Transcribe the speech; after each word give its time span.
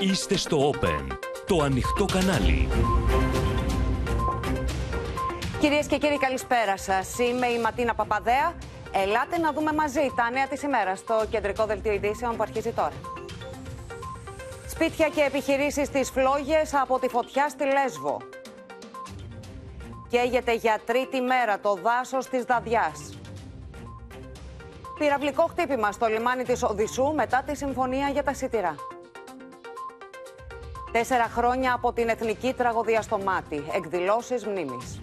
Είστε 0.00 0.36
στο 0.36 0.70
Open, 0.70 1.06
το 1.46 1.62
ανοιχτό 1.62 2.04
κανάλι. 2.04 2.68
Κυρίες 5.60 5.86
και 5.86 5.98
κύριοι, 5.98 6.18
καλησπέρα 6.18 6.76
σας. 6.76 7.18
Είμαι 7.18 7.46
η 7.46 7.58
Ματίνα 7.58 7.94
Παπαδέα. 7.94 8.54
Ελάτε 8.92 9.38
να 9.38 9.52
δούμε 9.52 9.72
μαζί 9.72 10.12
τα 10.16 10.30
νέα 10.30 10.46
της 10.46 10.62
ημέρας 10.62 10.98
στο 10.98 11.24
κεντρικό 11.30 11.66
δελτίο 11.66 11.92
ειδήσεων 11.92 12.36
που 12.36 12.42
αρχίζει 12.42 12.70
τώρα. 12.70 12.92
Σπίτια 14.68 15.08
και 15.08 15.20
επιχειρήσεις 15.20 15.86
στις 15.86 16.10
φλόγες 16.10 16.74
από 16.74 16.98
τη 16.98 17.08
φωτιά 17.08 17.48
στη 17.48 17.64
Λέσβο. 17.64 18.18
Καίγεται 20.08 20.54
για 20.54 20.80
τρίτη 20.86 21.20
μέρα 21.20 21.58
το 21.58 21.78
δάσος 21.82 22.26
της 22.26 22.44
Δαδιάς. 22.44 23.18
Πυραυλικό 24.98 25.42
χτύπημα 25.42 25.92
στο 25.92 26.06
λιμάνι 26.06 26.44
της 26.44 26.62
Οδυσσού 26.62 27.12
μετά 27.14 27.42
τη 27.46 27.56
συμφωνία 27.56 28.08
για 28.08 28.22
τα 28.22 28.34
σιτηρά. 28.34 28.74
Τέσσερα 30.96 31.24
χρόνια 31.24 31.72
από 31.72 31.92
την 31.92 32.08
εθνική 32.08 32.52
τραγωδία 32.52 33.02
στο 33.02 33.18
μάτι. 33.18 33.62
Εκδηλώσεις 33.74 34.46
μνήμης. 34.46 35.00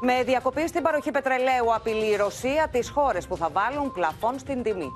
Με 0.00 0.22
διακοπή 0.22 0.68
στην 0.68 0.82
παροχή 0.82 1.10
πετρελαίου 1.10 1.74
απειλεί 1.74 2.12
η 2.12 2.16
Ρωσία 2.16 2.68
τις 2.70 2.90
χώρες 2.90 3.26
που 3.26 3.36
θα 3.36 3.48
βάλουν 3.52 3.92
πλαφόν 3.92 4.38
στην 4.38 4.62
τιμή. 4.62 4.92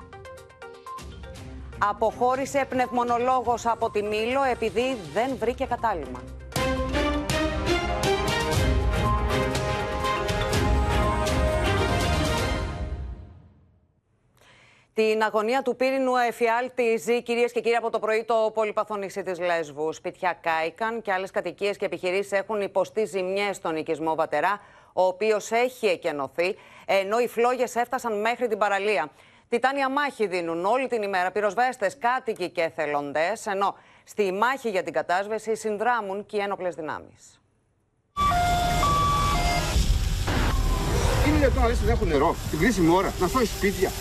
Αποχώρησε 1.77 2.65
πνευμονολόγος 2.69 3.65
από 3.65 3.89
τη 3.89 4.01
Μήλο 4.03 4.43
επειδή 4.51 4.97
δεν 5.13 5.37
βρήκε 5.39 5.65
κατάλημα. 5.65 6.21
Την 14.97 15.21
αγωνία 15.21 15.61
του 15.61 15.75
πύρινου 15.75 16.15
εφιάλτη 16.15 16.97
ζει 16.97 17.23
κυρίες 17.23 17.51
και 17.51 17.61
κύριοι 17.61 17.75
από 17.75 17.89
το 17.89 17.99
πρωί 17.99 18.23
το 18.23 18.51
πολυπαθό 18.53 18.95
νησί 18.95 19.23
της 19.23 19.39
Λέσβου. 19.39 19.93
Σπιτιά 19.93 20.37
κάηκαν 20.41 21.01
και 21.01 21.11
άλλες 21.11 21.31
κατοικίες 21.31 21.77
και 21.77 21.85
επιχειρήσεις 21.85 22.31
έχουν 22.31 22.61
υποστεί 22.61 23.05
ζημιές 23.05 23.55
στον 23.55 23.75
οικισμό 23.75 24.15
Βατερά, 24.15 24.61
ο 24.93 25.03
οποίος 25.03 25.51
έχει 25.51 25.85
εκενωθεί, 25.85 26.55
ενώ 26.85 27.19
οι 27.19 27.27
φλόγες 27.27 27.75
έφτασαν 27.75 28.19
μέχρι 28.19 28.47
την 28.47 28.57
παραλία. 28.57 29.09
Τιτάνια 29.49 29.89
μάχη 29.89 30.27
δίνουν 30.27 30.65
όλη 30.65 30.87
την 30.87 31.01
ημέρα 31.01 31.31
πυροσβέστες, 31.31 31.97
κάτοικοι 31.97 32.49
και 32.49 32.61
εθελοντές, 32.61 33.45
ενώ 33.45 33.75
στη 34.03 34.31
μάχη 34.31 34.69
για 34.69 34.83
την 34.83 34.93
κατάσβεση 34.93 35.55
συνδράμουν 35.55 36.25
και 36.25 36.37
οι 36.37 36.39
ένοπλες 36.39 36.75
δυνάμεις. 36.75 37.41
Είναι 41.27 41.37
δυνατόν 41.37 41.61
να 41.61 41.67
δεν 41.67 41.89
έχουν 41.89 42.07
νερό 42.07 42.35
την 42.49 42.59
κρίσιμη 42.59 42.95
ώρα, 42.95 43.13
να 43.19 43.27
φάει 43.27 43.45
σπίτια. 43.45 43.91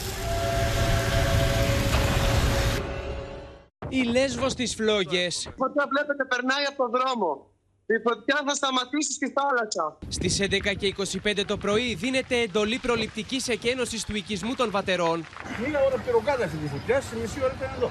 Η 3.89 4.03
Λέσβος 4.03 4.53
στις 4.53 4.75
φλόγες. 4.75 5.45
Η 5.45 5.53
φωτιά 5.57 5.87
βλέπετε 5.93 6.25
περνάει 6.25 6.65
από 6.69 6.77
τον 6.77 6.91
δρόμο. 6.91 7.51
Η 7.87 7.99
φωτιά 8.09 8.43
θα 8.47 8.55
σταματήσει 8.55 9.13
στη 9.13 9.33
θάλασσα. 9.37 9.99
Στις 10.09 10.41
11 10.41 10.75
και 10.75 10.87
25 10.87 11.45
το 11.47 11.57
πρωί 11.57 11.95
δίνεται 11.95 12.37
εντολή 12.37 12.79
προληπτικής 12.79 13.49
εκένωσης 13.49 14.05
του 14.05 14.17
οικισμού 14.17 14.55
των 14.55 14.71
βατερών. 14.71 15.25
Μία 15.67 15.81
ώρα 15.87 15.97
πυροκάτα 16.05 16.45
αυτή 16.45 16.57
τη 16.57 16.69
φωτιά, 16.69 17.01
σε 17.01 17.17
μισή 17.21 17.39
ώρα 17.43 17.55
ήταν 17.57 17.71
εδώ. 17.77 17.91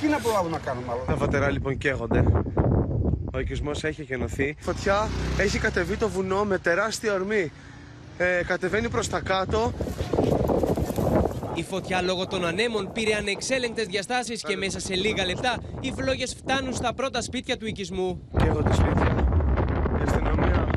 Τι 0.00 0.06
να 0.08 0.18
προλάβουμε 0.18 0.56
να 0.56 0.58
κάνουμε 0.58 0.86
άλλο; 0.92 1.04
Τα 1.06 1.16
βατερά 1.16 1.50
λοιπόν 1.50 1.78
καίγονται. 1.78 2.24
Ο 3.32 3.38
οικισμός 3.38 3.84
έχει 3.84 4.00
εκενωθεί. 4.00 4.44
Η 4.44 4.56
φωτιά 4.60 5.08
έχει 5.38 5.58
κατεβεί 5.58 5.96
το 5.96 6.08
βουνό 6.08 6.44
με 6.44 6.58
τεράστια 6.58 7.12
ορμή. 7.12 7.52
Ε, 8.18 8.42
κατεβαίνει 8.46 8.88
προς 8.88 9.08
τα 9.08 9.20
κάτω 9.20 9.72
η 11.60 11.62
φωτιά 11.62 12.02
λόγω 12.02 12.26
των 12.26 12.46
ανέμων 12.46 12.92
πήρε 12.92 13.14
ανεξέλεγκτες 13.14 13.86
διαστάσεις 13.86 14.42
και 14.42 14.56
μέσα 14.56 14.80
σε 14.80 14.94
λίγα 14.94 15.24
λεπτά 15.26 15.58
οι 15.80 15.92
φλόγες 15.96 16.34
φτάνουν 16.34 16.74
στα 16.74 16.94
πρώτα 16.94 17.22
σπίτια 17.22 17.56
του 17.56 17.66
οικισμού. 17.66 18.28
Και 18.38 18.46
εγώ 18.46 18.62
τη 18.62 18.74
σπίτια. 18.74 19.12
Η 19.98 20.02
αστυνομία 20.06 20.68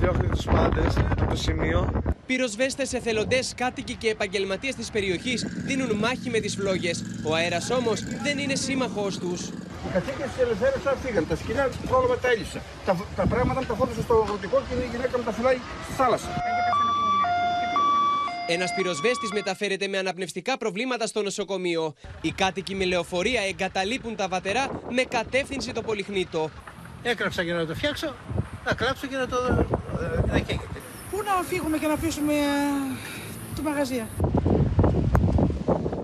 διώχνει 0.00 0.28
τους 0.28 0.44
πάντες 0.44 0.96
από 1.10 1.26
το 1.30 1.36
σημείο. 1.36 2.02
Πυροσβέστες, 2.26 2.92
εθελοντές, 2.92 3.52
κάτοικοι 3.56 3.94
και 3.94 4.08
επαγγελματίες 4.08 4.74
της 4.74 4.90
περιοχής 4.90 5.46
δίνουν 5.66 5.96
μάχη 5.96 6.30
με 6.30 6.38
τις 6.40 6.54
φλόγες. 6.54 7.04
Ο 7.24 7.34
αέρας 7.34 7.70
όμως 7.70 8.00
δεν 8.22 8.38
είναι 8.38 8.54
σύμμαχός 8.54 9.18
τους. 9.18 9.40
Οι 9.48 9.88
κατοίκε 9.92 10.22
της 10.22 10.42
Ελευθέρωσης 10.42 10.90
φύγαν. 11.04 11.26
Τα 11.28 11.36
σκηνά 11.36 11.68
πρόβλημα 11.88 12.16
τα 12.16 12.28
έλυσα. 12.30 12.60
Τα, 12.86 12.96
τα 13.16 13.26
πράγματα 13.26 13.60
τα 13.66 13.74
φόρτωσα 13.74 14.02
στο 14.02 14.14
αγροτικό 14.22 14.62
και 14.68 14.74
η 14.74 14.88
γυναίκα 14.92 15.18
μου 15.18 15.24
τα 15.24 15.32
φυλάει 15.32 15.58
στη 15.84 15.92
θάλασσα. 15.92 16.45
Ένας 18.48 18.74
πυροσβέστης 18.74 19.32
μεταφέρεται 19.32 19.88
με 19.88 19.98
αναπνευστικά 19.98 20.58
προβλήματα 20.58 21.06
στο 21.06 21.22
νοσοκομείο. 21.22 21.94
Οι 22.20 22.30
κάτοικοι 22.30 22.74
με 22.74 22.84
λεωφορεία 22.84 23.40
εγκαταλείπουν 23.42 24.16
τα 24.16 24.28
βατερά 24.28 24.80
με 24.90 25.02
κατεύθυνση 25.02 25.72
το 25.72 25.82
πολυχνήτο. 25.82 26.50
Έκραψα 27.02 27.42
για 27.42 27.54
να 27.54 27.66
το 27.66 27.74
φτιάξω, 27.74 28.14
να 28.64 28.74
κλάψω 28.74 29.06
και 29.06 29.16
να 29.16 29.26
το. 29.26 29.36
να 30.26 30.40
Πού 31.10 31.22
να 31.24 31.42
φύγουμε 31.48 31.78
και 31.78 31.86
να 31.86 31.92
αφήσουμε 31.92 32.32
ε, 32.32 33.56
το 33.56 33.62
μαγαζία. 33.62 34.08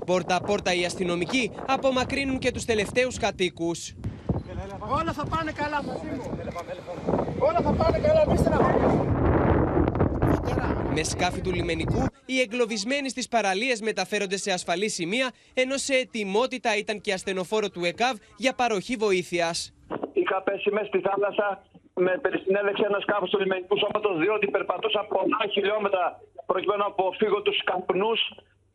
Πόρτα-πόρτα 0.06 0.74
οι 0.74 0.84
αστυνομικοί 0.84 1.50
απομακρύνουν 1.66 2.38
και 2.38 2.50
τους 2.50 2.64
τελευταίους 2.64 3.18
κατοίκους. 3.18 3.92
Όλα 4.78 5.12
θα 5.12 5.26
πάνε 5.26 5.52
καλά 5.52 5.82
μαζί 5.82 6.06
μου. 6.16 6.38
Όλα 7.38 7.60
θα 7.62 7.72
πάνε 7.72 7.98
καλά, 7.98 8.24
μη 8.28 9.21
με 10.94 11.02
σκάφη 11.02 11.40
του 11.40 11.52
λιμενικού, 11.52 12.04
οι 12.26 12.40
εγκλωβισμένοι 12.40 13.08
στις 13.08 13.28
παραλίες 13.28 13.80
μεταφέρονται 13.80 14.36
σε 14.36 14.50
ασφαλή 14.52 14.88
σημεία, 14.88 15.30
ενώ 15.54 15.76
σε 15.76 15.94
ετοιμότητα 15.94 16.76
ήταν 16.76 17.00
και 17.00 17.12
ασθενοφόρο 17.12 17.68
του 17.70 17.84
ΕΚΑΒ 17.84 18.16
για 18.36 18.52
παροχή 18.54 18.96
βοήθειας. 18.96 19.74
Είχα 20.12 20.42
πέσει 20.42 20.70
μέσα 20.70 20.86
στη 20.86 21.00
θάλασσα 21.00 21.62
με 21.94 22.18
περισυνέλευση 22.22 22.82
ένα 22.86 23.00
σκάφος 23.00 23.30
του 23.30 23.38
λιμενικού 23.40 23.78
σώματος, 23.78 24.18
διότι 24.18 24.46
περπατούσα 24.46 25.00
πολλά 25.14 25.40
χιλιόμετρα 25.52 26.20
προκειμένου 26.46 26.78
να 26.78 26.86
αποφύγω 26.86 27.42
τους 27.42 27.58
καπνούς 27.64 28.20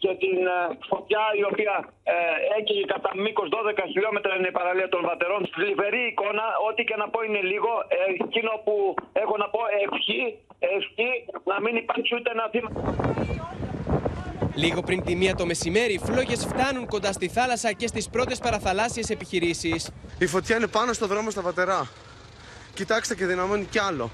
και 0.03 0.11
την 0.23 0.37
ε, 0.55 0.59
φωτιά 0.89 1.23
η 1.41 1.43
οποία 1.51 1.73
ε, 2.03 2.15
έκαιγε 2.57 2.83
κατά 2.93 3.11
μήκος 3.23 3.47
12 3.51 3.57
χιλιόμετρα 3.91 4.31
είναι 4.37 4.49
η 4.53 4.55
παραλία 4.59 4.89
των 4.93 5.01
βατερών. 5.09 5.41
Θλιβερή 5.53 6.03
εικόνα, 6.11 6.45
ό,τι 6.67 6.81
και 6.89 6.95
να 7.01 7.07
πω 7.13 7.19
είναι 7.27 7.41
λίγο. 7.51 7.71
Ε, 7.87 7.97
εκείνο 8.25 8.51
που 8.65 8.75
έχω 9.23 9.35
να 9.43 9.47
πω 9.53 9.61
ευχή, 9.85 10.21
ευχή 10.77 11.09
να 11.51 11.57
μην 11.63 11.75
υπάρξει 11.75 12.11
ούτε 12.15 12.29
ένα 12.35 12.45
θύμα. 12.53 12.69
Λίγο 14.63 14.81
πριν 14.81 15.03
τη 15.03 15.15
μία 15.15 15.35
το 15.35 15.45
μεσημέρι, 15.45 15.93
οι 15.93 16.01
φλόγες 16.07 16.45
φτάνουν 16.45 16.85
κοντά 16.87 17.11
στη 17.11 17.27
θάλασσα 17.27 17.71
και 17.71 17.87
στις 17.87 18.09
πρώτες 18.09 18.39
παραθαλάσσιες 18.39 19.09
επιχειρήσεις. 19.09 19.91
Η 20.19 20.27
φωτιά 20.27 20.55
είναι 20.55 20.67
πάνω 20.67 20.93
στο 20.93 21.07
δρόμο 21.07 21.29
στα 21.29 21.41
βατερά. 21.41 21.89
Κοιτάξτε 22.73 23.15
και 23.15 23.25
δυναμώνει 23.25 23.65
κι 23.65 23.79
άλλο 23.79 24.09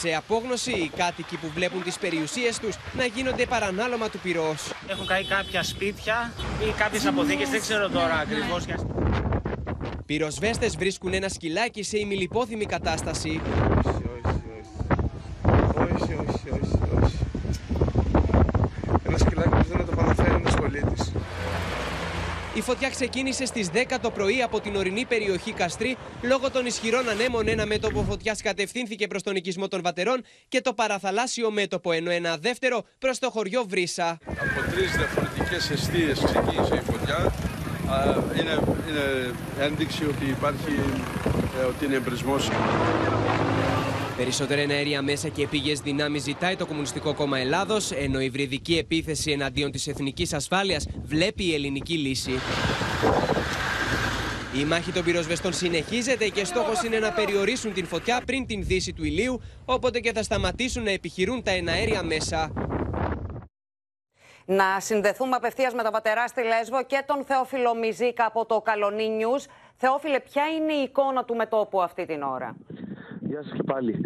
σε 0.00 0.14
απόγνωση 0.14 0.70
οι 0.70 0.90
κάτοικοι 0.96 1.36
που 1.36 1.50
βλέπουν 1.54 1.82
τις 1.82 1.98
περιουσίες 1.98 2.58
τους 2.58 2.76
να 2.92 3.04
γίνονται 3.04 3.46
παρανάλωμα 3.46 4.08
του 4.08 4.18
πυρός. 4.18 4.72
Έχουν 4.88 5.06
καεί 5.06 5.24
κάποια 5.24 5.62
σπίτια 5.62 6.32
ή 6.68 6.72
κάποιες 6.78 7.06
αποθήκες, 7.06 7.48
δεν 7.48 7.60
ξέρω 7.60 7.88
τώρα 7.88 8.14
ακριβώς. 8.14 8.64
Πυροσβέστες 10.06 10.76
βρίσκουν 10.76 11.12
ένα 11.14 11.28
σκυλάκι 11.28 11.82
σε 11.82 11.98
ημιλιπόθυμη 11.98 12.64
κατάσταση. 12.64 13.40
Όχι, 15.74 16.14
όχι, 16.28 16.50
όχι, 16.50 16.78
όχι. 17.02 17.18
Ένα 19.06 19.18
σκυλάκι 19.18 19.48
που 19.48 19.76
δεν 19.76 19.86
το 19.86 19.92
παραφέρει 19.96 20.40
με 20.42 20.50
σχολή 20.50 20.84
της. 20.94 21.12
Η 22.60 22.62
φωτιά 22.62 22.90
ξεκίνησε 22.90 23.46
στις 23.46 23.68
10 23.72 23.98
το 24.02 24.10
πρωί 24.10 24.42
από 24.42 24.60
την 24.60 24.76
ορεινή 24.76 25.04
περιοχή 25.04 25.52
Καστρί. 25.52 25.96
Λόγω 26.22 26.50
των 26.50 26.66
ισχυρών 26.66 27.08
ανέμων, 27.08 27.48
ένα 27.48 27.66
μέτωπο 27.66 28.02
φωτιάς 28.02 28.42
κατευθύνθηκε 28.42 29.06
προς 29.06 29.22
τον 29.22 29.36
οικισμό 29.36 29.68
των 29.68 29.82
Βατερών 29.82 30.24
και 30.48 30.60
το 30.60 30.72
παραθαλάσσιο 30.72 31.50
μέτωπο, 31.50 31.92
ενώ 31.92 32.10
ένα 32.10 32.36
δεύτερο 32.36 32.84
προς 32.98 33.18
το 33.18 33.30
χωριό 33.30 33.64
Βρύσα. 33.68 34.18
Από 34.24 34.70
τρεις 34.70 34.96
διαφορετικές 34.96 35.70
αιστείες 35.70 36.20
ξεκίνησε 36.24 36.74
η 36.74 36.92
φωτιά. 36.92 37.32
Είναι, 38.38 38.58
είναι 38.88 39.34
ένδειξη 39.60 40.04
ότι 40.04 40.24
υπάρχει, 40.24 40.80
ε, 41.60 41.64
ότι 41.64 41.84
είναι 41.84 41.94
εμπρισμός. 41.94 42.48
Περισσότερα 44.20 44.60
εναέρια 44.60 45.02
μέσα 45.02 45.28
και 45.28 45.46
πήγε 45.46 45.72
δυνάμεις 45.72 46.22
ζητάει 46.22 46.56
το 46.56 46.66
Κομμουνιστικό 46.66 47.14
Κόμμα 47.14 47.38
Ελλάδος, 47.38 47.90
ενώ 47.90 48.20
η 48.20 48.30
βρυδική 48.30 48.78
επίθεση 48.78 49.30
εναντίον 49.30 49.70
της 49.70 49.86
εθνικής 49.86 50.32
ασφάλειας 50.32 50.86
βλέπει 51.02 51.44
η 51.44 51.54
ελληνική 51.54 51.94
λύση. 51.94 52.30
Η 54.60 54.64
μάχη 54.64 54.92
των 54.92 55.04
πυροσβεστών 55.04 55.52
συνεχίζεται 55.52 56.28
και 56.28 56.44
στόχος 56.44 56.82
είναι 56.82 56.98
να 56.98 57.12
περιορίσουν 57.12 57.72
την 57.72 57.86
φωτιά 57.86 58.22
πριν 58.26 58.46
την 58.46 58.64
δύση 58.64 58.92
του 58.92 59.04
ηλίου, 59.04 59.40
όποτε 59.64 60.00
και 60.00 60.12
θα 60.12 60.22
σταματήσουν 60.22 60.82
να 60.82 60.90
επιχειρούν 60.90 61.42
τα 61.42 61.50
εναέρια 61.50 62.02
μέσα. 62.02 62.52
Να 64.44 64.80
συνδεθούμε 64.80 65.36
απευθείας 65.36 65.74
με 65.74 65.82
τα 65.82 65.90
πατερά 65.90 66.26
στη 66.26 66.42
Λέσβο 66.42 66.84
και 66.84 67.04
τον 67.06 67.24
Θεόφιλο 67.24 67.74
Μιζίκα 67.74 68.24
από 68.24 68.46
το 68.46 68.60
Καλονί 68.60 69.08
News. 69.20 69.44
Θεόφιλε, 69.76 70.20
ποια 70.20 70.46
είναι 70.46 70.72
η 70.72 70.82
εικόνα 70.82 71.24
του 71.24 71.34
μετόπου 71.34 71.82
αυτή 71.82 72.06
την 72.06 72.22
ώρα; 72.22 72.56
Γεια 73.30 73.42
σας 73.42 73.52
και 73.52 73.62
πάλι. 73.62 74.00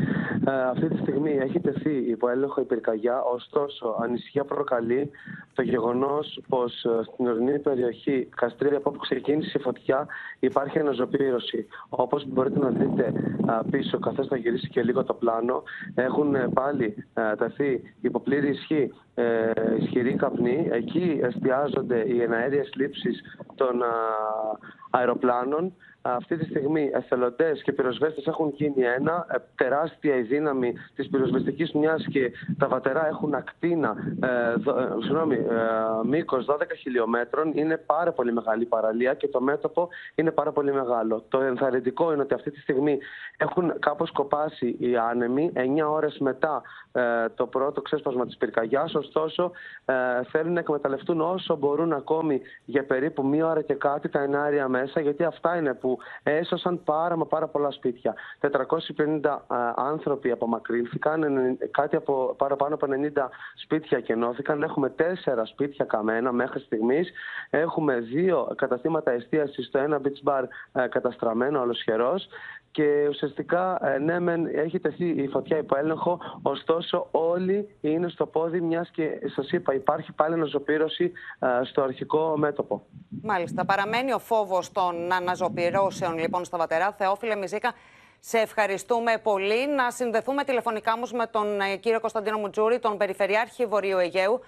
Ε, 0.47 0.63
αυτή 0.63 0.89
τη 0.89 0.97
στιγμή 0.97 1.31
έχει 1.31 1.61
τεθεί 1.61 1.95
υπό 1.97 2.29
έλεγχο 2.29 2.61
η 2.61 2.65
πυρκαγιά, 2.65 3.23
ωστόσο 3.23 3.97
ανησυχία 4.03 4.45
προκαλεί 4.45 5.11
το 5.55 5.63
γεγονός 5.63 6.41
πως 6.49 6.85
ε, 6.85 6.89
στην 7.13 7.27
ορεινή 7.27 7.59
περιοχή 7.59 8.29
Καστρίδη, 8.37 8.75
από 8.75 8.91
όπου 8.91 8.99
ξεκίνησε 8.99 9.59
η 9.59 9.61
φωτιά, 9.61 10.07
υπάρχει 10.39 10.79
αναζωπήρωση. 10.79 11.67
Όπως 11.89 12.27
μπορείτε 12.27 12.59
να 12.59 12.69
δείτε 12.69 13.13
πίσω, 13.71 13.99
καθώς 13.99 14.27
θα 14.27 14.37
γυρίσει 14.37 14.69
και 14.69 14.83
λίγο 14.83 15.05
το 15.05 15.15
πλάνο, 15.15 15.63
έχουν 15.95 16.35
ε, 16.35 16.49
πάλι 16.55 16.95
ε, 17.15 17.35
τεθεί 17.35 17.95
υπό 18.01 18.21
πλήρη 18.21 18.49
ισχύ 18.49 18.93
ισχυροί 19.79 20.15
καπνοί. 20.15 20.69
Εκεί 20.71 21.21
εστιάζονται 21.23 22.05
οι 22.07 22.23
εναέριες 22.23 22.73
λήψεις 22.75 23.23
των 23.55 23.83
αεροπλάνων. 24.91 25.73
Αυτή 26.07 26.37
τη 26.37 26.45
στιγμή 26.45 26.91
εθελοντές 26.93 27.63
και 27.63 27.73
πυροσβέστες 27.73 28.27
έχουν 28.27 28.53
γίνει 28.55 28.83
ένα. 28.83 29.27
Ε, 29.31 29.37
τεράστια 29.55 30.17
η 30.17 30.23
δύναμη 30.23 30.75
της 30.95 31.09
πυροσβεστικής 31.09 31.73
μιας 31.73 32.07
και 32.11 32.33
τα 32.59 32.69
βατερά 32.69 33.07
έχουν 33.07 33.35
ακτίνα, 33.35 33.95
ε, 34.21 34.27
ε, 34.27 35.35
ε 35.35 36.07
μήκος 36.07 36.45
12 36.45 36.75
χιλιόμετρων. 36.79 37.53
Είναι 37.55 37.77
πάρα 37.77 38.13
πολύ 38.13 38.33
μεγάλη 38.33 38.65
παραλία 38.65 39.15
και 39.15 39.29
το 39.29 39.41
μέτωπο 39.41 39.89
είναι 40.15 40.31
πάρα 40.31 40.53
πολύ 40.53 40.73
μεγάλο. 40.73 41.25
Το 41.29 41.41
ενθαρρυντικό 41.41 42.13
είναι 42.13 42.23
ότι 42.23 42.35
αυτή 42.35 42.51
τη 42.51 42.61
στιγμή 42.61 42.99
έχουν 43.37 43.79
κάπως 43.79 44.11
κοπάσει 44.11 44.77
οι 44.79 44.97
άνεμοι 44.97 45.53
9 45.55 45.91
ώρες 45.91 46.19
μετά 46.19 46.63
ε, 46.93 47.29
το 47.35 47.47
πρώτο 47.47 47.83
ξέσπασμα 47.83 48.27
της 48.27 48.37
πυρκαγιάς. 48.37 48.95
Ωστόσο, 48.95 49.51
ε, 49.85 49.95
θέλουν 50.31 50.53
να 50.53 50.61
εκμεταλλευτούν 50.61 51.21
όσο 51.21 51.57
μπορούν 51.57 51.93
ακόμη 51.93 52.41
για 52.65 52.85
περίπου 52.85 53.27
μία 53.27 53.47
ώρα 53.47 53.63
και 53.63 53.75
κάτι 53.75 54.09
τα 54.09 54.21
ενάρια 54.21 54.69
μέσα, 54.69 55.01
γιατί 55.01 55.25
αυτά 55.25 55.57
είναι 55.57 55.75
που 55.75 55.94
έσωσαν 56.23 56.83
πάρα 56.85 57.17
μα 57.17 57.27
πάρα 57.27 57.47
πολλά 57.47 57.71
σπίτια. 57.71 58.15
450 58.41 59.39
άνθρωποι 59.75 60.31
απομακρύνθηκαν, 60.31 61.23
κάτι 61.71 61.97
από 61.97 62.35
παραπάνω 62.39 62.75
από 62.75 62.87
90 62.87 63.29
σπίτια 63.55 64.01
κενώθηκαν. 64.01 64.63
Έχουμε 64.63 64.91
τέσσερα 64.91 65.45
σπίτια 65.45 65.85
καμένα 65.85 66.33
μέχρι 66.33 66.61
στιγμής. 66.61 67.11
Έχουμε 67.51 67.99
δύο 67.99 68.53
καταστήματα 68.57 69.11
εστίασης 69.11 69.67
στο 69.67 69.79
ένα 69.79 70.01
beach 70.05 70.29
bar 70.31 70.43
καταστραμμένο, 70.89 71.61
ολοσχερό. 71.61 72.15
Και 72.75 73.07
ουσιαστικά, 73.09 73.79
ε, 73.83 73.99
ναι, 73.99 74.21
μεν 74.21 74.47
έχει 74.47 74.81
τεθεί 74.81 75.09
η 75.09 75.29
φωτιά 75.29 75.59
υπό 75.59 75.79
έλεγχο, 75.79 76.21
ωστόσο 76.43 77.09
όλοι 77.11 77.69
είναι 77.81 78.09
στο 78.09 78.27
πόδι, 78.27 78.61
μιας 78.61 78.91
και 78.91 79.09
σας 79.35 79.51
είπα, 79.51 79.75
υπάρχει 79.75 80.13
πάλι 80.13 80.35
αναζωπήρωση 80.35 81.13
στο 81.63 81.83
αρχικό 81.83 82.35
μέτωπο. 82.37 82.83
Μάλιστα. 83.23 83.65
Παραμένει 83.65 84.13
ο 84.13 84.19
φόβος 84.19 84.73
των 84.73 85.13
αναζωπηρώσεων 85.13 86.19
λοιπόν 86.19 86.45
στα 86.45 86.59
βατερά. 86.59 86.93
Θεόφιλε 86.93 87.37
Μιζίκα, 87.37 87.73
σε 88.21 88.39
ευχαριστούμε 88.39 89.19
πολύ. 89.23 89.67
Να 89.67 89.91
συνδεθούμε 89.91 90.45
τηλεφωνικά 90.45 90.93
όμως 90.93 91.13
με 91.13 91.27
τον 91.27 91.61
ε, 91.61 91.77
κύριο 91.77 92.01
Κωνσταντίνο 92.01 92.39
Μουτζούρη, 92.39 92.79
τον 92.79 92.97
Περιφερειάρχη 92.97 93.67
Βορείου 93.67 93.99
Αιγαίου. 93.99 94.41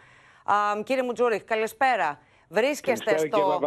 κύριε 0.85 1.03
Μουτζούρη, 1.03 1.41
καλησπέρα. 1.41 2.19
Βρίσκεστε 2.49 3.19
στο, 3.19 3.61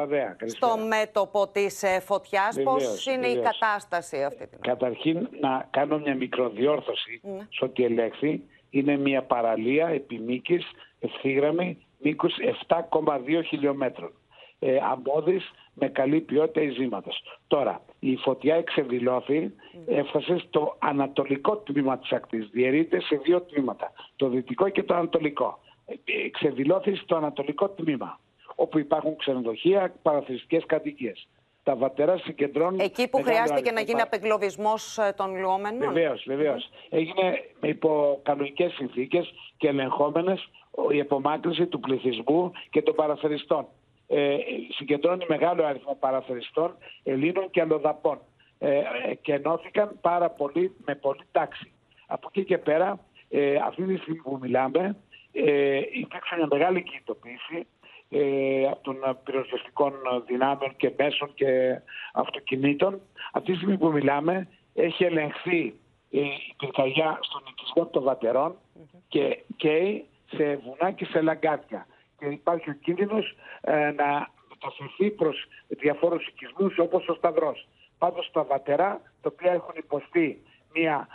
στο 0.45 0.77
μέτωπο 0.87 1.47
της 1.47 1.83
ε, 1.83 1.99
φωτιάς. 1.99 2.57
Πώς 2.63 3.05
είναι 3.05 3.27
η 3.27 3.41
κατάσταση 3.41 4.23
αυτή 4.23 4.47
την 4.47 4.59
Καταρχήν 4.61 5.29
να 5.41 5.67
κάνω 5.69 5.97
μια 5.97 6.15
μικροδιόρθωση 6.15 7.21
ναι. 7.23 7.47
σε 7.49 7.65
ό,τι 7.65 7.83
ελέγχθη. 7.83 8.43
Είναι 8.69 8.97
μια 8.97 9.23
παραλία 9.23 9.87
επιμήκης, 9.87 10.65
ευθύγραμμη, 10.99 11.85
μήκους 11.97 12.33
7,2 12.67 13.41
χιλιόμετρων. 13.45 14.11
Ε, 14.59 14.77
αμμώδης 14.91 15.51
με 15.73 15.87
καλή 15.87 16.19
ποιότητα 16.19 16.61
ειζήματος. 16.61 17.23
Τώρα, 17.47 17.81
η 17.99 18.15
φωτιά 18.15 18.55
εξεδηλώθη, 18.55 19.53
έφτασε 19.85 20.37
στο 20.47 20.75
ανατολικό 20.79 21.57
τμήμα 21.57 21.97
της 21.97 22.11
ακτής. 22.11 22.49
Διαιρείται 22.51 23.01
σε 23.01 23.15
δύο 23.15 23.41
τμήματα, 23.41 23.91
το 24.15 24.27
δυτικό 24.27 24.69
και 24.69 24.83
το 24.83 24.93
ανατολικό. 24.93 25.59
Ε, 25.85 26.25
εξεδηλώθη 26.25 26.95
στο 26.95 27.15
ανατολικό 27.15 27.69
τμήμα 27.69 28.19
όπου 28.59 28.79
υπάρχουν 28.79 29.15
ξενοδοχεία, 29.15 29.93
παραθυριστικές 30.01 30.65
κατοικίες. 30.65 31.27
Τα 31.63 31.75
βατερά 31.75 32.17
συγκεντρώνουν. 32.17 32.79
Εκεί 32.79 33.07
που 33.07 33.21
χρειάστηκε 33.23 33.71
να 33.71 33.81
γίνει 33.81 34.01
απεγκλωβισμός 34.01 34.97
ε, 34.97 35.13
των 35.17 35.39
λουόμενων; 35.39 35.93
Βεβαίως, 35.93 36.23
βεβαίως. 36.27 36.69
Έγινε 36.89 37.43
υπό 37.61 38.19
κανονικές 38.23 38.71
συνθήκες 38.73 39.33
και 39.57 39.67
ελεγχόμενες 39.67 40.49
η 40.91 40.99
απομάκρυνση 40.99 41.65
του 41.67 41.79
πληθυσμού 41.79 42.51
και 42.69 42.81
των 42.81 42.95
παραθεριστών. 42.95 43.67
Ε, 44.07 44.35
συγκεντρώνει 44.69 45.25
μεγάλο 45.27 45.65
αριθμό 45.65 45.97
παραθεριστών, 45.99 46.77
Ελλήνων 47.03 47.49
και 47.49 47.61
αλλοδαπών. 47.61 48.19
Ε, 48.59 48.81
και 49.21 49.33
ενώθηκαν 49.33 49.97
πάρα 50.01 50.29
πολύ, 50.29 50.75
με 50.85 50.95
πολύ 50.95 51.23
τάξη. 51.31 51.71
Από 52.07 52.27
εκεί 52.31 52.45
και 52.45 52.57
πέρα, 52.57 52.99
ε, 53.29 53.55
αυτή 53.55 53.83
τη 53.83 53.97
στιγμή 53.97 54.21
που 54.21 54.37
μιλάμε, 54.41 54.95
ε, 55.31 55.77
υπήρξε 55.77 56.35
μια 56.35 56.47
μεγάλη 56.51 56.83
κινητοποίηση 56.83 57.67
ε, 58.09 58.67
από 58.67 58.81
των 58.81 59.17
πυροσβεστικών 59.23 59.93
δυνάμεων 60.27 60.75
και 60.77 60.93
μέσων 60.97 61.33
και 61.33 61.81
αυτοκινήτων. 62.13 63.01
Αυτή 63.33 63.51
τη 63.51 63.57
στιγμή 63.57 63.77
που 63.77 63.91
μιλάμε 63.91 64.47
έχει 64.73 65.03
ελεγχθεί 65.03 65.79
η 66.09 66.21
πυρκαγιά 66.57 67.19
στον 67.21 67.41
οικισμό 67.49 67.85
των 67.85 68.03
βατερών 68.03 68.55
και 69.07 69.43
καίει 69.55 70.05
σε 70.25 70.55
βουνά 70.55 70.91
και 70.91 71.05
σε 71.05 71.21
λαγκάτια. 71.21 71.87
Και 72.19 72.25
υπάρχει 72.25 72.69
ο 72.69 72.73
κίνδυνος 72.73 73.35
ε, 73.61 73.91
να 73.91 74.29
μεταφερθεί 74.49 75.09
προς 75.09 75.47
διαφόρους 75.67 76.27
οικισμούς 76.27 76.77
όπως 76.77 77.07
ο 77.07 77.13
Σταυρός. 77.13 77.67
Πάντως 77.97 78.29
τα 78.31 78.43
βατερά, 78.43 79.01
τα 79.21 79.29
οποία 79.33 79.51
έχουν 79.51 79.73
υποστεί 79.77 80.41
μια 80.73 81.07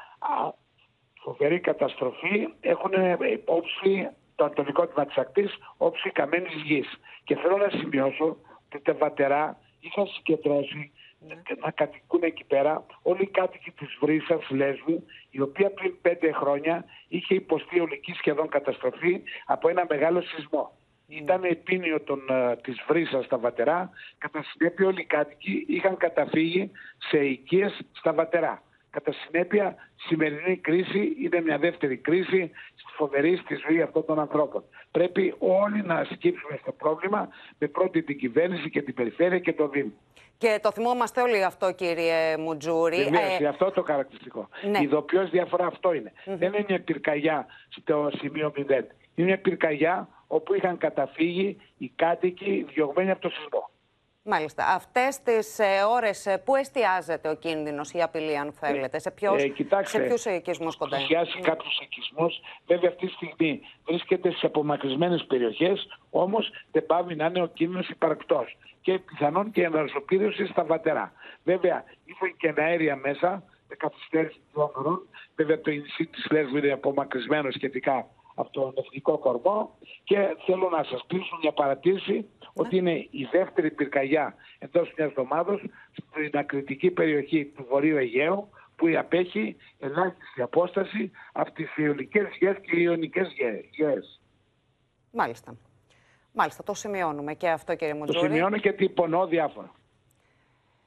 φοβερή 1.22 1.60
καταστροφή, 1.60 2.48
έχουν 2.60 2.92
υπόψη 3.32 4.08
το 4.34 4.44
ανατολικό 4.44 4.86
τμήμα 4.86 5.06
της 5.06 5.16
ακτής 5.16 5.58
όψη 5.76 6.10
καμένη 6.10 6.48
γης. 6.64 7.00
Και 7.24 7.36
θέλω 7.36 7.56
να 7.56 7.68
σημειώσω 7.68 8.36
ότι 8.74 8.84
τα 8.84 8.94
βατερά 8.94 9.58
είχαν 9.80 10.06
συγκεντρώσει 10.06 10.92
ναι. 11.28 11.34
να 11.64 11.70
κατοικούν 11.70 12.22
εκεί 12.22 12.44
πέρα 12.44 12.86
όλοι 13.02 13.22
οι 13.22 13.26
κάτοικοι 13.26 13.70
της 13.70 13.96
Βρύσας 14.00 14.50
Λέσβου, 14.50 15.04
η 15.30 15.40
οποία 15.40 15.70
πριν 15.70 16.00
πέντε 16.02 16.32
χρόνια 16.32 16.84
είχε 17.08 17.34
υποστεί 17.34 17.80
ολική 17.80 18.12
σχεδόν 18.12 18.48
καταστροφή 18.48 19.22
από 19.46 19.68
ένα 19.68 19.86
μεγάλο 19.88 20.20
σεισμό. 20.20 20.72
Ναι. 21.06 21.16
Ήταν 21.16 21.44
επίνειο 21.44 22.00
των, 22.00 22.20
uh, 22.30 22.54
της 22.62 22.76
Βρύσας 22.88 23.24
στα 23.24 23.38
Βατερά, 23.38 23.90
κατά 24.18 24.42
συνέπεια 24.42 24.86
όλοι 24.86 25.00
οι 25.00 25.04
κάτοικοι 25.04 25.64
είχαν 25.68 25.96
καταφύγει 25.96 26.70
σε 26.98 27.18
οικίες 27.24 27.80
στα 27.92 28.12
Βατερά. 28.12 28.62
Κατά 28.94 29.12
συνέπεια, 29.12 29.74
σημερινή 30.06 30.56
κρίση 30.56 31.16
είναι 31.22 31.40
μια 31.40 31.58
δεύτερη 31.58 31.96
κρίση 31.96 32.50
φοβερή 32.96 33.36
στη 33.36 33.54
ζωή 33.66 33.82
αυτών 33.82 34.04
των 34.04 34.18
ανθρώπων. 34.18 34.64
Πρέπει 34.90 35.34
όλοι 35.38 35.82
να 35.82 36.04
σκύψουμε 36.04 36.58
στο 36.62 36.72
πρόβλημα 36.72 37.28
με 37.58 37.66
πρώτη 37.66 38.02
την 38.02 38.18
κυβέρνηση 38.18 38.70
και 38.70 38.82
την 38.82 38.94
περιφέρεια 38.94 39.38
και 39.38 39.52
το 39.52 39.68
Δήμο. 39.68 39.92
Και 40.38 40.58
το 40.62 40.72
θυμόμαστε 40.72 41.20
όλοι 41.20 41.44
αυτό, 41.44 41.72
κύριε 41.72 42.36
Μουτζούρη. 42.36 42.96
Βεβαίω, 42.96 43.36
ε... 43.40 43.46
αυτό 43.46 43.70
το 43.70 43.82
χαρακτηριστικό. 43.82 44.48
Ναι. 44.70 44.78
Η 44.78 44.82
ειδοποιώς 44.82 45.30
διαφορά 45.30 45.66
αυτό 45.66 45.92
είναι. 45.92 46.12
Δεν 46.24 46.48
είναι 46.52 46.64
μια 46.68 46.80
πυρκαγιά 46.80 47.46
στο 47.68 48.10
σημείο 48.18 48.52
0. 48.56 48.60
Είναι 49.14 49.26
μια 49.26 49.38
πυρκαγιά 49.38 50.08
όπου 50.26 50.54
είχαν 50.54 50.78
καταφύγει 50.78 51.56
οι 51.78 51.92
κάτοικοι 51.96 52.66
διωγμένοι 52.72 53.10
από 53.10 53.20
το 53.20 53.28
σεισμό. 53.28 53.70
Μάλιστα. 54.26 54.66
Αυτές 54.66 55.22
τις 55.22 55.58
ε, 55.58 55.64
ώρες 55.88 56.26
ε, 56.26 56.38
πού 56.38 56.54
εστιάζεται 56.54 57.28
ο 57.28 57.34
κίνδυνος, 57.34 57.92
η 57.92 58.02
απειλή, 58.02 58.38
αν 58.38 58.52
θέλετε, 58.52 58.98
σε, 58.98 59.10
ποιος, 59.10 59.42
ε, 59.42 59.48
κοιτάξτε, 59.48 59.98
σε 59.98 60.04
ποιους 60.04 60.24
οικισμούς 60.24 60.76
κοντά 60.76 60.96
είναι. 60.96 61.04
Εστιάζει 61.04 61.40
κάποιους 61.40 61.78
οικισμούς. 61.78 62.40
Βέβαια, 62.66 62.90
αυτή 62.90 63.06
τη 63.06 63.12
στιγμή 63.12 63.60
βρίσκεται 63.86 64.30
σε 64.30 64.46
απομακρυσμένες 64.46 65.24
περιοχές, 65.24 65.86
όμως 66.10 66.50
δεν 66.72 66.86
πάει 66.86 67.14
να 67.16 67.26
είναι 67.26 67.42
ο 67.42 67.46
κίνδυνος 67.46 67.88
υπαρκτός. 67.88 68.56
Και 68.80 68.98
πιθανόν 68.98 69.50
και 69.50 69.62
εναρσοπήρωση 69.62 70.46
στα 70.46 70.64
βατερά. 70.64 71.12
Βέβαια, 71.44 71.84
ήρθαν 72.04 72.36
και 72.36 72.62
αέρια 72.62 72.96
μέσα, 72.96 73.42
με 73.68 73.74
καθυστέρηση 73.74 74.40
δύο 74.52 74.72
ώρων. 74.74 75.08
Βέβαια, 75.36 75.60
το 75.60 75.70
νησί 75.70 76.06
της 76.06 76.26
Λέσβου 76.30 76.56
είναι 76.56 76.72
απομακρυσμένο 76.72 77.50
σχετικά 77.50 78.06
από 78.34 78.50
τον 78.50 78.72
εθνικό 78.76 79.18
κορμό 79.18 79.78
και 80.04 80.36
θέλω 80.46 80.68
να 80.68 80.84
σας 80.84 81.04
κλείσω 81.06 81.38
μια 81.42 81.52
παρατήρηση 81.52 82.26
ότι 82.54 82.76
είναι 82.76 82.92
η 82.92 83.28
δεύτερη 83.32 83.70
πυρκαγιά 83.70 84.34
εντός 84.58 84.92
μιας 84.96 85.08
εβδομάδας 85.08 85.60
στην 85.92 86.38
ακριτική 86.38 86.90
περιοχή 86.90 87.44
του 87.44 87.66
Βορείου 87.70 87.96
Αιγαίου 87.96 88.48
που 88.76 88.86
απέχει 88.98 89.56
ελάχιστη 89.78 90.42
απόσταση 90.42 91.10
από 91.32 91.50
τις 91.52 91.76
ιονικές 91.76 92.26
γέες 92.38 92.56
και 92.60 92.76
οι 92.76 92.82
ιονικές 92.82 93.28
γέες. 93.70 94.20
Μάλιστα. 95.10 95.56
Μάλιστα, 96.32 96.62
το 96.62 96.74
σημειώνουμε 96.74 97.34
και 97.34 97.48
αυτό 97.48 97.74
κύριε 97.74 97.94
Μουτζούρη. 97.94 98.18
Το 98.18 98.24
σημειώνω 98.24 98.58
και 98.58 98.72
τυπωνώ 98.72 99.26
διάφορα. 99.26 99.72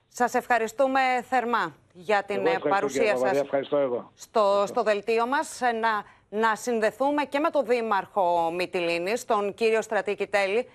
Σας 0.08 0.34
ευχαριστούμε 0.34 1.00
θερμά 1.30 1.76
για 1.94 2.24
την 2.24 2.42
παρουσία 2.70 3.18
σας 3.18 3.40
ευχαριστώ 3.40 3.78
εγώ. 3.78 4.12
Στο, 4.16 4.64
στο 4.68 4.84
δελτίο 4.84 5.28
μας. 5.28 5.60
Να 5.82 6.04
να 6.30 6.56
συνδεθούμε 6.56 7.24
και 7.24 7.40
με 7.40 7.50
τον 7.50 7.66
Δήμαρχο 7.66 8.52
Μυτιλίνης, 8.52 9.26
τον 9.26 9.54
κύριο 9.54 9.82
Στρατήκη 9.82 10.28
Τέλη. 10.28 10.70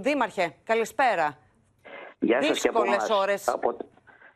Δήμαρχε, 0.00 0.54
καλησπέρα. 0.64 1.36
Γεια 2.18 2.42
σας 2.42 2.60
Δύσκολες 2.60 3.06
και 3.06 3.12
ώρες 3.12 3.48
από... 3.48 3.76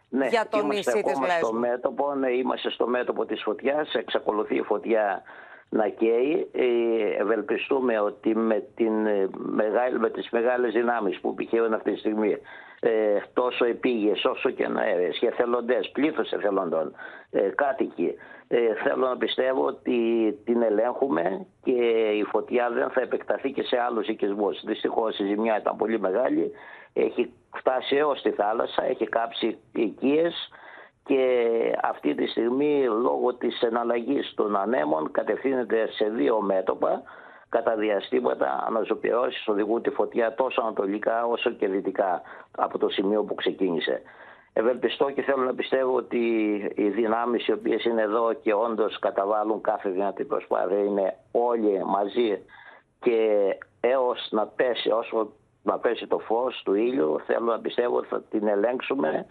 Ναι, 0.09 0.27
για 0.27 0.47
το 0.51 0.67
νησί 0.67 1.03
της 1.03 1.21
Λέσβου. 1.21 1.47
Στο 1.47 1.53
μέτωπο, 1.53 2.15
ναι, 2.15 2.31
είμαστε 2.31 2.71
στο 2.71 2.87
μέτωπο 2.87 3.25
της 3.27 3.43
φωτιάς. 3.43 3.95
Εξακολουθεί 3.95 4.55
η 4.55 4.63
φωτιά 4.63 5.23
να 5.69 5.89
καίει. 5.89 6.51
Ε, 6.53 7.21
ευελπιστούμε 7.21 8.01
ότι 8.01 8.37
με, 8.37 8.65
την, 8.75 9.07
ε, 9.07 9.29
μεγάλη, 9.35 9.99
με 9.99 10.11
τις 10.11 10.31
μεγάλες 10.31 10.73
δυνάμεις 10.73 11.21
που 11.21 11.35
πηχαίουν 11.35 11.75
αυτή 11.75 11.93
τη 11.93 11.99
στιγμή 11.99 12.39
ε, 12.81 13.19
τόσο 13.33 13.65
επίγειες 13.65 14.25
όσο 14.25 14.51
και 14.51 14.69
αέρες 14.77 15.19
και 15.19 15.27
εθελοντές, 15.27 15.91
πλήθος 15.91 16.33
εθελοντών, 16.33 16.95
ε, 17.31 17.41
κάτοικοι, 17.41 18.15
ε, 18.49 18.75
θέλω 18.75 19.07
να 19.07 19.17
πιστεύω 19.17 19.65
ότι 19.65 19.99
την 20.45 20.63
ελέγχουμε 20.63 21.47
και 21.63 21.73
η 22.19 22.23
φωτιά 22.23 22.71
δεν 22.71 22.91
θα 22.91 23.01
επεκταθεί 23.01 23.53
και 23.53 23.63
σε 23.63 23.79
άλλους 23.79 24.09
οικισμούς. 24.09 24.61
Δυστυχώς 24.65 25.19
η 25.19 25.27
ζημιά 25.27 25.59
ήταν 25.59 25.77
πολύ 25.77 26.01
μεγάλη, 26.01 26.53
έχει 26.93 27.33
φτάσει 27.57 27.97
έως 27.97 28.23
τη 28.23 28.31
θάλασσα, 28.31 28.85
έχει 28.85 29.07
κάψει 29.07 29.59
οικίες, 29.73 30.51
και 31.07 31.73
αυτή 31.83 32.15
τη 32.15 32.27
στιγμή 32.27 32.85
λόγω 32.85 33.35
της 33.35 33.61
εναλλαγής 33.61 34.35
των 34.35 34.57
ανέμων 34.57 35.11
κατευθύνεται 35.11 35.89
σε 35.93 36.09
δύο 36.09 36.41
μέτωπα 36.41 37.03
κατά 37.49 37.77
διαστήματα 37.77 38.65
αναζωπηρώσεις 38.67 39.49
οδηγούν 39.49 39.83
τη 39.83 39.91
φωτιά 39.91 40.35
τόσο 40.35 40.61
ανατολικά 40.61 41.27
όσο 41.27 41.51
και 41.51 41.69
δυτικά 41.69 42.23
από 42.57 42.79
το 42.79 42.89
σημείο 42.89 43.23
που 43.25 43.35
ξεκίνησε. 43.35 44.03
Ευελπιστώ 44.59 45.11
και 45.11 45.23
θέλω 45.23 45.43
να 45.43 45.55
πιστεύω 45.55 45.97
ότι 45.97 46.19
οι 46.75 46.89
δυνάμεις 46.89 47.47
οι 47.47 47.53
οποίες 47.53 47.85
είναι 47.85 48.03
εδώ 48.03 48.33
και 48.33 48.55
όντως 48.55 48.99
καταβάλουν 48.99 49.61
κάθε 49.61 49.91
δυνατή 49.91 50.25
προσπάθεια 50.25 50.79
είναι 50.79 51.17
όλοι 51.31 51.85
μαζί 51.85 52.45
και 53.01 53.41
έως 53.81 54.29
να 54.31 54.47
πέσει, 54.47 54.91
όσο 54.91 55.33
να 55.63 55.79
πέσει 55.79 56.07
το 56.07 56.19
φως 56.19 56.63
του 56.65 56.75
ήλιου 56.75 57.21
θέλω 57.27 57.45
να 57.45 57.61
πιστεύω 57.61 57.97
ότι 57.97 58.07
θα 58.09 58.23
την 58.23 58.49
ελέγξουμε 58.49 59.27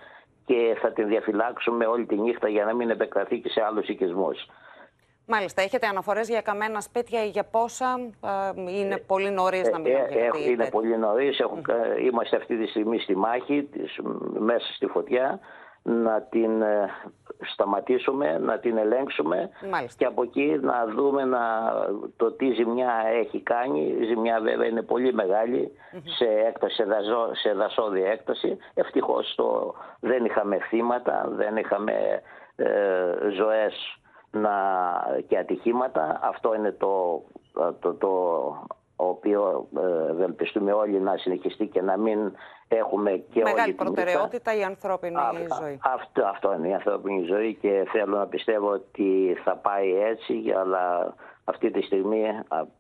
και 0.46 0.77
θα 0.82 0.91
την 0.91 1.08
διαφυλάξουμε 1.08 1.86
όλη 1.86 2.05
τη 2.05 2.15
νύχτα 2.15 2.50
για 2.50 2.65
να 2.65 2.74
μην 2.74 2.89
επεκταθεί 2.89 3.39
και 3.39 3.50
σε 3.50 3.62
άλλους 3.62 3.88
οικισμούς. 3.88 4.48
Μάλιστα, 5.27 5.62
έχετε 5.62 5.88
αναφορές 5.88 6.29
για 6.29 6.41
καμένα 6.41 6.82
σπίτια 6.82 7.25
ή 7.25 7.29
για 7.29 7.44
πόσα 7.44 8.00
ε, 8.58 8.62
είναι 8.72 8.98
πολύ 8.98 9.29
νωρίς 9.29 9.70
να 9.70 9.79
μιλάμε 9.79 10.08
ε, 10.10 10.25
ε, 10.46 10.50
Είναι 10.50 10.70
πολύ 10.70 10.98
νωρίς. 10.98 11.39
Είμαστε 12.05 12.36
αυτή 12.36 12.58
τη 12.58 12.67
στιγμή 12.67 13.00
στη 13.00 13.15
μάχη, 13.15 13.70
μέσα 14.39 14.74
στη 14.74 14.86
φωτιά, 14.86 15.39
να 15.84 16.22
την 16.22 16.63
σταματήσουμε, 17.39 18.38
να 18.38 18.60
την 18.60 18.77
ελέγξουμε 18.77 19.50
και 19.98 20.05
από 20.05 20.24
εκεί 20.24 20.60
να 20.62 20.86
δούμε 20.86 21.25
να, 21.25 21.41
το 22.17 22.32
τι 22.32 22.51
ζημιά 22.51 22.94
έχει 23.13 23.41
κάνει. 23.41 23.96
Η 24.00 24.05
ζημιά 24.05 24.39
βέβαια 24.41 24.67
είναι 24.67 24.82
πολύ 24.82 25.13
σε 26.17 26.25
έκταση, 26.48 26.75
σε, 26.75 26.84
δασό, 26.84 27.29
σε 27.34 27.53
δασόδια 27.53 28.12
έκταση. 28.12 28.58
Ευτυχώς 28.74 29.36
το, 29.36 29.75
δεν 30.00 30.25
είχαμε 30.25 30.58
θύματα, 30.58 31.27
δεν 31.29 31.58
είχαμε 31.58 31.94
ε, 32.55 33.29
ζωές 33.36 34.00
να, 34.36 34.51
και 35.27 35.38
ατυχήματα. 35.38 36.20
Αυτό 36.24 36.56
είναι 36.56 36.72
το, 36.72 37.24
το, 37.80 37.94
το 37.94 38.10
οποίο 38.96 39.68
ε, 39.77 40.12
ευελπιστούμε 40.12 40.72
όλοι 40.72 41.00
να 41.00 41.18
συνεχιστεί 41.18 41.68
και 41.68 41.82
να 41.82 41.98
μην 41.98 42.32
έχουμε 42.68 43.12
και 43.12 43.42
Μεγάλη 43.42 43.62
όλη 43.62 43.74
προτεραιότητα 43.74 44.56
η 44.56 44.63
ανθρώπινη 44.63 45.15
ζωή. 45.60 45.80
Αυτό, 45.84 46.25
αυτό 46.25 46.54
είναι 46.54 46.68
η 46.68 46.74
ανθρώπινη 46.74 47.24
ζωή 47.25 47.54
και 47.54 47.88
θέλω 47.92 48.18
να 48.18 48.27
πιστεύω 48.27 48.70
ότι 48.70 49.38
θα 49.44 49.56
πάει 49.56 49.94
έτσι 49.94 50.44
αλλά 50.60 51.13
αυτή 51.44 51.72
τη 51.72 51.82
στιγμή 51.82 52.24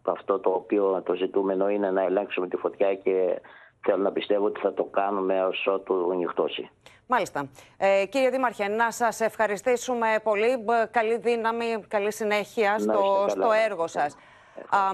αυτό 0.03 0.39
το 0.39 0.49
οποίο 0.49 1.01
το 1.05 1.13
ζητούμενο 1.13 1.69
είναι 1.69 1.91
να 1.91 2.01
ελέγξουμε 2.01 2.47
τη 2.47 2.57
φωτιά 2.57 2.95
και 2.95 3.41
θέλω 3.81 4.03
να 4.03 4.11
πιστεύω 4.11 4.45
ότι 4.45 4.59
θα 4.59 4.73
το 4.73 4.83
κάνουμε 4.83 5.43
ως 5.45 5.67
ότου 5.67 6.13
νυχτώσει. 6.15 6.69
Μάλιστα. 7.07 7.49
Ε, 7.77 8.05
κύριε 8.09 8.29
Δήμαρχε, 8.29 8.67
να 8.67 8.91
σας 8.91 9.19
ευχαριστήσουμε 9.19 10.19
πολύ. 10.23 10.65
Καλή 10.91 11.17
δύναμη, 11.17 11.85
καλή 11.87 12.13
συνέχεια 12.13 12.79
στο, 12.79 13.25
στο 13.29 13.51
έργο 13.65 13.87
σας 13.87 14.15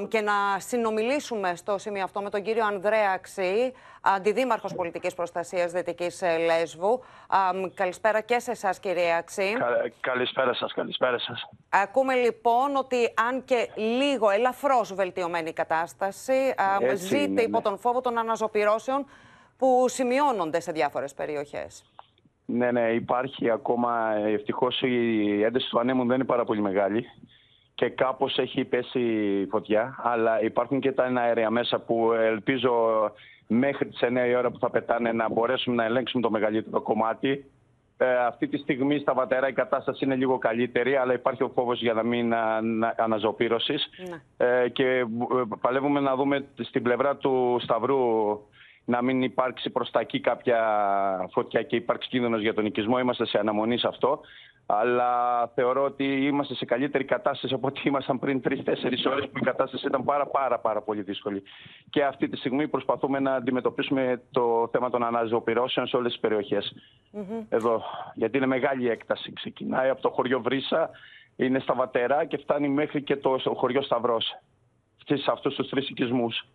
και 0.08 0.22
να 0.22 0.34
συνομιλήσουμε 0.58 1.56
στο 1.56 1.78
σημείο 1.78 2.04
αυτό 2.04 2.22
με 2.22 2.30
τον 2.30 2.44
κύριο 2.44 2.66
Ανδρέα 2.66 3.18
Ξή, 3.18 3.74
Αντιδήμαρχος 4.02 4.74
Πολιτικής 4.76 5.14
Προστασίας 5.14 5.72
Δυτικής 5.72 6.22
ε, 6.22 6.38
Λέσβου. 6.38 7.04
Καλησπέρα 7.74 8.22
και 8.22 8.40
σε 8.40 8.52
εσάς, 8.52 8.80
κύριε 8.80 9.16
Αξή. 9.16 9.54
Καλησπέρα 10.00 10.54
σας, 10.54 10.74
καλησπέρα 10.74 11.20
σας. 11.20 11.50
Ακούμε 11.70 12.14
λοιπόν 12.14 12.76
ότι 12.76 13.14
αν 13.28 13.44
και 13.44 13.70
λίγο 13.76 14.30
ελαφρώς 14.30 14.94
βελτιωμένη 14.94 15.50
η 15.50 15.54
κατάσταση, 15.54 16.54
ζείτε 16.94 17.42
υπό 17.42 17.58
ναι. 17.58 17.64
τον 17.64 17.78
φόβο 17.78 18.02
των 18.02 18.18
αναζωπηρώσεων 18.18 19.06
που 19.58 19.86
σημειώνονται 19.88 20.60
σε 20.60 20.72
διάφορες 20.72 21.14
περιοχές. 21.14 21.84
Ναι, 22.54 22.72
ναι, 22.72 22.90
υπάρχει 22.90 23.50
ακόμα. 23.50 24.16
Ευτυχώς 24.16 24.82
η 24.82 25.44
ένταση 25.44 25.70
του 25.70 25.80
ανέμου 25.80 26.06
δεν 26.06 26.16
είναι 26.16 26.24
πάρα 26.24 26.46
πολύ 26.46 26.62
μεγάλη 26.62 27.06
και 27.76 27.90
κάπως 27.90 28.38
έχει 28.38 28.66
πέσει 28.66 29.02
φωτιά, 29.50 29.96
αλλά 30.04 30.42
υπάρχουν 30.44 30.80
και 30.80 30.92
τα 30.92 31.04
αέρια 31.04 31.50
μέσα 31.50 31.80
που 31.80 32.12
ελπίζω 32.12 32.72
μέχρι 33.48 33.88
τις 33.88 34.00
9 34.02 34.28
η 34.30 34.36
ώρα 34.36 34.52
που 34.52 34.60
θα 34.60 34.70
πετάνε 34.70 35.12
να 35.12 35.30
μπορέσουμε 35.30 35.76
να 35.76 35.84
ελέγξουμε 35.84 36.24
το 36.24 36.32
μεγαλύτερο 36.32 36.82
κομμάτι. 36.82 37.46
Ε, 37.98 38.18
αυτή 38.26 38.48
τη 38.48 38.58
στιγμή 38.58 39.00
στα 39.00 39.14
βατερά 39.14 39.48
η 39.48 39.54
κατάσταση 39.54 40.06
είναι 40.06 40.16
λίγο 40.16 40.38
καλύτερη, 40.38 40.96
αλλά 40.96 41.14
υπάρχει 41.14 41.44
ο 41.44 41.52
φόβος 41.56 41.82
για 41.82 41.94
να 41.94 42.04
μην 42.04 42.34
αναζωπήρωσης. 42.98 43.90
Ναι. 44.10 44.48
Ε, 44.48 44.70
και 44.70 44.86
ε, 44.86 45.06
παλεύουμε 45.62 46.00
να 46.00 46.16
δούμε 46.16 46.46
στην 46.62 46.84
πλευρά 46.84 47.16
του 47.16 47.58
Σταυρού 47.62 47.98
να 48.86 49.02
μην 49.02 49.22
υπάρξει 49.22 49.70
προς 49.70 49.92
τα 49.92 50.00
εκεί 50.00 50.20
κάποια 50.20 50.60
φωτιά 51.32 51.62
και 51.62 51.76
υπάρξει 51.76 52.10
κίνδυνος 52.10 52.42
για 52.42 52.54
τον 52.54 52.66
οικισμό. 52.66 53.00
Είμαστε 53.00 53.26
σε 53.26 53.38
αναμονή 53.38 53.78
σε 53.78 53.88
αυτό 53.88 54.22
αλλά 54.80 55.48
θεωρώ 55.56 55.84
ότι 55.84 56.04
είμαστε 56.04 56.56
σε 56.56 56.66
καλύτερη 56.66 57.04
κατάσταση 57.04 57.54
από 57.54 57.68
ό,τι 57.68 57.82
ήμασταν 57.84 58.20
πριν 58.20 58.42
τρει-τέσσερι 58.42 58.98
ώρες 59.08 59.26
που 59.26 59.38
η 59.38 59.42
κατάσταση 59.42 59.88
ήταν 59.88 60.04
πάρα, 60.04 60.28
πάρα, 60.28 60.60
πάρα 60.60 60.82
πολύ 60.82 61.02
δύσκολη. 61.02 61.44
Και 61.90 62.04
αυτή 62.04 62.30
τη 62.30 62.38
στιγμή 62.38 62.68
προσπαθούμε 62.68 63.20
να 63.20 63.34
αντιμετωπίσουμε 63.34 64.22
το 64.32 64.70
θέμα 64.72 64.90
των 64.90 65.04
αναζωοπηρώσεων 65.04 65.88
σε 65.88 65.98
όλες 65.98 66.12
τις 66.12 66.22
περιοχές. 66.22 66.74
Εδώ. 67.50 67.84
Γιατί 68.14 68.38
είναι 68.38 68.46
μεγάλη 68.46 68.90
έκταση. 68.90 69.34
Ξεκινάει 69.34 69.90
από 69.90 70.02
το 70.02 70.10
χωριό 70.10 70.42
Βρύσα, 70.42 70.90
είναι 71.36 71.60
στα 71.60 71.74
Βατερά 71.74 72.26
και 72.26 72.38
φτάνει 72.38 72.70
μέχρι 72.70 73.02
και 73.02 73.16
το 73.16 73.40
χωριό 73.56 73.82
Σταυρός. 73.82 74.36
Σε 75.06 75.32
αυτούς 75.32 75.56
τους 75.56 75.70
τρεις 75.70 75.90
οικισμούς. 75.90 76.46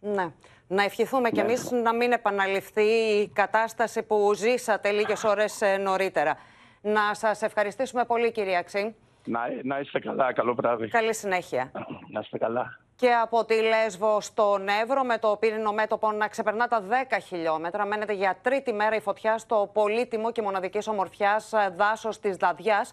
Ναι. 0.00 0.32
Να 0.68 0.82
ευχηθούμε 0.82 1.30
κι 1.30 1.40
ναι. 1.40 1.42
εμείς 1.42 1.70
να 1.70 1.94
μην 1.94 2.12
επαναληφθεί 2.12 2.82
η 2.82 3.28
κατάσταση 3.28 4.02
που 4.02 4.32
ζήσατε 4.34 4.90
λίγες 4.90 5.24
ώρες 5.24 5.62
ε, 5.62 5.76
νωρίτερα. 5.76 6.36
Να 6.80 7.14
σας 7.14 7.42
ευχαριστήσουμε 7.42 8.04
πολύ 8.04 8.32
κυρία 8.32 8.62
Ξή. 8.62 8.94
Να, 9.24 9.40
να 9.62 9.78
είστε 9.78 9.98
καλά, 9.98 10.32
καλό 10.32 10.54
βράδυ. 10.54 10.88
Καλή 10.88 11.14
συνέχεια. 11.14 11.70
Να 12.08 12.20
είστε 12.20 12.38
καλά. 12.38 12.78
Και 12.96 13.12
από 13.12 13.44
τη 13.44 13.54
Λέσβο 13.54 14.20
στον 14.20 14.68
Εύρο, 14.68 15.04
με 15.04 15.18
το 15.18 15.36
πύρινο 15.40 15.72
μέτωπο 15.72 16.12
να 16.12 16.28
ξεπερνά 16.28 16.68
τα 16.68 16.82
10 17.10 17.18
χιλιόμετρα, 17.26 17.84
μένεται 17.84 18.12
για 18.12 18.36
τρίτη 18.42 18.72
μέρα 18.72 18.96
η 18.96 19.00
φωτιά 19.00 19.38
στο 19.38 19.70
πολύτιμο 19.72 20.32
και 20.32 20.42
μοναδικής 20.42 20.88
ομορφιάς 20.88 21.52
δάσος 21.76 22.20
της 22.20 22.36
Δαδιά, 22.36 22.86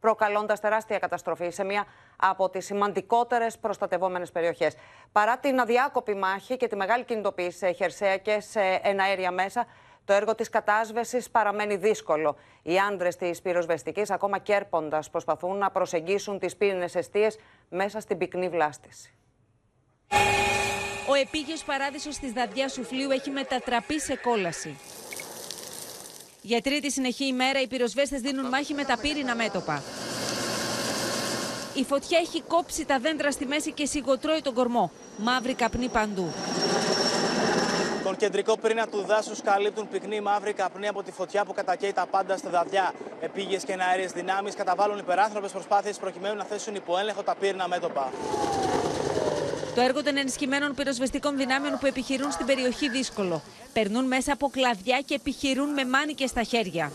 προκαλώντας 0.00 0.60
τεράστια 0.60 0.98
καταστροφή 0.98 1.50
σε 1.50 1.64
μία 1.64 1.84
από 2.20 2.50
τις 2.50 2.64
σημαντικότερες 2.64 3.58
προστατευόμενες 3.58 4.30
περιοχές. 4.32 4.74
Παρά 5.12 5.38
την 5.38 5.60
αδιάκοπη 5.60 6.14
μάχη 6.14 6.56
και 6.56 6.68
τη 6.68 6.76
μεγάλη 6.76 7.04
κινητοποίηση 7.04 7.58
σε 7.58 7.70
χερσαία 7.70 8.16
και 8.16 8.40
σε 8.40 8.80
εναέρια 8.82 9.30
μέσα, 9.30 9.66
το 10.04 10.12
έργο 10.12 10.34
της 10.34 10.48
κατάσβεσης 10.48 11.30
παραμένει 11.30 11.76
δύσκολο. 11.76 12.36
Οι 12.62 12.78
άντρες 12.78 13.16
της 13.16 13.42
πυροσβεστικής, 13.42 14.10
ακόμα 14.10 14.38
κέρποντας, 14.38 15.10
προσπαθούν 15.10 15.56
να 15.56 15.70
προσεγγίσουν 15.70 16.38
τις 16.38 16.56
πύρινες 16.56 16.94
αιστείες 16.94 17.38
μέσα 17.68 18.00
στην 18.00 18.18
πυκνή 18.18 18.48
βλάστηση. 18.48 19.12
Ο 21.08 21.14
επίγειος 21.14 21.64
παράδεισος 21.64 22.18
της 22.18 22.32
Δαδιά 22.32 22.68
Σουφλίου 22.68 23.10
έχει 23.10 23.30
μετατραπεί 23.30 24.00
σε 24.00 24.16
κόλαση. 24.16 24.78
Για 26.42 26.60
τρίτη 26.60 26.90
συνεχή 26.90 27.24
ημέρα, 27.24 27.60
οι 27.60 27.66
πυροσβέστες 27.66 28.20
δίνουν 28.20 28.48
μάχη 28.48 28.74
με 28.74 28.84
τα 28.84 28.98
πύρινα 28.98 29.34
μέτωπα. 29.34 29.82
Η 31.78 31.84
φωτιά 31.84 32.18
έχει 32.18 32.42
κόψει 32.42 32.84
τα 32.84 32.98
δέντρα 32.98 33.30
στη 33.30 33.46
μέση 33.46 33.72
και 33.72 33.86
σιγοτρώει 33.86 34.40
τον 34.42 34.54
κορμό. 34.54 34.90
Μαύρη 35.16 35.54
καπνή 35.54 35.88
παντού. 35.88 36.32
Τον 38.04 38.16
κεντρικό 38.16 38.58
πυρήνα 38.58 38.86
του 38.86 39.04
δάσους 39.06 39.42
καλύπτουν 39.42 39.88
πυκνή 39.88 40.20
μαύρη 40.20 40.52
καπνή 40.52 40.88
από 40.88 41.02
τη 41.02 41.12
φωτιά 41.12 41.44
που 41.44 41.52
κατακαίει 41.52 41.92
τα 41.92 42.06
πάντα 42.10 42.36
στη 42.36 42.48
δαδιά. 42.48 42.92
Επίγειες 43.20 43.64
και 43.64 43.76
αέριε 43.90 44.06
δυνάμεις 44.06 44.54
καταβάλουν 44.54 44.98
υπεράνθρωπες 44.98 45.50
προσπάθειες 45.50 45.96
προκειμένου 45.96 46.36
να 46.36 46.44
θέσουν 46.44 46.74
υπό 46.74 46.98
έλεγχο 46.98 47.22
τα 47.22 47.34
πύρινα 47.34 47.68
μέτωπα. 47.68 48.12
Το 49.74 49.80
έργο 49.80 50.02
των 50.02 50.16
ενισχυμένων 50.16 50.74
πυροσβεστικών 50.74 51.36
δυνάμεων 51.36 51.78
που 51.80 51.86
επιχειρούν 51.86 52.32
στην 52.32 52.46
περιοχή 52.46 52.88
δύσκολο. 52.88 53.42
Περνούν 53.72 54.06
μέσα 54.06 54.32
από 54.32 54.48
κλαδιά 54.48 55.00
και 55.06 55.14
επιχειρούν 55.14 55.68
με 55.72 55.84
μάνικες 55.84 56.30
στα 56.30 56.42
χέρια. 56.42 56.92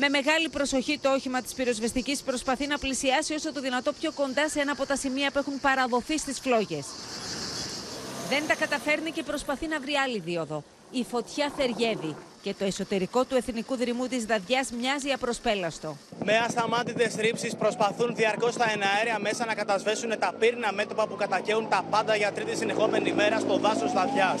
Με 0.00 0.08
μεγάλη 0.08 0.48
προσοχή 0.48 0.98
το 0.98 1.12
όχημα 1.12 1.42
της 1.42 1.52
πυροσβεστικής 1.52 2.22
προσπαθεί 2.22 2.66
να 2.66 2.78
πλησιάσει 2.78 3.34
όσο 3.34 3.52
το 3.52 3.60
δυνατό 3.60 3.92
πιο 3.92 4.12
κοντά 4.12 4.48
σε 4.48 4.60
ένα 4.60 4.72
από 4.72 4.86
τα 4.86 4.96
σημεία 4.96 5.30
που 5.30 5.38
έχουν 5.38 5.60
παραδοθεί 5.60 6.18
στις 6.18 6.38
φλόγες. 6.40 6.86
Δεν 8.28 8.46
τα 8.48 8.54
καταφέρνει 8.54 9.10
και 9.10 9.22
προσπαθεί 9.22 9.66
να 9.66 9.80
βρει 9.80 9.94
άλλη 9.94 10.18
δίωδο. 10.18 10.64
Η 10.90 11.04
φωτιά 11.10 11.52
θεριεύει 11.56 12.16
και 12.42 12.54
το 12.58 12.64
εσωτερικό 12.64 13.24
του 13.24 13.36
εθνικού 13.36 13.76
δρυμού 13.76 14.06
της 14.06 14.24
Δαδιάς 14.24 14.70
μοιάζει 14.80 15.10
απροσπέλαστο. 15.10 15.96
Με 16.24 16.36
ασταμάτητες 16.36 17.14
ρήψεις 17.14 17.56
προσπαθούν 17.56 18.14
διαρκώς 18.14 18.54
τα 18.56 18.70
εναέρια 18.70 19.18
μέσα 19.18 19.44
να 19.44 19.54
κατασβέσουν 19.54 20.18
τα 20.18 20.34
πύρνα 20.38 20.72
μέτωπα 20.72 21.06
που 21.06 21.16
κατακαίουν 21.16 21.68
τα 21.68 21.84
πάντα 21.90 22.16
για 22.16 22.32
τρίτη 22.32 22.56
συνεχόμενη 22.56 23.12
μέρα 23.12 23.38
στο 23.38 23.58
δάσος 23.58 23.92
Δαδιά. 23.92 24.38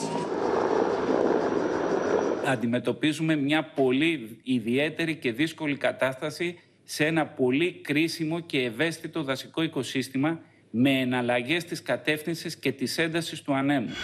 Αντιμετωπίζουμε 2.48 3.36
μια 3.36 3.64
πολύ 3.64 4.40
ιδιαίτερη 4.42 5.16
και 5.16 5.32
δύσκολη 5.32 5.76
κατάσταση 5.76 6.58
σε 6.84 7.06
ένα 7.06 7.26
πολύ 7.26 7.72
κρίσιμο 7.72 8.40
και 8.40 8.58
ευαίσθητο 8.58 9.22
δασικό 9.22 9.62
οικοσύστημα 9.62 10.40
με 10.70 10.90
εναλλαγές 10.90 11.64
της 11.64 11.82
κατεύθυνσης 11.82 12.56
και 12.56 12.72
της 12.72 12.98
έντασης 12.98 13.42
του 13.42 13.54
ανέμου. 13.54 13.94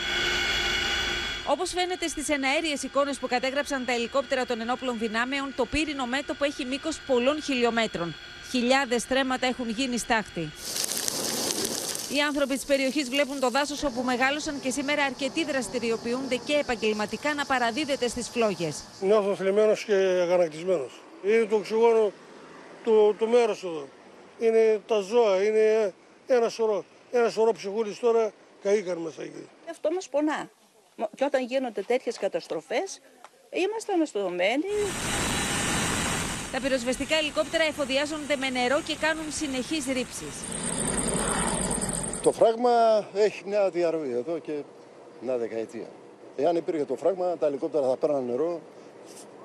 Όπως 1.46 1.70
φαίνεται 1.70 2.06
στις 2.06 2.28
εναέριες 2.28 2.82
εικόνες 2.82 3.18
που 3.18 3.26
κατέγραψαν 3.26 3.84
τα 3.84 3.92
ελικόπτερα 3.92 4.46
των 4.46 4.60
ενόπλων 4.60 4.98
δυνάμεων, 4.98 5.52
το 5.56 5.66
πύρινο 5.66 6.06
μέτωπο 6.06 6.44
έχει 6.44 6.64
μήκος 6.64 7.00
πολλών 7.06 7.42
χιλιόμετρων. 7.42 8.14
Χιλιάδες 8.50 9.02
στρέμματα 9.02 9.46
έχουν 9.46 9.68
γίνει 9.68 9.98
στάχτη. 9.98 10.50
Οι 12.14 12.20
άνθρωποι 12.20 12.54
της 12.54 12.64
περιοχής 12.64 13.08
βλέπουν 13.08 13.40
το 13.40 13.50
δάσος 13.50 13.84
όπου 13.84 14.02
μεγάλωσαν 14.02 14.60
και 14.60 14.70
σήμερα 14.70 15.02
αρκετοί 15.04 15.44
δραστηριοποιούνται 15.44 16.36
και 16.36 16.54
επαγγελματικά 16.54 17.34
να 17.34 17.44
παραδίδεται 17.44 18.08
στις 18.08 18.28
φλόγες. 18.28 18.84
Νιώθω 19.00 19.34
θλιμμένος 19.34 19.84
και 19.84 19.94
αγανακτισμένος. 19.94 21.00
Είναι 21.24 21.44
το 21.44 21.56
οξυγόνο 21.56 22.12
του, 22.84 23.14
του 23.18 23.28
μέρους 23.28 23.62
εδώ. 23.62 23.88
Είναι 24.38 24.80
τα 24.86 25.00
ζώα, 25.00 25.42
είναι 25.44 25.94
ένα 26.26 26.48
σωρό. 26.48 26.84
Ένα 27.10 27.28
σωρό 27.30 27.52
ψυχούλης 27.52 27.98
τώρα 27.98 28.32
καήκαν 28.62 28.98
μέσα 28.98 29.22
εκεί. 29.22 29.48
Αυτό 29.70 29.90
μας 29.92 30.08
πονά. 30.08 30.50
Και 31.16 31.24
όταν 31.24 31.44
γίνονται 31.44 31.82
τέτοιες 31.82 32.18
καταστροφές, 32.18 33.00
είμαστε 33.50 33.92
αναστοδομένοι. 33.92 34.72
Τα 36.52 36.60
πυροσβεστικά 36.60 37.16
ελικόπτερα 37.16 37.64
εφοδιάζονται 37.64 38.36
με 38.36 38.50
νερό 38.50 38.80
και 38.86 38.96
κάνουν 39.00 39.32
συνεχείς 39.32 39.84
ρήψεις. 39.86 40.34
Το 42.24 42.32
φράγμα 42.32 42.70
έχει 43.14 43.42
μια 43.46 43.70
διαρροή 43.70 44.12
εδώ 44.12 44.38
και 44.38 44.52
μια 45.20 45.36
δεκαετία. 45.36 45.86
Εάν 46.36 46.56
υπήρχε 46.56 46.84
το 46.84 46.94
φράγμα, 46.94 47.36
τα 47.36 47.46
ελικόπτερα 47.46 47.88
θα 47.88 47.96
παίρναν 47.96 48.24
νερό, 48.24 48.60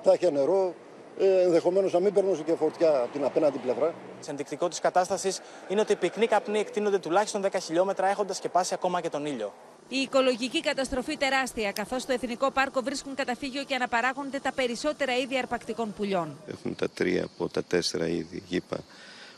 θα 0.02 0.12
είχε 0.12 0.30
νερό, 0.30 0.74
ε, 1.18 1.40
ενδεχομένως 1.42 1.92
να 1.92 2.00
μην 2.00 2.12
περνούσε 2.12 2.42
και 2.42 2.54
φωτιά 2.54 2.98
από 2.98 3.12
την 3.12 3.24
απέναντι 3.24 3.58
πλευρά. 3.58 3.94
Ενδεικτικό 4.26 4.68
της 4.68 4.80
κατάστασης 4.80 5.40
είναι 5.68 5.80
ότι 5.80 5.92
οι 5.92 5.96
πυκνοί 5.96 6.26
καπνοί 6.26 6.58
εκτείνονται 6.58 6.98
τουλάχιστον 6.98 7.42
10 7.42 7.58
χιλιόμετρα 7.60 8.06
έχοντας 8.08 8.36
σκεπάσει 8.36 8.74
ακόμα 8.74 9.00
και 9.00 9.08
τον 9.08 9.26
ήλιο. 9.26 9.52
Η 9.88 9.96
οικολογική 9.96 10.60
καταστροφή 10.60 11.16
τεράστια, 11.16 11.72
καθώς 11.72 12.02
στο 12.02 12.12
Εθνικό 12.12 12.50
Πάρκο 12.50 12.80
βρίσκουν 12.82 13.14
καταφύγιο 13.14 13.64
και 13.64 13.74
αναπαράγονται 13.74 14.38
τα 14.38 14.52
περισσότερα 14.52 15.16
είδη 15.16 15.38
αρπακτικών 15.38 15.92
πουλιών. 15.96 16.36
Έχουν 16.46 16.76
τα 16.76 16.88
τρία 16.88 17.24
από 17.24 17.48
τα 17.48 17.62
τέσσερα 17.62 18.08
είδη 18.08 18.42
γήπα 18.46 18.78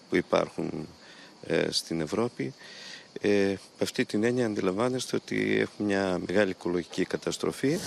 που 0.09 0.17
υπάρχουν 0.17 0.89
ε, 1.47 1.71
στην 1.71 2.01
Ευρώπη. 2.01 2.55
Ε, 3.21 3.55
αυτή 3.83 4.05
την 4.05 4.25
έννοια 4.25 4.47
αντιλαμβάνεστε 4.47 5.17
ότι 5.17 5.59
έχουμε 5.61 5.89
μια 5.89 6.21
μεγάλη 6.27 6.51
οικολογική 6.51 7.05
καταστροφή. 7.05 7.79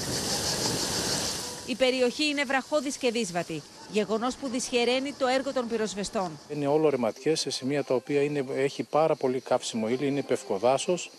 Η 1.67 1.75
περιοχή 1.75 2.25
είναι 2.25 2.43
βραχώδης 2.43 2.97
και 2.97 3.11
δύσβατη. 3.11 3.61
Γεγονός 3.91 4.35
που 4.35 4.47
δυσχεραίνει 4.47 5.13
το 5.13 5.27
έργο 5.27 5.53
των 5.53 5.67
πυροσβεστών. 5.67 6.39
Είναι 6.49 6.67
όλο 6.67 6.89
ρεματιέ 6.89 7.35
σε 7.35 7.49
σημεία 7.49 7.83
τα 7.83 7.95
οποία 7.95 8.21
είναι, 8.21 8.45
έχει 8.55 8.83
πάρα 8.83 9.15
πολύ 9.15 9.39
κάψιμο 9.39 9.89
ύλη, 9.89 10.07
είναι 10.07 10.21
πευκοδάσος 10.21 11.11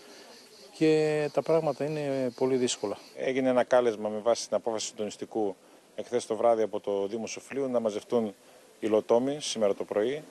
και 0.78 1.30
τα 1.32 1.42
πράγματα 1.42 1.84
είναι 1.84 2.32
πολύ 2.36 2.56
δύσκολα. 2.56 2.98
Έγινε 3.16 3.48
ένα 3.48 3.64
κάλεσμα 3.64 4.08
με 4.08 4.18
βάση 4.18 4.46
την 4.48 4.56
απόφαση 4.56 4.84
του 4.84 4.90
συντονιστικού 4.90 5.56
εχθές 5.94 6.26
το 6.26 6.36
βράδυ 6.36 6.62
από 6.62 6.80
το 6.80 7.06
Δήμο 7.06 7.26
Σοφλίου 7.26 7.68
να 7.68 7.80
μαζευτούν 7.80 8.34
υλοτόμοι 8.80 9.36
σήμερα 9.40 9.74
το 9.74 9.84
πρωί 9.84 10.12
ε, 10.12 10.22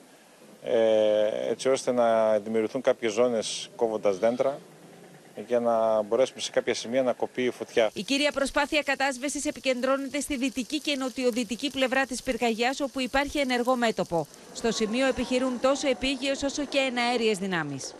έτσι 1.48 1.68
ώστε 1.68 1.92
να 1.92 2.38
δημιουργηθούν 2.38 2.80
κάποιες 2.80 3.12
ζώνες 3.12 3.70
κόβοντας 3.76 4.18
δέντρα 4.18 4.58
για 5.46 5.60
να 5.60 6.02
μπορέσουμε 6.02 6.40
σε 6.40 6.50
κάποια 6.50 6.74
σημεία 6.74 7.02
να 7.02 7.12
κοπεί 7.12 7.42
η 7.42 7.50
φωτιά. 7.50 7.90
Η 7.94 8.02
κύρια 8.02 8.32
προσπάθεια 8.32 8.82
κατάσβεσης 8.82 9.44
επικεντρώνεται 9.44 10.20
στη 10.20 10.36
δυτική 10.36 10.80
και 10.80 10.96
νοτιοδυτική 10.96 11.70
πλευρά 11.70 12.06
της 12.06 12.22
πυρκαγιά, 12.22 12.74
όπου 12.80 13.00
υπάρχει 13.00 13.38
ενεργό 13.38 13.76
μέτωπο. 13.76 14.26
Στο 14.52 14.72
σημείο 14.72 15.06
επιχειρούν 15.06 15.60
τόσο 15.60 15.88
επίγειες 15.88 16.42
όσο 16.42 16.64
και 16.64 16.78
εναέριες 16.78 17.38
δυνάμεις. 17.38 17.94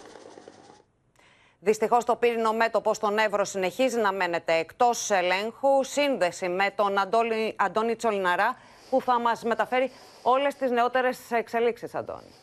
Δυστυχώς 1.60 2.04
το 2.04 2.16
πύρινο 2.16 2.52
μέτωπο 2.52 2.94
στον 2.94 3.18
Εύρο 3.18 3.44
συνεχίζει 3.44 3.96
να 3.96 4.12
μένεται 4.12 4.52
εκτός 4.52 5.10
ελέγχου. 5.10 5.84
Σύνδεση 5.84 6.48
με 6.48 6.70
τον 6.74 6.98
Αντώνη, 6.98 7.54
Αντώνη 7.56 7.96
Τσολιναρά 7.96 8.56
που 8.90 9.02
θα 9.02 9.20
μας 9.20 9.42
μεταφέρει 9.42 9.90
όλες 10.22 10.54
τις 10.54 10.70
νεότερες 10.70 11.18
εξελίξεις, 11.30 11.94
Αντώνη. 11.94 12.34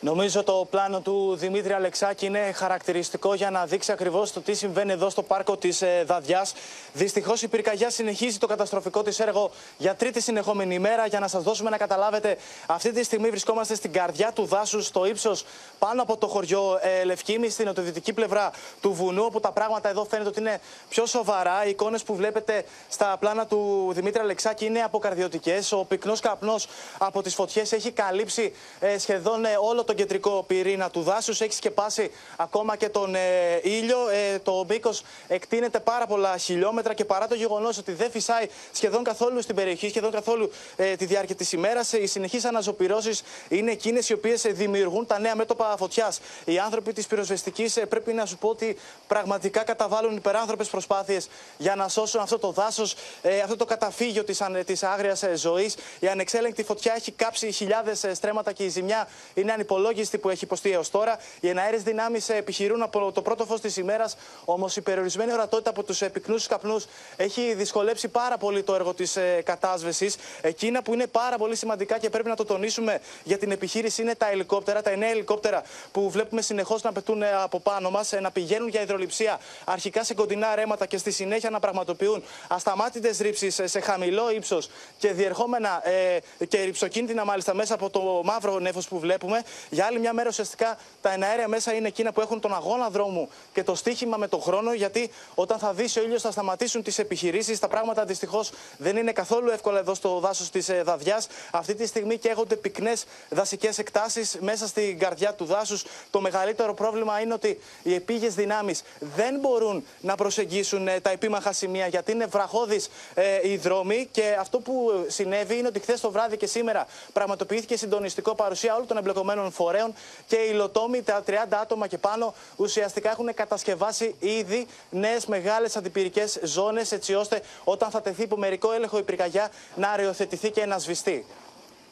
Νομίζω 0.00 0.42
το 0.42 0.66
πλάνο 0.70 1.00
του 1.00 1.36
Δημήτρη 1.36 1.72
Αλεξάκη 1.72 2.26
είναι 2.26 2.52
χαρακτηριστικό 2.52 3.34
για 3.34 3.50
να 3.50 3.66
δείξει 3.66 3.92
ακριβώς 3.92 4.32
το 4.32 4.40
τι 4.40 4.54
συμβαίνει 4.54 4.92
εδώ 4.92 5.10
στο 5.10 5.22
πάρκο 5.22 5.56
της 5.56 5.82
ε, 5.82 6.04
Δαδιά. 6.06 6.46
Δυστυχώς 6.92 7.42
η 7.42 7.48
πυρκαγιά 7.48 7.90
συνεχίζει 7.90 8.38
το 8.38 8.46
καταστροφικό 8.46 9.02
της 9.02 9.20
έργο 9.20 9.50
για 9.78 9.94
τρίτη 9.94 10.20
συνεχόμενη 10.20 10.74
ημέρα. 10.74 11.06
Για 11.06 11.20
να 11.20 11.28
σας 11.28 11.42
δώσουμε 11.42 11.70
να 11.70 11.76
καταλάβετε, 11.76 12.36
αυτή 12.66 12.92
τη 12.92 13.02
στιγμή 13.02 13.30
βρισκόμαστε 13.30 13.74
στην 13.74 13.92
καρδιά 13.92 14.32
του 14.32 14.44
δάσους, 14.44 14.86
στο 14.86 15.04
ύψος 15.06 15.44
πάνω 15.78 16.02
από 16.02 16.16
το 16.16 16.26
χωριό 16.26 16.78
ε, 16.82 17.04
Λευκήμης, 17.04 17.52
στην 17.52 17.66
νοτιοδυτική 17.66 18.12
πλευρά 18.12 18.50
του 18.80 18.92
βουνού, 18.92 19.24
όπου 19.24 19.40
τα 19.40 19.52
πράγματα 19.52 19.88
εδώ 19.88 20.04
φαίνεται 20.04 20.28
ότι 20.28 20.40
είναι 20.40 20.60
πιο 20.88 21.06
σοβαρά. 21.06 21.64
Οι 21.64 21.70
εικόνες 21.70 22.02
που 22.02 22.14
βλέπετε 22.14 22.64
στα 22.88 23.16
πλάνα 23.20 23.46
του 23.46 23.90
Δημήτρη 23.94 24.20
Αλεξάκη 24.20 24.64
είναι 24.64 24.80
αποκαρδιωτικές. 24.80 25.72
Ο 25.72 25.84
πυκνός 25.84 26.20
καπνός 26.20 26.66
από 26.98 27.22
τις 27.22 27.34
φωτιές 27.34 27.72
έχει 27.72 27.90
καλύψει 27.90 28.52
ε, 28.80 28.98
σχεδόν 28.98 29.44
ε, 29.44 29.56
όλο 29.60 29.86
τον 29.88 29.96
κεντρικό 29.96 30.44
πυρήνα 30.46 30.90
του 30.90 31.02
δάσους. 31.02 31.40
Έχεις 31.40 31.56
σκεπάσει 31.56 32.10
ακόμα 32.36 32.76
και 32.76 32.88
τον 32.88 33.14
ε, 33.14 33.60
ήλιο. 33.62 34.08
Ε, 34.08 34.38
το 34.38 34.64
μήκο 34.68 34.90
εκτείνεται 35.28 35.80
πάρα 35.80 36.06
πολλά 36.06 36.36
χιλιόμετρα 36.36 36.94
και 36.94 37.04
παρά 37.04 37.26
το 37.26 37.34
γεγονός 37.34 37.78
ότι 37.78 37.92
δεν 37.92 38.10
φυσάει 38.10 38.46
σχεδόν 38.72 39.04
καθόλου 39.04 39.42
στην 39.42 39.54
περιοχή, 39.54 39.88
σχεδόν 39.88 40.10
καθόλου 40.10 40.50
ε, 40.76 40.96
τη 40.96 41.04
διάρκεια 41.04 41.34
της 41.34 41.52
ημέρας, 41.52 41.92
οι 41.92 42.06
συνεχείς 42.06 42.44
αναζωπηρώσεις 42.44 43.22
είναι 43.48 43.70
εκείνες 43.70 44.08
οι 44.08 44.12
οποίες 44.12 44.42
δημιουργούν 44.42 45.06
τα 45.06 45.18
νέα 45.18 45.36
μέτωπα 45.36 45.74
φωτιάς. 45.78 46.20
Οι 46.44 46.58
άνθρωποι 46.58 46.92
της 46.92 47.06
πυροσβεστικής 47.06 47.78
πρέπει 47.88 48.12
να 48.12 48.26
σου 48.26 48.36
πω 48.36 48.48
ότι 48.48 48.76
πραγματικά 49.06 49.62
καταβάλουν 49.62 50.16
υπεράνθρωπες 50.16 50.68
προσπάθειες 50.68 51.28
για 51.58 51.74
να 51.74 51.88
σώσουν 51.88 52.20
αυτό 52.20 52.38
το 52.38 52.50
δάσος, 52.50 52.94
αυτό 53.42 53.56
το 53.56 53.64
καταφύγιο 53.64 54.24
της 54.64 54.82
άγριας 54.82 55.24
ζωής. 55.34 55.76
Η 55.98 56.08
ανεξέλεγκτη 56.08 56.62
φωτιά 56.62 56.92
έχει 56.96 57.12
κάψει 57.12 57.52
χιλιάδες 57.52 58.04
στρέμματα 58.12 58.52
και 58.52 58.64
η 58.64 58.68
ζημιά 58.68 59.08
είναι 59.34 59.52
ανυπολόγιστη 59.52 59.76
που 60.20 60.28
έχει 60.28 60.44
υποστεί 60.44 60.72
έως 60.72 60.90
τώρα. 60.90 61.18
Οι 61.40 61.48
εναέρειε 61.48 61.78
δυνάμεις 61.78 62.28
επιχειρούν 62.28 62.82
από 62.82 63.12
το 63.12 63.22
πρώτο 63.22 63.44
φως 63.44 63.60
της 63.60 63.76
ημέρας, 63.76 64.16
όμως 64.44 64.76
η 64.76 64.80
περιορισμένη 64.80 65.32
ορατότητα 65.32 65.70
από 65.70 65.82
τους 65.82 65.98
πυκνού 66.12 66.36
καπνούς 66.48 66.86
έχει 67.16 67.54
δυσκολέψει 67.54 68.08
πάρα 68.08 68.36
πολύ 68.38 68.62
το 68.62 68.74
έργο 68.74 68.94
της 68.94 69.18
κατάσβεσης. 69.44 70.16
Εκείνα 70.40 70.82
που 70.82 70.92
είναι 70.94 71.06
πάρα 71.06 71.36
πολύ 71.36 71.56
σημαντικά 71.56 71.98
και 71.98 72.10
πρέπει 72.10 72.28
να 72.28 72.36
το 72.36 72.44
τονίσουμε 72.44 73.00
για 73.24 73.38
την 73.38 73.50
επιχείρηση 73.50 74.02
είναι 74.02 74.14
τα 74.14 74.30
ελικόπτερα, 74.30 74.82
τα 74.82 74.90
εννέα 74.90 75.10
ελικόπτερα 75.10 75.62
που 75.92 76.10
βλέπουμε 76.10 76.42
συνεχώς 76.42 76.82
να 76.82 76.92
πετούν 76.92 77.22
από 77.22 77.60
πάνω 77.60 77.90
μας, 77.90 78.12
να 78.20 78.30
πηγαίνουν 78.30 78.68
για 78.68 78.80
υδροληψία 78.80 79.40
αρχικά 79.64 80.04
σε 80.04 80.14
κοντινά 80.14 80.54
ρέματα 80.54 80.86
και 80.86 80.98
στη 80.98 81.10
συνέχεια 81.10 81.50
να 81.50 81.60
πραγματοποιούν 81.60 82.22
ασταμάτητες 82.48 83.18
ρήψεις 83.18 83.60
σε 83.64 83.80
χαμηλό 83.80 84.30
ύψος 84.30 84.68
και 84.98 85.12
διερχόμενα 85.12 85.88
ε, 85.88 86.18
και 86.48 86.62
ρηψοκίνδυνα 86.62 87.24
μάλιστα 87.24 87.54
μέσα 87.54 87.74
από 87.74 87.90
το 87.90 88.20
μαύρο 88.24 88.58
νέφο 88.58 88.80
που 88.88 88.98
βλέπουμε. 88.98 89.42
Για 89.70 89.84
άλλη 89.86 89.98
μια 89.98 90.12
μέρα 90.12 90.28
ουσιαστικά 90.28 90.78
τα 91.00 91.12
εναέρια 91.12 91.48
μέσα 91.48 91.74
είναι 91.74 91.88
εκείνα 91.88 92.12
που 92.12 92.20
έχουν 92.20 92.40
τον 92.40 92.54
αγώνα 92.54 92.90
δρόμου 92.90 93.28
και 93.52 93.62
το 93.62 93.74
στίχημα 93.74 94.16
με 94.16 94.28
τον 94.28 94.40
χρόνο, 94.42 94.72
γιατί 94.72 95.10
όταν 95.34 95.58
θα 95.58 95.72
δεις 95.72 95.96
ο 95.96 96.02
ήλιος 96.02 96.22
θα 96.22 96.30
σταματήσουν 96.30 96.82
τις 96.82 96.98
επιχειρήσεις. 96.98 97.58
Τα 97.58 97.68
πράγματα 97.68 98.04
δυστυχώς 98.04 98.50
δεν 98.76 98.96
είναι 98.96 99.12
καθόλου 99.12 99.50
εύκολα 99.50 99.78
εδώ 99.78 99.94
στο 99.94 100.18
δάσος 100.18 100.50
της 100.50 100.68
ε, 100.68 100.82
Δαδιά. 100.82 101.22
Αυτή 101.50 101.74
τη 101.74 101.86
στιγμή 101.86 102.16
καίγονται 102.16 102.56
πυκνές 102.56 103.04
δασικές 103.28 103.78
εκτάσεις 103.78 104.36
μέσα 104.40 104.66
στην 104.66 104.98
καρδιά 104.98 105.34
του 105.34 105.44
δάσους. 105.44 105.84
Το 106.10 106.20
μεγαλύτερο 106.20 106.74
πρόβλημα 106.74 107.20
είναι 107.20 107.34
ότι 107.34 107.60
οι 107.82 107.94
επίγειες 107.94 108.34
δυνάμεις 108.34 108.82
δεν 108.98 109.38
μπορούν 109.40 109.84
να 110.00 110.14
προσεγγίσουν 110.14 110.88
ε, 110.88 111.00
τα 111.00 111.10
επίμαχα 111.10 111.52
σημεία 111.52 111.86
γιατί 111.86 112.12
είναι 112.12 112.26
βραχώδεις 112.26 112.90
ε, 113.14 113.48
οι 113.48 113.56
δρόμοι. 113.56 114.08
Και 114.10 114.36
αυτό 114.40 114.58
που 114.58 115.04
συνέβη 115.08 115.58
είναι 115.58 115.68
ότι 115.68 115.80
χθες 115.80 116.00
το 116.00 116.10
βράδυ 116.10 116.36
και 116.36 116.46
σήμερα 116.46 116.86
πραγματοποιήθηκε 117.12 117.76
συντονιστικό 117.76 118.34
παρουσία 118.34 118.74
όλων 118.74 118.86
των 118.86 118.96
εμπλεκομένων 118.96 119.50
φορέων 119.58 119.94
και 120.26 120.36
οι 120.36 120.48
υλοτόμοι, 120.52 121.02
τα 121.02 121.22
30 121.26 121.32
άτομα 121.62 121.86
και 121.86 121.98
πάνω, 121.98 122.34
ουσιαστικά 122.56 123.10
έχουν 123.10 123.34
κατασκευάσει 123.34 124.14
ήδη 124.18 124.66
νέες 124.90 125.26
μεγάλες 125.26 125.76
αντιπυρικές 125.76 126.38
ζώνες, 126.42 126.92
έτσι 126.92 127.14
ώστε 127.14 127.42
όταν 127.64 127.90
θα 127.90 128.00
τεθεί 128.00 128.22
υπό 128.22 128.36
μερικό 128.36 128.72
έλεγχο 128.72 128.98
η 128.98 129.02
πυρκαγιά 129.02 129.50
να 129.74 129.90
αριοθετηθεί 129.90 130.50
και 130.50 130.66
να 130.66 130.78
σβηστεί. 130.78 131.26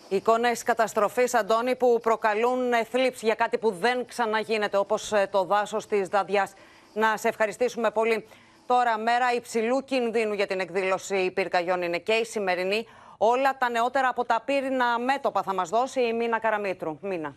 Εικόνες 0.08 0.62
καταστροφής, 0.62 1.34
Αντώνη, 1.34 1.76
που 1.76 1.98
προκαλούν 2.02 2.60
θλίψη 2.90 3.24
για 3.26 3.34
κάτι 3.34 3.58
που 3.58 3.70
δεν 3.70 4.06
ξαναγίνεται, 4.06 4.76
όπως 4.76 5.12
το 5.30 5.44
δάσος 5.44 5.86
της 5.86 6.08
Δαδιάς. 6.08 6.52
Να 6.92 7.16
σε 7.16 7.28
ευχαριστήσουμε 7.28 7.90
πολύ. 7.90 8.26
Τώρα, 8.66 8.98
μέρα 8.98 9.32
υψηλού 9.32 9.84
κινδύνου 9.84 10.32
για 10.32 10.46
την 10.46 10.60
εκδήλωση 10.60 11.30
πυρκαγιών 11.30 11.82
είναι 11.82 11.98
και 11.98 12.12
η 12.12 12.24
σημερινή. 12.24 12.86
Όλα 13.18 13.56
τα 13.58 13.70
νεότερα 13.70 14.08
από 14.08 14.24
τα 14.24 14.42
πύρινα 14.44 14.98
μέτωπα 14.98 15.42
θα 15.42 15.54
μας 15.54 15.68
δώσει 15.68 16.00
η 16.00 16.12
Μίνα 16.12 16.38
Καραμίτρου. 16.38 16.98
Μίνα. 17.00 17.34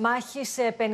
Μάχη 0.00 0.44
σε 0.44 0.76
53 0.78 0.84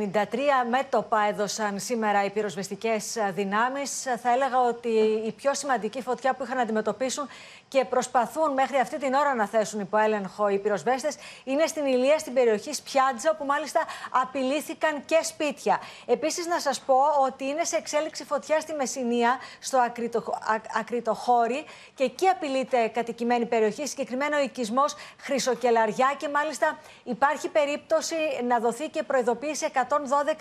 μέτωπα 0.69 1.19
έδωσαν 1.29 1.79
σήμερα 1.79 2.25
οι 2.25 2.29
πυροσβεστικές 2.29 3.17
δυνάμεις. 3.33 4.01
Θα 4.01 4.31
έλεγα 4.33 4.61
ότι 4.61 4.89
η 5.25 5.31
πιο 5.31 5.53
σημαντική 5.53 6.01
φωτιά 6.01 6.33
που 6.33 6.43
είχαν 6.43 6.55
να 6.55 6.61
αντιμετωπίσουν 6.61 7.27
και 7.67 7.85
προσπαθούν 7.85 8.53
μέχρι 8.53 8.77
αυτή 8.77 8.97
την 8.97 9.13
ώρα 9.13 9.33
να 9.35 9.47
θέσουν 9.47 9.79
υπό 9.79 9.97
έλεγχο 9.97 10.49
οι 10.49 10.59
πυροσβέστες 10.59 11.15
είναι 11.43 11.65
στην 11.65 11.85
Ηλία, 11.85 12.19
στην 12.19 12.33
περιοχή 12.33 12.73
Σπιάτζα, 12.73 13.31
όπου 13.31 13.45
μάλιστα 13.45 13.81
απειλήθηκαν 14.09 15.05
και 15.05 15.19
σπίτια. 15.23 15.79
Επίσης, 16.05 16.45
να 16.47 16.59
σας 16.59 16.79
πω 16.79 16.95
ότι 17.25 17.45
είναι 17.45 17.63
σε 17.63 17.75
εξέλιξη 17.75 18.23
φωτιά 18.25 18.59
στη 18.59 18.73
Μεσσηνία, 18.73 19.37
στο 19.59 19.77
Ακριτοχώρι, 20.79 21.65
και 21.95 22.03
εκεί 22.03 22.27
απειλείται 22.27 22.87
κατοικημένη 22.87 23.45
περιοχή, 23.45 23.87
συγκεκριμένο 23.87 24.37
ο 24.37 24.41
οικισμός 24.41 24.95
Χρυσοκελαριά. 25.17 26.13
Και 26.17 26.29
μάλιστα 26.29 26.79
υπάρχει 27.03 27.49
περίπτωση 27.49 28.15
να 28.47 28.59
δοθεί 28.59 28.89
και 28.89 29.03
προειδοποίηση 29.03 29.71
112 29.73 29.79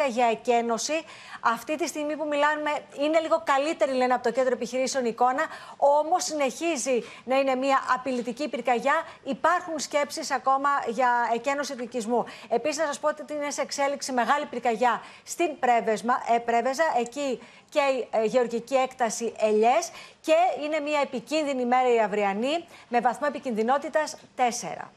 για 0.09 0.27
εκένωση. 0.27 1.05
Αυτή 1.41 1.77
τη 1.77 1.87
στιγμή 1.87 2.17
που 2.17 2.27
μιλάμε 2.27 2.71
είναι 2.99 3.21
λίγο 3.21 3.43
καλύτερη, 3.45 3.93
λένε 3.93 4.15
από 4.15 4.23
το 4.23 4.33
κέντρο 4.33 4.53
επιχειρήσεων 4.53 5.05
εικόνα, 5.05 5.45
όμως 5.77 6.25
συνεχίζει 6.25 7.05
να 7.25 7.39
είναι 7.39 7.55
μια 7.55 7.79
απειλητική 7.95 8.49
πυρκαγιά. 8.49 8.95
Υπάρχουν 9.25 9.79
σκέψεις 9.79 10.31
ακόμα 10.31 10.69
για 10.89 11.09
εκένωση 11.35 11.77
του 11.77 11.83
οικισμού. 11.83 12.25
Επίσης, 12.49 12.79
να 12.79 12.87
σας 12.87 12.99
πω 12.99 13.09
ότι 13.09 13.35
είναι 13.35 13.51
σε 13.51 13.61
εξέλιξη 13.61 14.13
μεγάλη 14.13 14.47
πυρκαγιά 14.47 15.03
στην 15.25 15.59
Πρέβεσμα, 15.59 16.15
ε, 16.35 16.39
Πρέβεζα. 16.39 16.85
Εκεί 16.99 17.41
και 17.69 17.81
η 17.81 18.09
ε, 18.11 18.25
γεωργική 18.25 18.75
έκταση 18.75 19.33
ελιές 19.39 19.91
και 20.21 20.35
είναι 20.65 20.81
μια 20.81 21.01
επικίνδυνη 21.03 21.65
μέρα 21.65 21.95
η 21.95 22.01
αυριανή 22.01 22.65
με 22.89 23.01
βαθμό 23.01 23.27
επικινδυνότητας 23.31 24.17
4. 24.37 24.41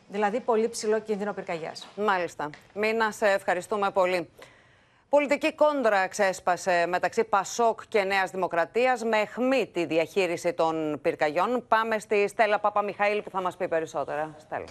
Δηλαδή 0.08 0.40
πολύ 0.40 0.70
ψηλό 0.70 1.00
κίνδυνο 1.00 1.34
πυρκαγιάς. 1.34 1.88
Μάλιστα. 1.96 2.50
Μίνα, 2.74 3.12
σε 3.12 3.28
ευχαριστούμε 3.28 3.92
πολύ. 3.92 4.30
Πολιτική 5.10 5.54
κόντρα 5.54 6.08
ξέσπασε 6.08 6.86
μεταξύ 6.88 7.24
Πασόκ 7.24 7.82
και 7.90 8.04
Νέας 8.04 8.32
Δημοκρατίας 8.32 9.04
με 9.04 9.18
αιχμή 9.18 9.70
τη 9.74 9.86
διαχείριση 9.86 10.54
των 10.54 11.00
πυρκαγιών. 11.02 11.66
Πάμε 11.68 12.00
στη 12.00 12.28
Στέλλα 12.28 12.60
Παπαμιχαήλ 12.60 13.22
που 13.22 13.30
θα 13.30 13.42
μας 13.42 13.58
πει 13.58 13.68
περισσότερα. 13.68 14.36
Στέλλα. 14.38 14.66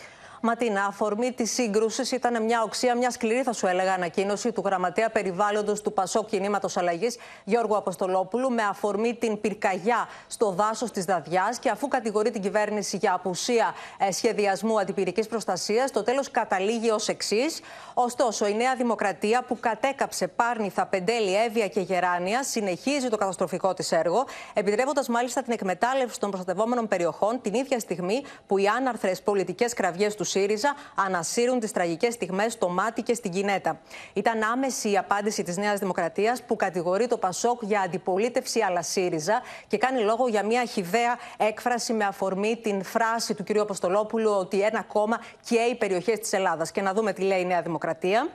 Ματίνα, 0.47 0.85
αφορμή 0.85 1.33
της 1.33 1.53
σύγκρουσης 1.53 2.13
ήταν 2.13 2.43
μια 2.43 2.63
οξία, 2.63 2.97
μια 2.97 3.11
σκληρή, 3.11 3.43
θα 3.43 3.53
σου 3.53 3.67
έλεγα, 3.67 3.93
ανακοίνωση 3.93 4.53
του 4.53 4.63
γραμματέα 4.65 5.11
περιβάλλοντος 5.11 5.81
του 5.81 5.93
Πασόκ 5.93 6.29
Κινήματος 6.29 6.77
Αλλαγής, 6.77 7.17
Γιώργου 7.45 7.77
Αποστολόπουλου, 7.77 8.51
με 8.51 8.63
αφορμή 8.63 9.15
την 9.15 9.41
πυρκαγιά 9.41 10.09
στο 10.27 10.51
δάσος 10.51 10.91
της 10.91 11.05
Δαδιά 11.05 11.55
και 11.61 11.71
αφού 11.71 11.89
κατηγορεί 11.89 12.31
την 12.31 12.43
κυβέρνηση 12.43 12.97
για 12.97 13.15
απουσία 13.15 13.75
ε, 13.99 14.13
σχεδιασμού 14.13 14.79
αντιπυρικής 14.81 15.27
προστασίας, 15.27 15.91
το 15.91 16.03
τέλος 16.03 16.31
καταλήγει 16.31 16.91
ως 16.91 17.09
εξής. 17.09 17.61
Ωστόσο, 17.95 18.47
η 18.47 18.55
Νέα 18.55 18.75
Δημοκρατία 18.75 19.43
που 19.43 19.61
κατέκαψε 19.61 20.29
Πάρνηθα, 20.29 20.87
Πεντέλη, 20.87 21.37
Εύβοια 21.37 21.69
και 21.69 21.81
Γεράνια 21.81 22.43
συνεχίζει 22.43 23.09
το 23.09 23.17
καταστροφικό 23.17 23.75
της 23.75 23.93
έργο, 23.93 24.25
επιτρέποντας 24.55 25.09
μάλιστα 25.09 25.43
την 25.43 25.53
εκμετάλλευση 25.53 26.21
των 26.21 26.31
προστατευόμενων 26.31 26.89
περιοχών 26.89 27.41
την 27.41 27.55
ίδια 27.55 27.79
στιγμή 27.79 28.23
που 28.47 28.59
οι 28.59 28.67
άναρθρες 28.67 29.23
πολιτικές 29.23 29.73
κραυγές 29.75 30.15
τους 30.15 30.35
ΣΥΡΙΖΑ 30.37 30.75
ανασύρουν 30.95 31.61
τις 31.61 31.73
τραγικές 31.73 32.15
στιγμές 32.15 32.53
στο 32.53 32.69
μάτι 32.69 33.03
και 33.03 33.15
στην 33.15 33.31
Κινέτα. 33.31 33.81
Ήταν 34.13 34.43
άμεση 34.43 34.91
η 34.91 34.97
απάντηση 34.97 35.43
της 35.43 35.57
Νέας 35.57 35.79
Δημοκρατίας 35.79 36.43
που 36.43 36.57
κατηγορεί 36.57 37.07
το 37.07 37.17
Πασόκ 37.17 37.63
για 37.63 37.81
αντιπολίτευση 37.81 38.61
αλλά 38.61 38.83
ΣΥΡΙΖΑ 38.83 39.43
και 39.67 39.79
κάνει 39.79 40.01
λόγο 40.01 40.29
για 40.29 40.45
μια 40.45 40.65
χιδαία 40.65 41.19
έκφραση 41.37 41.93
με 41.93 42.05
αφορμή 42.05 42.59
την 42.63 42.85
φράση 42.85 43.35
του 43.35 43.45
κ. 43.45 43.59
Αποστολόπουλου 43.59 44.31
ότι 44.31 44.61
ένα 44.61 44.83
κόμμα 44.83 45.21
καίει 45.49 45.75
περιοχές 45.75 46.19
της 46.19 46.33
Ελλάδας. 46.33 46.71
Και 46.71 46.83
να 46.83 46.93
δούμε 46.93 47.13
τι 47.13 47.23
λέει 47.23 47.41
η 47.41 47.45
Νέα 47.45 47.63
Δημοκρατία. 47.63 48.29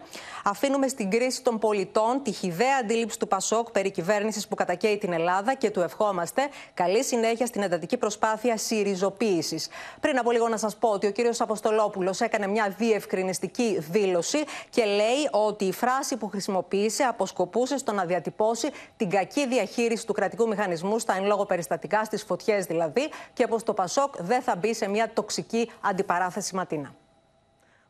Αφήνουμε 0.43 0.87
στην 0.87 1.09
κρίση 1.09 1.43
των 1.43 1.59
πολιτών 1.59 2.23
τη 2.23 2.31
χιδαία 2.31 2.77
αντίληψη 2.81 3.19
του 3.19 3.27
Πασόκ 3.27 3.71
περί 3.71 3.91
κυβέρνησης 3.91 4.47
που 4.47 4.55
κατακαίει 4.55 4.97
την 4.97 5.13
Ελλάδα 5.13 5.53
και 5.53 5.69
του 5.69 5.81
ευχόμαστε 5.81 6.49
καλή 6.73 7.03
συνέχεια 7.03 7.45
στην 7.45 7.61
εντατική 7.61 7.97
προσπάθεια 7.97 8.57
συριζοποίηση. 8.57 9.59
Πριν 9.99 10.17
από 10.17 10.31
λίγο 10.31 10.47
να 10.47 10.57
σας 10.57 10.75
πω 10.75 10.89
ότι 10.89 11.07
ο 11.07 11.11
κ. 11.11 11.15
Αποστολόπουλος 11.39 11.89
έκανε 12.19 12.47
μια 12.47 12.75
διευκρινιστική 12.77 13.77
δήλωση 13.91 14.43
και 14.69 14.85
λέει 14.85 15.29
ότι 15.31 15.65
η 15.65 15.71
φράση 15.71 16.17
που 16.17 16.27
χρησιμοποίησε 16.27 17.03
αποσκοπούσε 17.03 17.77
στο 17.77 17.91
να 17.91 18.05
διατυπώσει 18.05 18.69
την 18.97 19.09
κακή 19.09 19.47
διαχείριση 19.47 20.05
του 20.05 20.13
κρατικού 20.13 20.47
μηχανισμού 20.47 20.99
στα 20.99 21.15
εν 21.15 21.25
λόγω 21.25 21.45
περιστατικά, 21.45 22.03
στις 22.03 22.23
φωτιές 22.23 22.65
δηλαδή, 22.65 23.09
και 23.33 23.47
πως 23.47 23.63
το 23.63 23.73
Πασόκ 23.73 24.13
δεν 24.17 24.41
θα 24.41 24.55
μπει 24.55 24.73
σε 24.73 24.87
μια 24.87 25.09
τοξική 25.13 25.71
αντιπαράθεση 25.81 26.55
ματίνα. 26.55 26.95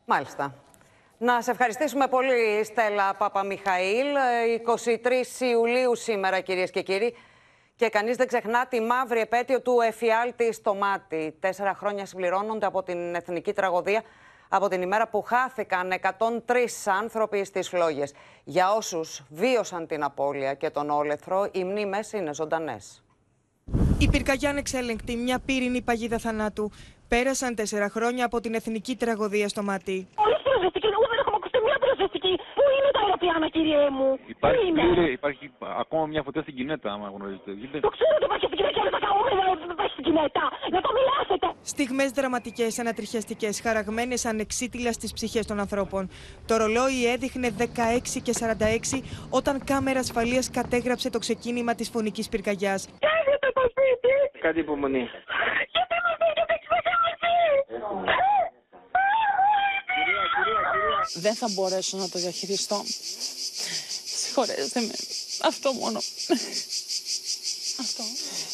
Μάλιστα. 0.04 0.54
Να 1.18 1.42
σε 1.42 1.50
ευχαριστήσουμε 1.50 2.06
πολύ, 2.06 2.64
Στέλλα 2.64 3.14
Παπαμιχαήλ. 3.14 4.06
23 5.40 5.40
Ιουλίου 5.40 5.96
σήμερα, 5.96 6.40
κυρίες 6.40 6.70
και 6.70 6.82
κύριοι. 6.82 7.16
Και 7.76 7.88
κανείς 7.88 8.16
δεν 8.16 8.26
ξεχνά 8.26 8.66
τη 8.66 8.80
μαύρη 8.80 9.20
επέτειο 9.20 9.60
του 9.60 9.80
εφιάλτη 9.80 10.52
στο 10.52 10.74
μάτι. 10.74 11.36
Τέσσερα 11.40 11.74
χρόνια 11.74 12.06
συμπληρώνονται 12.06 12.66
από 12.66 12.82
την 12.82 13.14
εθνική 13.14 13.52
τραγωδία 13.52 14.02
από 14.48 14.68
την 14.68 14.82
ημέρα 14.82 15.08
που 15.08 15.22
χάθηκαν 15.22 15.92
103 16.46 16.54
άνθρωποι 16.84 17.44
στις 17.44 17.68
φλόγες. 17.68 18.12
Για 18.44 18.72
όσους 18.72 19.22
βίωσαν 19.30 19.86
την 19.86 20.02
απώλεια 20.02 20.54
και 20.54 20.70
τον 20.70 20.90
όλεθρο, 20.90 21.48
οι 21.52 21.64
μνήμες 21.64 22.12
είναι 22.12 22.34
ζωντανές. 22.34 23.02
Η 23.98 24.08
πυρκαγιά 24.08 24.50
ανεξέλεγκτη, 24.50 25.16
μια 25.16 25.38
πύρινη 25.38 25.82
παγίδα 25.82 26.18
θανάτου. 26.18 26.70
Πέρασαν 27.08 27.54
τέσσερα 27.54 27.88
χρόνια 27.88 28.24
από 28.24 28.40
την 28.40 28.54
εθνική 28.54 28.96
τραγωδία 28.96 29.48
στο 29.48 29.62
μάτι 29.62 30.08
πού 30.41 30.41
είναι 33.22 33.32
τα 33.32 33.48
αεροπλάνα, 33.48 33.48
κύριε 33.56 33.90
μου. 33.96 34.08
Υπάρχει, 34.26 34.66
είναι; 34.68 34.82
Κύριε, 34.82 35.10
υπάρχει 35.18 35.44
ακόμα 35.82 36.06
μια 36.06 36.22
φωτιά 36.22 36.42
στην 36.42 36.54
Κινέτα, 36.54 36.92
άμα 36.92 37.06
γνωρίζετε. 37.14 37.50
Το 37.86 37.92
ξέρω 37.96 38.12
ότι 38.16 38.24
υπάρχει 38.28 38.46
στην 38.46 38.56
Κινέτα 38.58 38.72
και 38.74 38.80
όλα 38.82 38.90
τα 38.96 39.00
καούμενα 39.06 39.42
υπάρχει 39.76 39.92
στην 39.92 40.04
Κινέτα. 40.04 40.44
Να 40.74 40.80
το 40.86 40.90
μιλάσετε. 40.98 41.46
Στιγμές 41.62 42.10
δραματικές, 42.10 42.78
ανατριχιαστικές, 42.78 43.60
χαραγμένες 43.60 44.24
ανεξίτηλα 44.24 44.92
στις 44.92 45.12
ψυχές 45.12 45.46
των 45.46 45.60
ανθρώπων. 45.60 46.02
Το 46.46 46.56
ρολόι 46.56 46.98
έδειχνε 47.14 47.48
16 47.58 48.20
και 48.22 48.32
46 48.32 49.02
όταν 49.30 49.64
κάμερα 49.64 49.98
ασφαλείας 49.98 50.50
κατέγραψε 50.50 51.10
το 51.10 51.18
ξεκίνημα 51.18 51.74
της 51.74 51.88
φωνικής 51.90 52.28
πυρκαγιάς. 52.28 52.88
Κάγεται 53.06 53.48
το 53.54 53.62
σπίτι! 53.70 54.38
Κάτι 54.46 54.58
υπομονή. 54.60 55.08
Δεν 61.14 61.34
θα 61.34 61.48
μπορέσω 61.48 61.96
να 61.96 62.08
το 62.08 62.18
διαχειριστώ. 62.18 62.84
Συγχωρέστε 64.16 64.80
με. 64.80 64.94
Αυτό 65.42 65.72
μόνο. 65.72 66.00
Αυτό. 67.80 68.02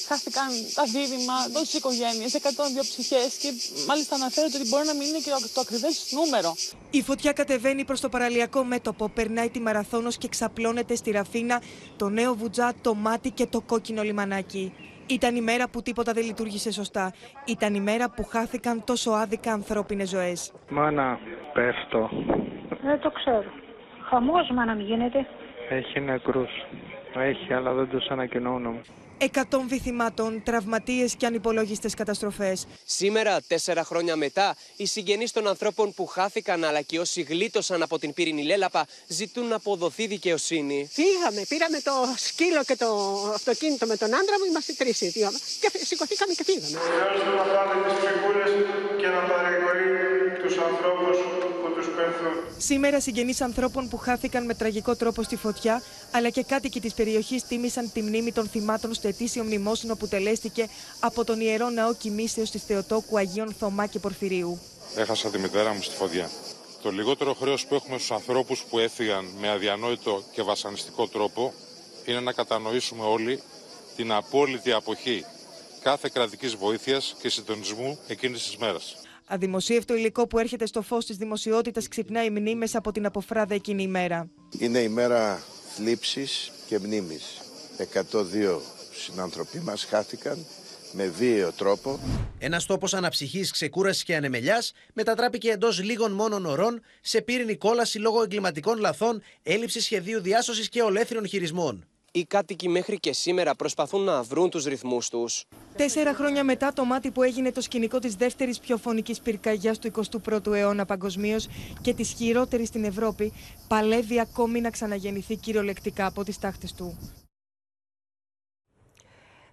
Χάθηκαν 0.06 0.48
τα 0.74 0.84
δίδυμα, 0.84 1.50
τόσε 1.52 1.76
οικογένειε, 1.76 2.26
102 2.42 2.48
ψυχές 2.80 3.34
και 3.40 3.52
μάλιστα 3.86 4.14
αναφέρεται 4.14 4.58
ότι 4.58 4.68
μπορεί 4.68 4.86
να 4.86 4.94
μην 4.94 5.08
είναι 5.08 5.18
και 5.18 5.30
το 5.54 5.60
ακριβές 5.60 6.04
νούμερο. 6.10 6.56
Η 6.90 7.02
φωτιά 7.02 7.32
κατεβαίνει 7.32 7.84
προς 7.84 8.00
το 8.00 8.08
παραλιακό 8.08 8.64
μέτωπο, 8.64 9.08
περνάει 9.08 9.50
τη 9.50 9.60
Μαραθώνος 9.60 10.18
και 10.18 10.28
ξαπλώνεται 10.28 10.96
στη 10.96 11.10
Ραφίνα, 11.10 11.62
το 11.96 12.08
νέο 12.08 12.34
βουτζά, 12.34 12.74
το 12.82 12.94
μάτι 12.94 13.30
και 13.30 13.46
το 13.46 13.60
κόκκινο 13.60 14.02
λιμανάκι. 14.02 14.72
Ήταν 15.10 15.36
η 15.36 15.40
μέρα 15.40 15.68
που 15.68 15.82
τίποτα 15.82 16.12
δεν 16.12 16.24
λειτουργήσε 16.24 16.72
σωστά. 16.72 17.12
Ήταν 17.46 17.74
η 17.74 17.80
μέρα 17.80 18.10
που 18.10 18.24
χάθηκαν 18.24 18.84
τόσο 18.84 19.10
άδικα 19.10 19.52
ανθρώπινες 19.52 20.08
ζωές. 20.08 20.52
Μάνα, 20.68 21.18
πέφτω. 21.52 22.10
Δεν 22.82 23.00
το 23.00 23.10
ξέρω. 23.10 23.44
Χαμός, 24.08 24.50
μάνα 24.50 24.74
μην 24.74 24.86
γίνεται. 24.86 25.26
Έχει 25.68 26.00
νεκρούς. 26.00 26.50
Έχει, 27.14 27.52
αλλά 27.52 27.72
δεν 27.72 27.88
τους 27.88 28.06
ανακοινώνω. 28.06 28.74
Εκατόν 29.20 29.68
βυθιμάτων, 29.68 30.42
τραυματίες 30.44 31.14
και 31.14 31.26
ανυπολόγιστε 31.26 31.88
καταστροφές. 31.96 32.66
Σήμερα, 32.84 33.40
τέσσερα 33.46 33.84
χρόνια 33.84 34.16
μετά, 34.16 34.56
οι 34.76 34.86
συγγενείς 34.86 35.32
των 35.32 35.46
ανθρώπων 35.48 35.94
που 35.94 36.06
χάθηκαν 36.06 36.64
αλλά 36.64 36.80
και 36.82 36.98
όσοι 36.98 37.22
γλίτωσαν 37.22 37.82
από 37.82 37.98
την 37.98 38.12
πύρινη 38.14 38.42
λέλαπα 38.42 38.86
ζητούν 39.06 39.46
να 39.46 39.56
αποδοθεί 39.56 40.06
δικαιοσύνη. 40.06 40.88
Φύγαμε, 40.92 41.44
πήραμε 41.48 41.80
το 41.80 41.92
σκύλο 42.16 42.64
και 42.64 42.76
το 42.76 42.86
αυτοκίνητο 43.34 43.86
με 43.86 43.96
τον 43.96 44.08
άντρα 44.14 44.38
μου, 44.38 44.44
είμαστε 44.50 44.72
τρεις 44.72 45.00
ή 45.00 45.08
δύο. 45.08 45.30
Και 45.60 45.70
σηκωθήκαμε 45.84 46.32
και 46.32 46.44
φύγαμε. 46.44 46.78
Χρειάζεται 46.78 47.30
να 47.36 47.42
πάρει 47.54 47.78
τι 47.84 47.90
ψυχούλε 47.98 48.44
και 49.00 49.06
να 49.06 49.20
παρηγορεί 49.30 49.90
τους 50.42 50.56
ανθρώπους 50.68 51.16
που 51.60 51.68
τους 51.74 51.86
πέφτουν. 51.96 52.34
Σήμερα 52.58 53.00
συγγενείς 53.00 53.40
ανθρώπων 53.40 53.88
που 53.88 53.96
χάθηκαν 53.96 54.44
με 54.44 54.54
τραγικό 54.54 54.96
τρόπο 54.96 55.22
στη 55.22 55.36
φωτιά, 55.36 55.82
αλλά 56.10 56.30
και 56.30 56.42
κάτοικοι 56.42 56.80
της 56.80 56.94
περιοχής 56.94 57.42
τίμησαν 57.46 57.92
τη 57.92 58.02
μνήμη 58.02 58.32
των 58.32 58.48
θυμάτων 58.48 58.94
στο 58.94 59.07
ετήσιο 59.08 59.44
μνημόσυνο 59.44 59.96
που 59.96 60.08
τελέστηκε 60.08 60.68
από 61.00 61.24
τον 61.24 61.40
ιερό 61.40 61.70
ναό 61.70 61.94
κοιμήσεως 61.94 62.50
της 62.50 62.62
Θεοτόκου 62.62 63.18
Αγίων 63.18 63.54
Θωμά 63.58 63.86
και 63.86 63.98
Πορφυρίου. 63.98 64.58
Έχασα 64.96 65.30
τη 65.30 65.38
μητέρα 65.38 65.72
μου 65.72 65.82
στη 65.82 65.94
φωτιά. 65.94 66.30
Το 66.82 66.90
λιγότερο 66.90 67.34
χρέος 67.34 67.66
που 67.66 67.74
έχουμε 67.74 67.96
στους 67.96 68.10
ανθρώπους 68.10 68.64
που 68.70 68.78
έφυγαν 68.78 69.24
με 69.40 69.48
αδιανόητο 69.48 70.22
και 70.32 70.42
βασανιστικό 70.42 71.08
τρόπο 71.08 71.52
είναι 72.04 72.20
να 72.20 72.32
κατανοήσουμε 72.32 73.02
όλοι 73.04 73.42
την 73.96 74.12
απόλυτη 74.12 74.72
αποχή 74.72 75.24
κάθε 75.82 76.10
κρατικής 76.12 76.54
βοήθειας 76.54 77.14
και 77.20 77.28
συντονισμού 77.28 77.98
εκείνης 78.06 78.42
της 78.42 78.56
μέρας. 78.56 78.96
Αδημοσίευτο 79.26 79.94
υλικό 79.94 80.26
που 80.26 80.38
έρχεται 80.38 80.66
στο 80.66 80.82
φως 80.82 81.06
της 81.06 81.16
δημοσιότητας 81.16 81.88
ξυπνάει 81.88 82.30
μνήμες 82.30 82.74
από 82.74 82.92
την 82.92 83.06
αποφράδα 83.06 83.54
εκείνη 83.54 83.82
η 83.82 83.86
μέρα. 83.86 84.30
Είναι 84.58 84.78
η 84.78 84.88
μέρα 84.88 85.42
θλίψης 85.74 86.52
και 86.66 86.78
μνήμης. 86.78 87.40
102 87.78 88.60
συνανθρωποί 88.92 89.58
μας 89.58 89.84
χάθηκαν 89.84 90.46
με 90.92 91.06
βίαιο 91.06 91.52
τρόπο. 91.52 92.00
Ένας 92.38 92.66
τόπος 92.66 92.94
αναψυχής, 92.94 93.50
ξεκούρασης 93.50 94.02
και 94.02 94.16
ανεμελιάς 94.16 94.72
μετατράπηκε 94.92 95.50
εντός 95.50 95.82
λίγων 95.82 96.12
μόνων 96.12 96.46
ωρών 96.46 96.80
σε 97.00 97.20
πύρινη 97.20 97.56
κόλαση 97.56 97.98
λόγω 97.98 98.22
εγκληματικών 98.22 98.78
λαθών, 98.78 99.22
έλλειψης 99.42 99.84
σχεδίου 99.84 100.20
διάσωσης 100.20 100.68
και 100.68 100.82
ολέθριων 100.82 101.26
χειρισμών. 101.26 101.86
Οι 102.12 102.24
κάτοικοι 102.24 102.68
μέχρι 102.68 102.98
και 102.98 103.12
σήμερα 103.12 103.54
προσπαθούν 103.54 104.04
να 104.04 104.22
βρουν 104.22 104.50
τους 104.50 104.64
ρυθμούς 104.64 105.08
τους. 105.08 105.44
Τέσσερα 105.76 106.14
χρόνια 106.14 106.44
μετά 106.44 106.72
το 106.72 106.84
μάτι 106.84 107.10
που 107.10 107.22
έγινε 107.22 107.52
το 107.52 107.60
σκηνικό 107.60 107.98
της 107.98 108.14
δεύτερης 108.14 108.58
πιο 108.58 108.76
φωνικής 108.76 109.20
πυρκαγιάς 109.20 109.78
του 109.78 109.90
21ου 110.24 110.52
αιώνα 110.52 110.84
παγκοσμίως 110.84 111.48
και 111.80 111.94
της 111.94 112.08
χειρότερης 112.16 112.68
στην 112.68 112.84
Ευρώπη, 112.84 113.32
παλεύει 113.68 114.20
ακόμη 114.20 114.60
να 114.60 114.70
ξαναγεννηθεί 114.70 115.36
κυριολεκτικά 115.36 116.06
από 116.06 116.24
τις 116.24 116.38
τάχτες 116.38 116.72
του. 116.72 116.98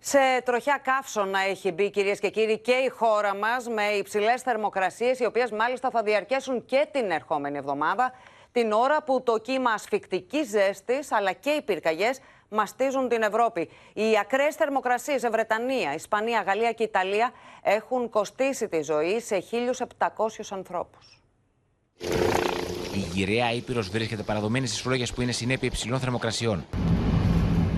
Σε 0.08 0.42
τροχιά 0.46 0.82
καύσωνα 0.84 1.40
έχει 1.40 1.72
μπει 1.72 1.90
κυρίες 1.90 2.20
και 2.20 2.30
κύριοι 2.30 2.60
και 2.60 2.72
η 2.72 2.90
χώρα 2.90 3.36
μας 3.36 3.68
με 3.68 3.84
υψηλές 3.84 4.42
θερμοκρασίες 4.42 5.20
οι 5.20 5.26
οποίες 5.26 5.52
μάλιστα 5.52 5.90
θα 5.90 6.04
διαρκέσουν 6.04 6.66
και 6.66 6.88
την 6.92 7.12
ερχόμενη 7.12 7.58
εβδομάδα 7.58 8.12
την 8.52 8.72
ώρα 8.72 9.04
που 9.04 9.24
το 9.24 9.38
κύμα 9.38 9.72
ασφικτικής 9.72 10.48
ζέστης 10.48 11.12
αλλά 11.12 11.32
και 11.32 11.50
οι 11.50 11.62
πυρκαγιές 11.62 12.20
μαστίζουν 12.50 13.10
την 13.10 13.22
Ευρώπη. 13.22 13.70
Οι 13.94 14.18
ακραίες 14.20 14.56
θερμοκρασίες 14.56 15.22
σε 15.22 15.30
Βρετανία, 15.30 15.94
Ισπανία, 15.94 16.42
Γαλλία 16.42 16.72
και 16.72 16.84
Ιταλία 16.84 17.32
έχουν 17.62 18.10
κοστίσει 18.10 18.68
τη 18.68 18.82
ζωή 18.82 19.20
σε 19.20 19.44
1.700 19.52 20.08
ανθρώπους. 20.50 21.22
Η 22.94 23.00
γυραιά 23.14 23.52
Ήπειρος 23.52 23.90
βρίσκεται 23.90 24.24
παραδομένη 24.24 24.68
στις 24.68 24.82
φλόγες 24.82 25.14
που 25.14 25.22
είναι 25.22 25.32
συνέπεια 25.32 25.68
υψηλών 25.68 26.00
θερμοκρασιών. 26.00 26.66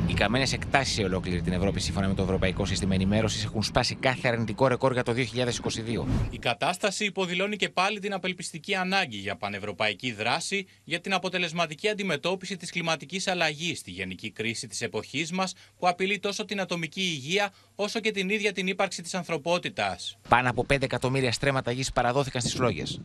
Οι 0.08 0.14
καμένες 0.14 0.54
εκτάσεις 0.54 0.94
σε 0.94 1.04
ολόκληρη 1.04 1.42
την 1.42 1.54
Ευρώπη, 1.54 1.80
σύμφωνα 1.80 2.08
με 2.08 2.14
το 2.14 2.22
Ευρωπαϊκό 2.24 2.66
Σύστημα 2.66 2.94
Ενημέρωσης, 2.94 3.44
έχουν 3.44 3.64
σπάσει 3.64 3.96
κάθε 3.96 4.28
αρνητικό 4.28 4.68
ρεκόρ 4.68 4.94
για 4.94 5.04
το 5.04 5.14
2022. 5.14 6.06
Η 6.30 6.38
κατάσταση 6.38 7.06
υποδηλώνει 7.06 7.56
και 7.56 7.70
πάλι 7.70 8.00
την 8.00 8.14
απελπιστική 8.14 8.76
ανάγκη 8.76 9.18
για 9.18 9.36
πανευρωπαϊκή 9.36 10.12
δράση 10.12 10.68
για 10.84 11.00
την 11.00 11.14
αποτελεσματική 11.14 11.90
αντιμετώπιση 11.90 12.58
της 12.58 12.72
κλιματικής 12.72 13.28
αλλαγής 13.28 13.80
στη 13.80 13.92
γενική 13.92 14.32
κρίση 14.32 14.68
της 14.68 14.82
εποχής 14.82 15.32
μας, 15.32 15.54
που 15.80 15.88
απειλεί 15.88 16.20
τόσο 16.20 16.46
την 16.46 16.60
ατομική 16.60 17.02
υγεία 17.02 17.54
όσο 17.76 18.00
και 18.00 18.12
την 18.12 18.30
ίδια 18.30 18.52
την 18.52 18.68
ύπαρξη 18.68 19.02
της 19.02 19.14
ανθρωπότητας. 19.14 20.18
Πάνω 20.30 20.50
από 20.50 20.66
5 20.74 20.82
εκατομμύρια 20.82 21.32
στρέμματα 21.32 21.72
γης 21.72 21.92
παραδόθηκαν 21.92 22.42
στις 22.42 22.54
φλόγες. 22.54 23.02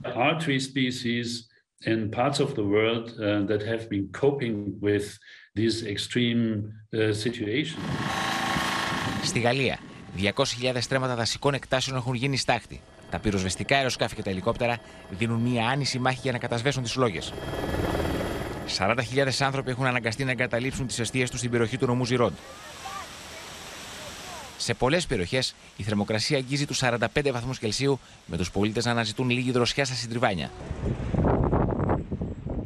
in 1.84 2.10
parts 2.10 2.38
of 2.38 2.54
the 2.54 2.66
world 2.76 3.06
uh, 3.18 3.42
that 3.50 3.62
have 3.72 3.88
been 3.88 4.08
coping 4.24 4.56
with 4.80 5.18
this 5.54 5.82
extreme 5.84 6.72
uh, 6.92 7.12
situation. 7.12 7.78
Στη 9.22 9.40
Γαλλία, 9.40 9.78
200.000 10.18 10.76
στρέμματα 10.80 11.14
δασικών 11.14 11.54
εκτάσεων 11.54 11.96
έχουν 11.96 12.14
γίνει 12.14 12.36
στάχτη. 12.36 12.80
Τα 13.10 13.18
πυροσβεστικά 13.18 13.76
αεροσκάφη 13.76 14.14
και 14.14 14.22
τα 14.22 14.30
ελικόπτερα 14.30 14.80
δίνουν 15.10 15.40
μια 15.40 15.66
άνηση 15.66 15.98
μάχη 15.98 16.18
για 16.22 16.32
να 16.32 16.38
κατασβέσουν 16.38 16.82
τις 16.82 16.92
φλόγε. 16.92 17.20
40.000 18.78 19.28
άνθρωποι 19.38 19.70
έχουν 19.70 19.86
αναγκαστεί 19.86 20.24
να 20.24 20.30
εγκαταλείψουν 20.30 20.86
τις 20.86 20.98
αιστείες 20.98 21.30
τους 21.30 21.38
στην 21.38 21.50
περιοχή 21.50 21.76
του 21.76 21.86
νομού 21.86 22.04
Ζιρόντ. 22.04 22.34
Σε 24.56 24.74
πολλές 24.74 25.06
περιοχές 25.06 25.54
η 25.76 25.82
θερμοκρασία 25.82 26.36
αγγίζει 26.36 26.66
τους 26.66 26.80
45 26.82 27.30
βαθμούς 27.32 27.58
Κελσίου, 27.58 28.00
με 28.26 28.36
τους 28.36 28.50
πολίτες 28.50 28.84
να 28.84 28.90
αναζητούν 28.90 29.30
λίγη 29.30 29.50
δροσιά 29.50 29.84
στα 29.84 29.94
συντριβάνια. 29.94 30.50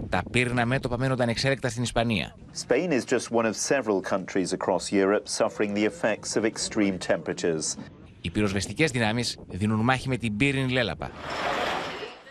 Τα 0.08 0.22
πύρνα 0.30 0.66
μέτωπα 0.66 0.98
μένονταν 0.98 1.22
ανεξέλεκτα 1.22 1.68
στην 1.68 1.82
Ισπανία. 1.82 2.36
Spain 2.68 2.90
is 2.90 3.04
just 3.04 3.30
one 3.30 3.44
of 3.44 3.54
several 3.54 4.00
countries 4.12 4.52
across 4.52 4.92
Europe 4.92 5.26
suffering 5.38 5.74
the 5.74 5.84
effects 5.84 6.36
of 6.36 6.44
extreme 6.44 6.98
temperatures. 7.08 7.76
Οι 8.20 8.30
πυροσβεστικές 8.30 8.90
δυνάμεις 8.90 9.38
δίνουν 9.48 9.80
μάχη 9.80 10.08
με 10.08 10.16
την 10.16 10.36
πύρινη 10.36 10.72
λέλαπα. 10.72 11.10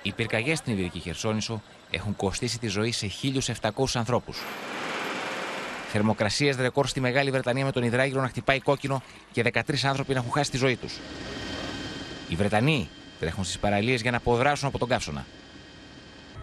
Οι 0.02 0.12
πυρκαγιές 0.12 0.58
στην 0.58 0.74
Ιβηρική 0.74 1.00
Χερσόνησο 1.00 1.62
έχουν 1.92 2.16
κοστίσει 2.16 2.60
τη 2.60 2.68
ζωή 2.68 2.92
σε 2.92 3.08
1.700 3.62 3.70
ανθρώπους. 3.94 4.38
Θερμοκρασίες 5.92 6.56
ρεκόρ 6.56 6.88
στη 6.88 7.00
Μεγάλη 7.00 7.32
Βρετανία 7.32 7.66
με 7.66 7.72
τον 7.72 7.84
υδράγυρο 7.84 8.22
να 8.22 8.28
χτυπάει 8.28 8.60
κόκκινο 8.60 9.02
και 9.32 9.44
13 9.54 9.60
άνθρωποι 9.84 10.14
να 10.14 10.20
έχουν 10.20 10.32
χάσει 10.32 10.52
τη 10.52 10.58
ζωή 10.58 10.76
τους. 10.76 11.00
Οι 12.30 12.36
Βρετανοί 12.36 12.90
τρέχουν 13.20 13.44
στις 13.44 13.60
παραλίες 13.60 14.02
για 14.02 14.12
να 14.12 14.18
αποδράσουν 14.18 14.68
από 14.68 14.78
τον 14.78 14.88
καύσωνα. 14.88 15.26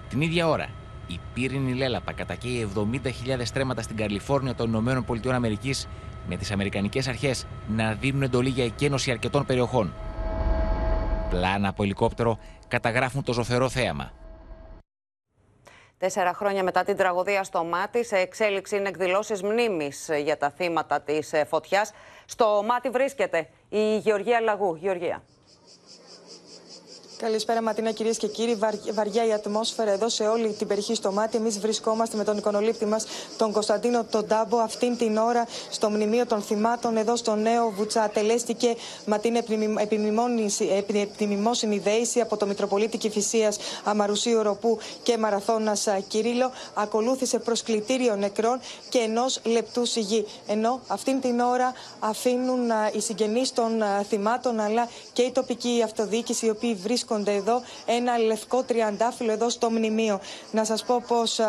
Την 0.09 0.21
ίδια 0.21 0.49
ώρα, 0.49 0.69
η 1.07 1.21
πύρινη 1.35 1.75
λέλαπα 1.75 2.13
κατακαίει 2.13 2.69
70.000 2.77 3.11
στρέμματα 3.45 3.83
στην 3.83 3.97
Καλιφόρνια 3.97 4.55
των 4.55 4.69
Ηνωμένων 4.69 5.05
Πολιτειών 5.05 5.35
Αμερικής 5.35 5.89
με 6.29 6.37
τις 6.37 6.51
Αμερικανικές 6.51 7.09
αρχές 7.09 7.47
να 7.69 7.93
δίνουν 7.93 8.23
εντολή 8.23 8.49
για 8.49 8.65
εκένωση 8.65 9.11
αρκετών 9.11 9.47
περιοχών. 9.47 9.95
Πλάνα 11.31 11.69
από 11.69 11.83
ελικόπτερο 11.83 12.39
καταγράφουν 12.69 13.23
το 13.25 13.33
ζωφερό 13.33 13.69
θέαμα. 13.69 14.13
Τέσσερα 15.99 16.35
χρόνια 16.35 16.63
μετά 16.63 16.85
την 16.85 16.97
τραγωδία 16.97 17.45
στο 17.45 17.65
Μάτι, 17.65 18.05
σε 18.05 18.17
εξέλιξη 18.17 18.77
είναι 18.77 18.89
εκδηλώσεις 18.89 19.43
μνήμης 19.43 20.11
για 20.25 20.37
τα 20.37 20.51
θύματα 20.51 21.01
της 21.01 21.33
φωτιάς. 21.47 21.93
Στο 22.25 22.63
Μάτι 22.67 22.91
βρίσκεται 22.91 23.49
η 23.69 23.97
Γεωργία 23.99 24.41
Λαγού. 24.41 24.77
Γεωργία. 24.77 25.23
Καλησπέρα, 27.23 27.63
Ματίνα, 27.63 27.91
κυρίες 27.91 28.17
και 28.17 28.27
κύριοι. 28.27 28.59
βαριά 28.93 29.27
η 29.27 29.33
ατμόσφαιρα 29.33 29.91
εδώ 29.91 30.09
σε 30.09 30.25
όλη 30.25 30.53
την 30.53 30.67
περιοχή 30.67 30.95
στο 30.95 31.13
μάτι. 31.13 31.37
Εμείς 31.37 31.59
βρισκόμαστε 31.59 32.17
με 32.17 32.25
τον 32.25 32.37
εικονολήπτη 32.37 32.85
μας, 32.85 33.05
τον 33.37 33.53
Κωνσταντίνο 33.53 34.05
τον 34.05 34.27
Τάμπο, 34.27 34.59
αυτήν 34.59 34.97
την 34.97 35.17
ώρα 35.17 35.47
στο 35.71 35.91
μνημείο 35.91 36.27
των 36.27 36.43
θυμάτων 36.43 36.97
εδώ 36.97 37.17
στο 37.17 37.35
νέο 37.35 37.71
Βουτσά. 37.71 38.09
Τελέστηκε 38.09 38.75
Ματίνα 39.07 39.43
επιμνημόσυνη 41.03 41.79
δέηση 41.79 42.21
από 42.21 42.37
το 42.37 42.47
Μητροπολίτη 42.47 42.99
Κυφυσία 42.99 43.53
Αμαρουσίου 43.85 44.43
Ροπού 44.43 44.79
και 45.03 45.19
Μαραθώνας 45.19 45.89
Κυρίλο. 46.09 46.51
Ακολούθησε 46.75 47.39
προσκλητήριο 47.39 48.17
νεκρών 48.17 48.61
και 48.89 48.99
ενός 48.99 49.41
λεπτού 49.45 49.85
σιγή. 49.85 50.27
Ενώ 50.47 50.81
αυτήν 50.87 51.21
την 51.21 51.41
ώρα 51.41 51.73
αφήνουν 51.99 52.71
οι 52.93 53.01
συγγενείς 53.01 53.53
των 53.53 53.83
θυμάτων 54.09 54.61
αλλά 54.61 54.89
και 55.13 55.23
η 55.23 55.31
τοπική 55.31 55.81
αυτοδιοίκηση 55.85 56.47
οι 56.47 56.51
οποίοι 56.51 56.75
βρίσκονται 56.75 57.11
βρίσκονται 57.13 57.51
εδώ 57.51 57.63
ένα 57.87 58.19
λευκό 58.19 58.63
τριαντάφυλλο 58.63 59.33
εδώ 59.33 59.49
στο 59.49 59.71
μνημείο. 59.71 60.21
Να 60.51 60.65
σας 60.65 60.85
πω 60.85 61.03
πως 61.09 61.41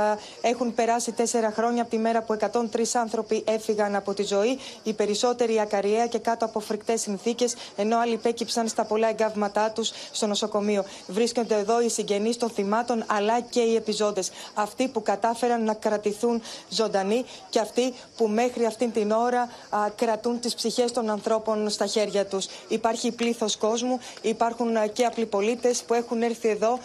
έχουν 0.42 0.74
περάσει 0.74 1.12
τέσσερα 1.12 1.52
χρόνια 1.52 1.82
από 1.82 1.92
τη 1.92 1.98
μέρα 1.98 2.22
που 2.22 2.38
103 2.40 2.84
άνθρωποι 2.94 3.44
έφυγαν 3.48 3.96
από 3.96 4.14
τη 4.14 4.24
ζωή, 4.24 4.60
οι 4.84 4.94
περισσότεροι 4.94 5.60
ακαριέα 5.60 6.08
και 6.08 6.18
κάτω 6.18 6.46
από 6.46 6.60
φρικτές 6.60 7.02
συνθήκες, 7.02 7.56
ενώ 7.76 7.98
άλλοι 8.00 8.18
πέκυψαν 8.18 8.68
στα 8.68 8.86
πολλά 8.86 9.10
εγκάβματά 9.10 9.72
τους 9.72 9.92
στο 10.12 10.28
νοσοκομείο. 10.28 10.86
Βρίσκονται 11.08 11.56
εδώ 11.56 11.82
οι 11.82 11.90
συγγενείς 11.90 12.38
των 12.38 12.50
θυμάτων 12.50 13.04
αλλά 13.08 13.40
και 13.40 13.60
οι 13.60 13.76
επιζώντες. 13.76 14.32
Αυτοί 14.54 14.88
που 14.88 15.02
κατάφεραν 15.02 15.64
να 15.64 15.74
κρατηθούν 15.74 16.42
ζωντανοί 16.70 17.26
και 17.50 17.60
αυτοί 17.60 17.94
που 18.18 18.28
μέχρι 18.28 18.66
αυτήν 18.66 18.92
την 18.92 19.12
ώρα 19.12 19.50
κρατούν 19.96 20.40
τις 20.40 20.56
ψυχές 20.56 20.92
των 20.92 21.10
ανθρώπων 21.10 21.70
στα 21.70 21.86
χέρια 21.86 22.26
τους. 22.26 22.48
Υπάρχει 22.68 23.12
πλήθος 23.12 23.58
κόσμου, 23.58 24.00
υπάρχουν 24.22 24.70
και 24.94 25.06
απλοί 25.06 25.26
πολίτες 25.26 25.43
που 25.88 25.94
έχουν 25.94 26.22
έρθει 26.22 26.50
εδώ 26.50 26.80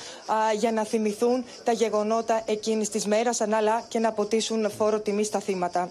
για 0.57 0.73
να 0.73 0.85
θυμηθούν 0.85 1.45
τα 1.65 1.73
γεγονότα 1.73 2.43
εκείνης 2.47 2.89
της 2.89 3.07
μέρας, 3.07 3.41
αλλά 3.41 3.85
και 3.89 3.99
να 3.99 4.09
αποτίσουν 4.09 4.71
φόρο 4.71 5.01
τιμή 5.01 5.25
στα 5.25 5.41
θύματα. 5.41 5.91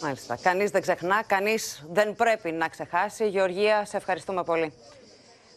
Μάλιστα. 0.00 0.38
Κανείς 0.42 0.70
δεν 0.70 0.82
ξεχνά, 0.82 1.22
κανείς 1.26 1.84
δεν 1.92 2.14
πρέπει 2.14 2.52
να 2.52 2.68
ξεχάσει. 2.68 3.28
Γεωργία, 3.28 3.84
σε 3.84 3.96
ευχαριστούμε 3.96 4.44
πολύ. 4.44 4.72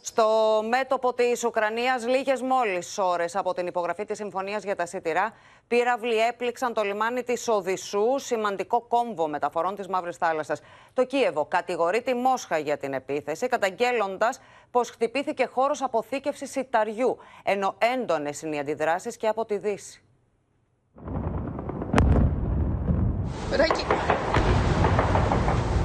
Στο 0.08 0.62
μέτωπο 0.70 1.14
της 1.14 1.44
Ουκρανίας, 1.44 2.08
λίγες 2.08 2.42
μόλις 2.42 2.98
ώρες 2.98 3.36
από 3.36 3.54
την 3.54 3.68
υπογραφή 3.68 4.06
της 4.06 4.18
συμφωνίας 4.18 4.64
για 4.64 4.76
τα 4.76 4.86
σιτηρά, 4.86 5.34
πύραυλοι 5.68 6.18
έπληξαν 6.18 6.74
το 6.74 6.82
λιμάνι 6.82 7.24
της 7.24 7.48
Οδυσσού, 7.48 8.04
σημαντικό 8.16 8.82
κόμβο 8.82 9.28
μεταφορών 9.28 9.76
της 9.76 9.88
Μαύρης 9.88 10.18
Θάλασσας. 10.18 10.62
Το 10.94 11.06
Κίεβο 11.06 11.46
κατηγορεί 11.46 12.02
τη 12.02 12.14
Μόσχα 12.14 12.58
για 12.58 12.78
την 12.78 12.94
επίθεση, 12.94 13.48
καταγγέλλοντας 13.48 14.40
πως 14.72 14.90
χτυπήθηκε 14.90 15.46
χώρος 15.46 15.82
αποθήκευσης 15.82 16.52
σιταριού, 16.52 17.18
ενώ 17.44 17.76
έντονες 17.78 18.42
είναι 18.42 18.56
οι 18.56 18.60
αντιδράσεις 18.60 19.18
και 19.18 19.28
από 19.28 19.46
τη 19.46 19.58
Δύση. 19.58 20.02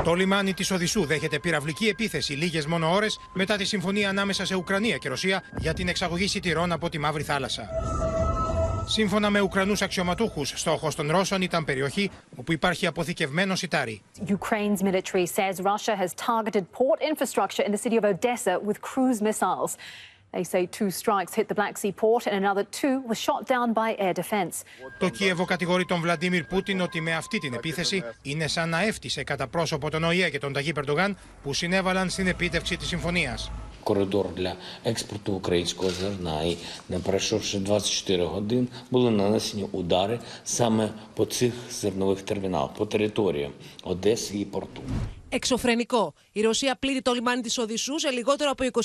Το 0.05 0.15
λιμάνι 0.15 0.55
της 0.55 0.71
Οδυσσού 0.71 1.05
δέχεται 1.05 1.39
πυραυλική 1.39 1.89
επίθεση 1.89 2.33
λίγες 2.33 2.67
μόνο 2.67 2.93
ώρες 2.93 3.19
μετά 3.33 3.57
τη 3.57 3.65
συμφωνία 3.65 4.09
ανάμεσα 4.09 4.47
σε 4.47 4.55
Ουκρανία 4.55 4.97
και 4.97 5.09
Ρωσία 5.09 5.43
για 5.59 5.75
την 5.75 5.89
εξαγωγή 5.89 6.29
σιτηρών 6.29 6.73
από 6.73 6.89
τη 6.89 6.99
Μαύρη 6.99 7.23
Θάλασσα. 7.23 7.69
Σύμφωνα 8.87 9.31
με 9.31 9.41
Ουκρανούς 9.41 9.83
αξιωματούχους, 9.83 10.53
στόχος 10.57 10.95
των 10.95 11.11
Ρώσων 11.11 11.43
ήταν 11.43 11.65
περιοχή 11.65 12.11
όπου 12.37 12.53
υπάρχει 12.53 12.87
αποθηκευμένο 12.87 13.55
σιτάρι. 13.55 14.03
Ukraine's 14.27 14.83
military 14.83 15.27
says 15.27 15.55
Russia 15.61 15.97
has 15.97 16.11
targeted 16.15 16.65
port 16.73 17.01
infrastructure 17.11 17.65
in 17.67 17.73
the 17.73 17.83
city 17.85 17.97
of 17.97 18.05
Odessa 18.05 18.59
with 18.67 18.79
cruise 18.81 19.21
missiles. 19.23 19.77
They 20.34 20.44
say 20.44 20.66
two 20.80 20.92
strikes 20.92 21.34
hit 21.40 21.48
the 21.48 21.58
Black 21.62 21.76
Sea 21.82 21.94
port 22.04 22.24
and 22.28 22.36
another 22.44 22.66
two 22.80 22.96
were 23.08 23.20
shot 23.26 23.42
down 23.54 23.74
by 23.74 23.96
air 23.98 24.14
defense. 24.14 24.64
Το 25.00 25.10
Κίεβο 25.10 25.46
κατηγορεί 25.46 25.86
τον 25.86 26.02
Βλαντίμιρ 26.02 26.44
Πούτιν 26.44 26.82
ότι 26.82 27.02
με 27.02 27.16
αυτή 27.16 27.38
την 27.38 27.54
επίθεση 27.54 28.04
είναι 28.22 28.48
σαν 28.48 28.70
να 28.70 28.82
έφτισε 28.82 29.24
κατά 29.24 29.48
πρόσωπο 29.48 29.90
τον 29.90 30.04
ΟΗΕ 30.04 30.30
και 30.30 30.40
τον 30.40 30.54
Ταγί 30.54 30.74
Περντογάν 30.74 31.18
που 31.44 31.54
συνέβαλαν 31.54 32.10
στην 32.10 32.28
επίτευξη 32.28 32.78
της 32.78 32.88
συμφωνίας. 32.88 33.52
коридор 33.88 34.28
для 34.36 34.56
експорту 34.84 35.34
українського 35.34 35.90
зерна. 35.90 36.44
І 36.44 36.58
не 36.90 37.00
пройшовши 37.00 37.60
24 37.60 38.26
годин, 38.26 38.68
були 38.92 39.12
нанесені 39.12 39.66
удари 39.72 40.20
саме 40.44 40.90
по 41.14 41.26
цих 41.26 41.54
зернових 41.72 42.22
терміналах, 42.22 42.74
по 42.74 42.86
території 42.86 43.50
Одеси 43.84 44.38
і 44.40 44.46
порту. 44.46 44.82
Εξωφρενικό. 45.35 46.15
Η 46.33 46.41
Ρωσία 46.41 46.77
πλήττει 46.77 47.03
το 47.03 47.13
λιμάνι 47.13 47.43
της 47.43 47.59
Οδησσού 47.59 47.99
σε 47.99 48.11
λιγότερο 48.11 48.51
από 48.51 48.65
24 48.73 48.79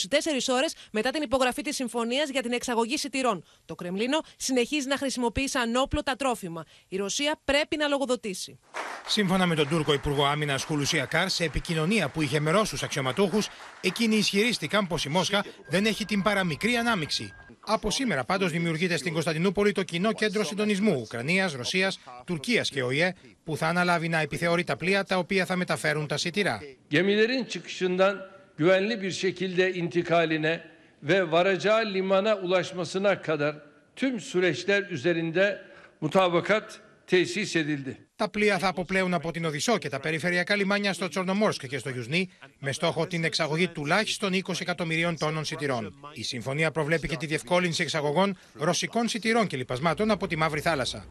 ώρες 0.47 0.75
μετά 0.91 1.09
την 1.09 1.21
υπογραφή 1.21 1.61
της 1.61 1.75
συμφωνίας 1.75 2.29
για 2.29 2.41
την 2.41 2.51
εξαγωγή 2.51 2.97
σιτηρών. 2.97 3.43
Το 3.65 3.75
Κρεμλίνο 3.75 4.19
συνεχίζει 4.37 4.87
να 4.87 4.97
χρησιμοποιεί 4.97 5.47
σαν 5.47 5.75
όπλο 5.75 6.03
τα 6.03 6.15
τρόφιμα. 6.15 6.63
Η 6.87 6.97
Ρωσία 6.97 7.39
πρέπει 7.45 7.77
να 7.77 7.87
λογοδοτήσει. 7.87 8.59
Σύμφωνα 9.07 9.45
με 9.45 9.55
τον 9.55 9.67
Τούρκο 9.67 9.93
Υπουργό 9.93 10.25
Άμυνας 10.25 10.63
Χουλουσί 10.63 11.05
Ακάρ, 11.05 11.29
σε 11.29 11.43
επικοινωνία 11.43 12.09
που 12.09 12.21
είχε 12.21 12.39
με 12.39 12.51
Ρώσους 12.51 12.83
αξιωματούχους, 12.83 13.47
εκείνοι 13.81 14.15
ισχυρίστηκαν 14.15 14.87
πως 14.87 15.05
η 15.05 15.09
Μόσχα 15.09 15.45
δεν 15.69 15.85
έχει 15.85 16.05
την 16.05 16.21
παραμικρή 16.21 16.75
ανάμειξη. 16.75 17.33
Από 17.69 17.91
σήμερα 17.91 18.23
πάντως 18.23 18.51
δημιουργείται 18.51 18.97
στην 18.97 19.13
Κωνσταντινούπολη 19.13 19.71
το 19.71 19.83
κοινό 19.83 20.11
κέντρο 20.11 20.43
συντονισμού 20.43 20.99
Ουκρανίας, 21.01 21.53
Ρωσίας, 21.53 21.99
Τουρκίας 22.25 22.69
και 22.69 22.83
ΟΗΕ 22.83 23.13
που 23.43 23.57
θα 23.57 23.67
αναλάβει 23.67 24.07
να 24.07 24.19
επιθεωρεί 24.19 24.63
τα 24.63 24.75
πλοία 24.75 25.03
τα 25.03 25.17
οποία 25.17 25.45
θα 25.45 25.55
μεταφέρουν 25.55 26.07
τα 26.07 26.17
σιτηρά. 26.17 26.61
Gemilerin 26.89 27.43
çıkışından 27.43 28.25
güvenli 28.57 29.01
bir 29.01 29.11
şekilde 29.11 29.73
intikaline 29.73 30.63
ve 31.03 31.31
varacağı 31.31 31.85
limana 31.93 32.35
ulaşmasına 32.35 33.21
kadar 33.21 33.55
tüm 33.95 34.19
süreçler 34.19 34.83
üzerinde 34.89 35.61
mutabakat 36.01 36.79
tesis 37.10 37.54
edildi. 37.54 37.96
Τα 38.16 38.30
πλοία 38.30 38.58
θα 38.58 38.68
αποπλέουν 38.68 39.14
από 39.14 39.30
την 39.30 39.44
Οδυσσό 39.44 39.78
και 39.78 39.88
τα 39.88 40.00
περιφερειακά 40.00 40.56
λιμάνια 40.56 40.92
στο 40.92 41.08
Τσορνομόρσκ 41.08 41.66
και 41.66 41.78
στο 41.78 41.90
Γιουσνί 41.90 42.28
με 42.58 42.72
στόχο 42.72 43.06
την 43.06 43.24
εξαγωγή 43.24 43.68
τουλάχιστον 43.68 44.32
20 44.32 44.60
εκατομμυρίων 44.60 45.18
τόνων 45.18 45.44
σιτηρών. 45.44 45.94
Η 46.12 46.22
συμφωνία 46.22 46.70
προβλέπει 46.70 47.08
και 47.08 47.16
τη 47.16 47.26
διευκόλυνση 47.26 47.82
εξαγωγών 47.82 48.36
ρωσικών 48.54 49.08
σιτηρών 49.08 49.46
και 49.46 49.56
λιπασμάτων 49.56 50.10
από 50.10 50.26
τη 50.26 50.36
Μαύρη 50.36 50.60
Θάλασσα. 50.60 51.04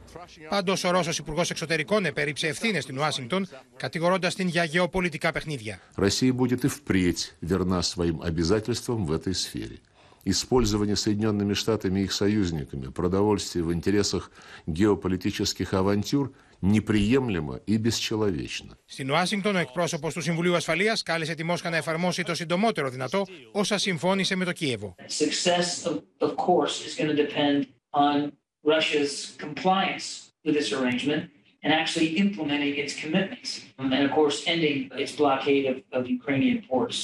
Πάντω, 0.49 0.73
ο 0.86 0.91
Ρώσο 0.91 1.12
Υπουργό 1.19 1.41
Εξωτερικών 1.49 2.06
επέριψε 2.06 2.47
ευθύνε 2.47 2.80
στην 2.80 2.97
Ουάσιγκτον, 2.97 3.47
κατηγορώντα 3.77 4.27
την 4.27 4.47
για 4.47 4.63
γεωπολιτικά 4.63 5.32
παιχνίδια. 5.32 5.80
Россия 5.95 6.34
будет 6.34 6.63
и 6.63 6.67
впредь 6.67 7.36
верна 7.41 7.82
своим 7.82 8.21
обязательствам 8.21 9.06
в 9.06 9.12
этой 9.12 9.34
сфере. 9.34 9.77
Использование 10.25 10.95
Соединенными 10.95 11.54
Штатами 11.54 12.01
и 12.01 12.04
их 12.04 12.12
союзниками 12.12 12.88
продовольствия 12.88 13.63
в 13.63 13.73
интересах 13.73 14.32
геополитических 14.67 15.73
авантюр – 15.73 16.43
неприемлемо 16.62 17.60
и 17.65 17.77
бесчеловечно. 17.77 18.77
Στην 18.86 19.12
Ουάσιγκτον, 19.12 19.56
ο 19.56 19.60
εκπρόσωπο 19.60 20.12
του 20.12 20.21
Συμβουλίου 20.21 20.56
Ασφαλεία 20.56 20.97
κάλεσε 21.04 21.34
τη 21.34 21.43
Μόσχα 21.43 21.69
να 21.69 21.77
εφαρμόσει 21.77 22.23
το 22.23 22.36
συντομότερο 22.36 22.89
δυνατό 22.89 23.25
όσα 23.51 23.77
συμφώνησε 23.77 24.36
με 24.36 24.45
το 24.45 24.51
Κίεβο. 24.51 24.95
Success, 25.08 25.89
of, 25.89 25.95
of 26.19 26.36
course, 26.36 26.86
is 26.86 26.95
going 26.97 27.15
to 27.15 27.25
depend 27.27 27.67
on 27.91 28.32
Russia's 28.73 29.13
compliance 29.45 30.06
with 30.45 30.54
this 30.60 30.71
arrangement 30.77 31.21
and 31.63 31.71
actually 31.82 32.10
implementing 32.25 32.73
its 32.84 32.93
commitments, 33.01 33.49
and 33.95 34.01
of 34.08 34.12
course, 34.17 34.38
ending 34.54 34.77
its 35.04 35.13
blockade 35.21 35.65
of, 35.71 35.77
of 35.97 36.01
Ukrainian 36.19 36.58
ports. 36.69 36.97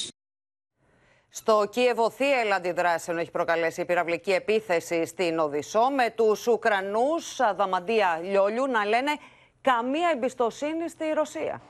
Στο 1.34 1.68
Κίεβο 1.70 2.10
θύελα 2.10 2.54
αντιδράσεων 2.54 3.18
έχει 3.18 3.30
προκαλέσει 3.30 3.80
η 3.80 3.84
πυραυλική 3.84 4.32
επίθεση 4.32 5.06
στην 5.06 5.38
Οδυσσό 5.38 5.90
με 5.90 6.10
τους 6.10 6.46
Ουκρανούς. 6.46 7.40
Δαμαντία 7.56 8.20
Λιόλιου 8.22 8.66
να 8.66 8.84
λένε 8.84 9.12
καμία 9.60 10.10
εμπιστοσύνη 10.14 10.88
στη 10.88 11.12
Ρωσία 11.14 11.60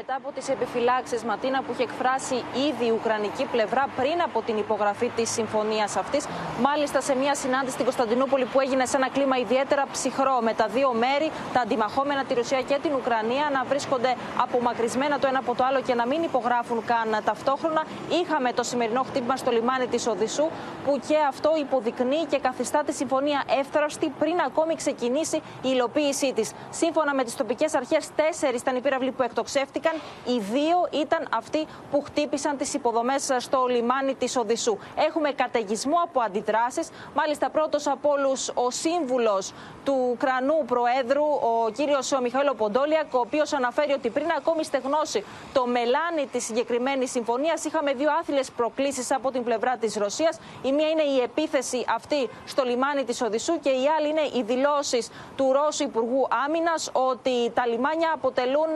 μετά 0.00 0.14
από 0.14 0.32
τις 0.32 0.48
επιφυλάξεις 0.48 1.22
Ματίνα 1.22 1.62
που 1.62 1.72
είχε 1.72 1.82
εκφράσει 1.82 2.34
ήδη 2.68 2.86
η 2.86 2.90
Ουκρανική 2.90 3.44
πλευρά 3.44 3.84
πριν 3.96 4.22
από 4.22 4.42
την 4.42 4.56
υπογραφή 4.56 5.08
της 5.16 5.30
συμφωνίας 5.30 5.96
αυτής. 5.96 6.26
Μάλιστα 6.60 7.00
σε 7.00 7.14
μια 7.16 7.34
συνάντηση 7.34 7.72
στην 7.72 7.84
Κωνσταντινούπολη 7.84 8.44
που 8.44 8.60
έγινε 8.60 8.84
σε 8.86 8.96
ένα 8.96 9.08
κλίμα 9.08 9.36
ιδιαίτερα 9.36 9.84
ψυχρό 9.92 10.38
με 10.40 10.52
τα 10.54 10.66
δύο 10.66 10.92
μέρη, 10.92 11.30
τα 11.52 11.60
αντιμαχόμενα 11.60 12.24
τη 12.24 12.34
Ρωσία 12.34 12.62
και 12.62 12.78
την 12.82 12.92
Ουκρανία 12.94 13.50
να 13.52 13.64
βρίσκονται 13.64 14.14
απομακρυσμένα 14.42 15.18
το 15.18 15.26
ένα 15.26 15.38
από 15.38 15.54
το 15.54 15.64
άλλο 15.64 15.80
και 15.80 15.94
να 15.94 16.06
μην 16.06 16.22
υπογράφουν 16.22 16.84
καν 16.84 17.22
ταυτόχρονα. 17.24 17.82
Είχαμε 18.22 18.52
το 18.52 18.62
σημερινό 18.62 19.02
χτύπημα 19.02 19.36
στο 19.36 19.50
λιμάνι 19.50 19.86
της 19.86 20.06
Οδυσσού 20.06 20.46
που 20.84 21.00
και 21.08 21.16
αυτό 21.28 21.50
υποδεικνύει 21.58 22.24
και 22.30 22.38
καθιστά 22.38 22.82
τη 22.84 22.92
συμφωνία 22.92 23.42
εύθραστη 23.58 24.08
πριν 24.18 24.40
ακόμη 24.46 24.74
ξεκινήσει 24.74 25.36
η 25.36 25.42
υλοποίησή 25.62 26.32
της. 26.32 26.52
Σύμφωνα 26.70 27.14
με 27.14 27.24
τις 27.24 27.34
τοπικές 27.36 27.74
αρχές, 27.74 28.08
τέσσερις 28.16 28.60
ήταν 28.60 28.76
οι 28.76 28.80
πύραυλοι 28.80 29.12
που 29.12 29.22
εκτοξεύτηκαν 29.22 29.82
οι 30.24 30.38
δύο 30.38 30.88
ήταν 30.90 31.26
αυτοί 31.30 31.66
που 31.90 32.02
χτύπησαν 32.02 32.56
τις 32.56 32.74
υποδομές 32.74 33.30
στο 33.38 33.66
λιμάνι 33.68 34.14
της 34.14 34.36
Οδυσσού. 34.36 34.78
Έχουμε 34.96 35.30
καταιγισμό 35.32 35.96
από 36.02 36.20
αντιδράσεις. 36.20 36.88
Μάλιστα, 37.14 37.50
πρώτος 37.50 37.86
από 37.86 38.08
όλους 38.10 38.50
ο 38.54 38.70
σύμβουλος 38.70 39.52
του 39.84 40.08
Ουκρανού 40.10 40.64
Προέδρου, 40.66 41.24
ο 41.24 41.70
κύριος 41.70 42.18
Μιχαήλο 42.22 42.54
Ποντόλιακ, 42.54 43.14
ο 43.14 43.18
οποίος 43.18 43.52
αναφέρει 43.52 43.92
ότι 43.92 44.10
πριν 44.10 44.26
ακόμη 44.38 44.64
στεγνώσει 44.64 45.24
το 45.52 45.66
μελάνι 45.66 46.26
της 46.32 46.44
συγκεκριμένης 46.44 47.10
συμφωνίας, 47.10 47.64
είχαμε 47.64 47.92
δύο 47.92 48.08
άθλιες 48.20 48.50
προκλήσεις 48.50 49.10
από 49.12 49.30
την 49.30 49.44
πλευρά 49.44 49.76
της 49.76 49.96
Ρωσίας. 49.96 50.38
Η 50.62 50.72
μία 50.72 50.88
είναι 50.88 51.02
η 51.02 51.20
επίθεση 51.20 51.84
αυτή 51.94 52.28
στο 52.44 52.64
λιμάνι 52.64 53.04
της 53.04 53.22
Οδυσσού 53.22 53.60
και 53.60 53.68
η 53.68 53.88
άλλη 53.98 54.08
είναι 54.08 54.20
οι 54.32 54.42
δηλώσεις 54.42 55.10
του 55.36 55.52
Ρώσου 55.52 55.82
Υπουργού 55.82 56.26
Άμυνας 56.46 56.90
ότι 56.92 57.50
τα 57.54 57.66
λιμάνια 57.66 58.10
αποτελούν 58.14 58.70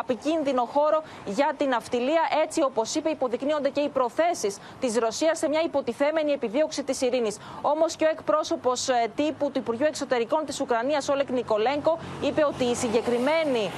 επικίνδυνο 0.00 0.53
χώρο 0.62 1.02
για 1.24 1.52
την 1.56 1.68
ναυτιλία. 1.68 2.22
Έτσι, 2.42 2.62
όπως 2.62 2.94
είπε, 2.94 3.10
υποδεικνύονται 3.10 3.68
και 3.68 3.80
οι 3.80 3.88
προθέσεις 3.88 4.58
της 4.80 4.98
Ρωσίας 4.98 5.38
σε 5.38 5.48
μια 5.48 5.60
υποτιθέμενη 5.60 6.32
επιδίωξη 6.32 6.84
της 6.84 7.00
ειρήνης. 7.00 7.38
Όμως 7.62 7.96
και 7.96 8.04
ο 8.04 8.08
εκπρόσωπος 8.08 8.88
ε, 8.88 9.10
τύπου 9.16 9.50
του 9.50 9.58
Υπουργείου 9.58 9.86
Εξωτερικών 9.86 10.44
της 10.44 10.60
Ουκρανίας, 10.60 11.08
Όλεκ 11.08 11.30
Νικολέγκο, 11.30 11.98
είπε 12.20 12.44
ότι 12.44 12.64
η 12.64 12.74
συγκεκριμένη 12.74 13.70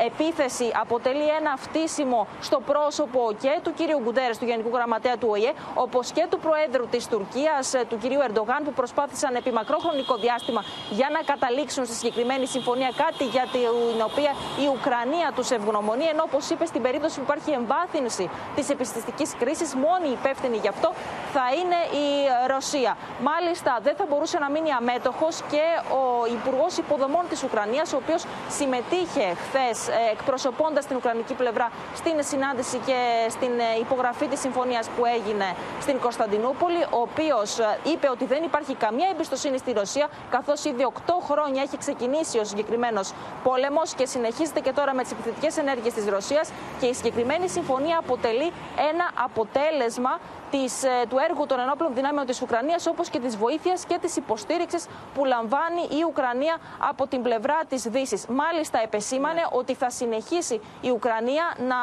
ε, 0.00 0.06
επίθεση 0.06 0.70
αποτελεί 0.80 1.28
ένα 1.40 1.56
φτύσιμο 1.56 2.26
στο 2.40 2.60
πρόσωπο 2.66 3.32
και 3.40 3.60
του 3.62 3.72
κύριου 3.74 4.00
Γκουντέρες, 4.00 4.38
του 4.38 4.44
Γενικού 4.44 4.70
Γραμματέα 4.76 5.16
του 5.18 5.28
ΟΗΕ, 5.30 5.52
όπως 5.74 6.10
και 6.10 6.26
του 6.30 6.38
Προέδρου 6.38 6.86
της 6.86 7.06
Τουρκίας, 7.06 7.74
ε, 7.74 7.84
του 7.88 7.98
κυρίου 7.98 8.20
Ερντογάν, 8.20 8.64
που 8.64 8.72
προσπάθησαν 8.72 9.34
επί 9.34 9.52
μακρό 9.52 9.78
χρονικό 9.78 10.16
διάστημα 10.16 10.64
για 10.90 11.08
να 11.12 11.20
καταλήξουν 11.32 11.84
στη 11.84 11.94
συγκεκριμένη 11.94 12.46
συμφωνία, 12.46 12.90
κάτι 12.96 13.24
για 13.24 13.46
την 13.52 14.00
οποία 14.04 14.32
η 14.64 14.66
Ουκρανία 14.76 15.32
τους 15.34 15.50
ευγνωμονεί 15.50 15.95
ενώ 16.04 16.22
όπως 16.22 16.50
είπες, 16.50 16.68
στην 16.68 16.82
περίπτωση 16.82 17.16
που 17.16 17.24
υπάρχει 17.24 17.50
εμβάθυνση 17.50 18.30
της 18.54 18.68
επιστηστική 18.70 19.26
κρίσης, 19.38 19.74
μόνη 19.74 20.08
υπεύθυνη 20.18 20.56
γι' 20.56 20.68
αυτό 20.68 20.92
θα 21.32 21.44
είναι 21.58 21.78
η 22.04 22.06
Ρωσία. 22.46 22.96
Μάλιστα, 23.22 23.78
δεν 23.82 23.94
θα 23.96 24.04
μπορούσε 24.08 24.38
να 24.38 24.50
μείνει 24.50 24.70
αμέτωχος 24.72 25.42
και 25.50 25.64
ο 26.00 26.26
Υπουργός 26.26 26.76
Υποδομών 26.76 27.24
της 27.28 27.42
Ουκρανίας, 27.42 27.92
ο 27.92 27.96
οποίος 27.96 28.24
συμμετείχε 28.48 29.26
χθες 29.44 29.88
εκπροσωπώντας 30.12 30.86
την 30.86 30.96
Ουκρανική 30.96 31.34
πλευρά 31.34 31.70
στην 31.94 32.14
συνάντηση 32.22 32.78
και 32.86 32.98
στην 33.28 33.52
ε, 33.58 33.78
υπογραφή 33.80 34.26
της 34.26 34.40
συμφωνίας 34.40 34.88
που 34.88 35.04
έγινε 35.04 35.48
στην 35.80 36.00
Κωνσταντινούπολη, 36.00 36.82
ο 36.90 37.00
οποίος 37.08 37.58
ε, 37.58 37.78
είπε 37.92 38.08
ότι 38.10 38.24
δεν 38.24 38.42
υπάρχει 38.42 38.74
καμία 38.74 39.08
εμπιστοσύνη 39.12 39.58
στη 39.58 39.72
Ρωσία, 39.72 40.08
καθώς 40.30 40.64
ήδη 40.64 40.86
8 40.92 41.12
χρόνια 41.28 41.62
έχει 41.62 41.78
ξεκινήσει 41.78 42.38
ο 42.38 42.44
συγκεκριμένος 42.44 43.12
πόλεμος 43.42 43.94
και 43.94 44.06
συνεχίζεται 44.06 44.60
και 44.60 44.72
τώρα 44.72 44.94
με 44.94 45.02
τις 45.02 45.12
επιθετικές 45.12 45.56
ενέργειες 45.56 45.85
της 45.94 46.06
Ρωσίας 46.08 46.50
και 46.80 46.86
η 46.86 46.94
συγκεκριμένη 46.94 47.48
συμφωνία 47.48 47.98
αποτελεί 47.98 48.52
ένα 48.90 49.10
αποτέλεσμα 49.24 50.18
της, 50.50 50.84
ε, 50.84 50.88
του 51.08 51.16
έργου 51.28 51.46
των 51.46 51.60
ενόπλων 51.60 51.94
δυνάμεων 51.94 52.26
της 52.26 52.42
Ουκρανίας 52.42 52.86
όπως 52.86 53.08
και 53.08 53.18
της 53.18 53.36
βοήθειας 53.36 53.84
και 53.84 53.98
της 54.00 54.16
υποστήριξης 54.16 54.86
που 55.14 55.24
λαμβάνει 55.24 55.80
η 55.80 56.04
Ουκρανία 56.08 56.56
από 56.78 57.06
την 57.06 57.22
πλευρά 57.22 57.58
της 57.68 57.82
Δύσης. 57.82 58.26
Μάλιστα 58.26 58.80
επεσήμανε 58.82 59.40
ότι 59.50 59.74
θα 59.74 59.90
συνεχίσει 59.90 60.60
η 60.80 60.90
Ουκρανία 60.90 61.56
να 61.58 61.76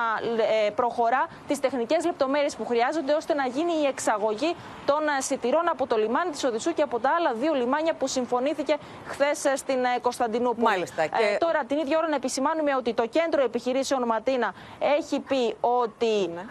ε, 0.66 0.70
προχωρά 0.70 1.28
τις 1.48 1.60
τεχνικές 1.60 2.06
λεπτομέρειες 2.06 2.56
που 2.56 2.66
χρειάζονται 2.66 3.14
ώστε 3.14 3.34
να 3.34 3.46
γίνει 3.48 3.74
η 3.84 3.86
εξαγωγή 3.86 4.56
των 4.86 5.08
ε, 5.18 5.22
σιτηρών 5.22 5.70
από 5.70 5.88
το 5.88 5.98
λιμάνι 5.98 6.30
της 6.30 6.44
Οδυσσού 6.44 6.74
και 6.74 6.82
από 6.82 7.00
τα 7.00 7.10
άλλα 7.18 7.34
δύο 7.34 7.54
λιμάνια 7.54 7.94
που 7.94 8.08
συμφωνήθηκε 8.08 8.78
χθες 9.08 9.38
στην 9.56 9.78
Κωνσταντινούπολη. 10.02 10.66
Μάλιστα. 10.68 11.06
Και... 11.06 11.38
τώρα 11.40 11.64
την 11.68 11.78
ίδια 11.78 11.98
ώρα 11.98 12.08
να 12.08 12.16
επισημάνουμε 12.16 12.76
ότι 12.76 12.94
το 12.94 13.08
κέντρο 13.08 13.44
επιχειρήσεων 13.44 14.04
Ματίνα 14.04 14.54
έχει 14.98 15.20
πει 15.20 15.56
ότι 15.60 16.28
ναι. 16.34 16.42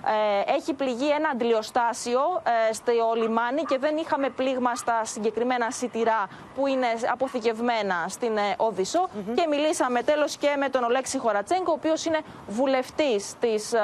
έχει 0.46 0.72
πληγεί 0.74 1.08
ένα 1.10 1.28
αντιλιοστάσιο 1.28 2.01
άξιο 2.02 2.42
ε, 2.68 2.72
στο 2.72 2.92
λιμάνι 3.16 3.62
και 3.62 3.78
δεν 3.78 3.96
είχαμε 3.96 4.28
πλήγμα 4.28 4.74
στα 4.74 5.04
συγκεκριμένα 5.04 5.70
σιτηρά 5.70 6.28
που 6.54 6.66
είναι 6.66 6.86
αποθηκευμένα 7.12 8.06
στην 8.08 8.36
ε, 8.36 8.54
Οδυσσό. 8.56 9.08
Και 9.34 9.46
μιλήσαμε 9.48 10.02
τέλος 10.02 10.36
και 10.36 10.54
με 10.58 10.68
τον 10.68 10.84
Ολέξη 10.84 11.18
Χωρατσέγκο, 11.18 11.70
ο 11.70 11.74
οποίος 11.78 12.04
είναι 12.04 12.18
βουλευτής 12.48 13.34
της 13.40 13.74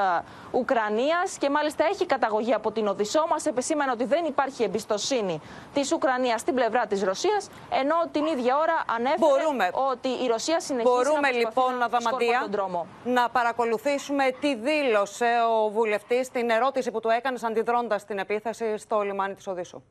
ε, 0.53 0.57
Ουκρανίας 0.57 1.37
και 1.37 1.49
μάλιστα 1.49 1.85
έχει 1.91 2.05
καταγωγή 2.05 2.53
από 2.53 2.71
την 2.71 2.87
Οδυσσό. 2.87 3.25
Μας 3.29 3.45
επισήμανε 3.45 3.91
ότι 3.91 4.05
δεν 4.05 4.25
υπάρχει 4.25 4.63
εμπιστοσύνη 4.63 5.41
της 5.73 5.91
Ουκρανίας 5.91 6.41
στην 6.41 6.53
πλευρά 6.55 6.85
της 6.85 7.03
Ρωσίας, 7.03 7.49
ενώ 7.69 7.95
την 8.11 8.25
ίδια 8.25 8.57
ώρα 8.57 8.83
ανέφερε 8.95 9.69
ότι 9.91 10.07
η 10.07 10.27
Ρωσία 10.27 10.59
συνεχίζει 10.59 10.93
Μπορούμε 10.95 11.19
να 11.19 11.37
λοιπόν, 11.37 11.77
να 11.77 11.85
Αδαμαντία, 11.85 12.39
τον 12.41 12.51
δρόμο. 12.51 12.87
να 13.03 13.29
παρακολουθήσουμε 13.29 14.23
τι 14.39 14.55
δήλωσε 14.55 15.31
ο 15.51 15.69
βουλευτής 15.69 16.25
στην 16.25 16.49
ερώτηση 16.49 16.91
που 16.91 16.99
του 16.99 17.09
έκανες 17.09 17.43
αντιδρώντας 17.43 18.05
την 18.05 18.17
επίθεση 18.17 18.77
στο 18.77 19.01
λιμάνι 19.01 19.33
της 19.33 19.47
Οδύσσου. 19.47 19.83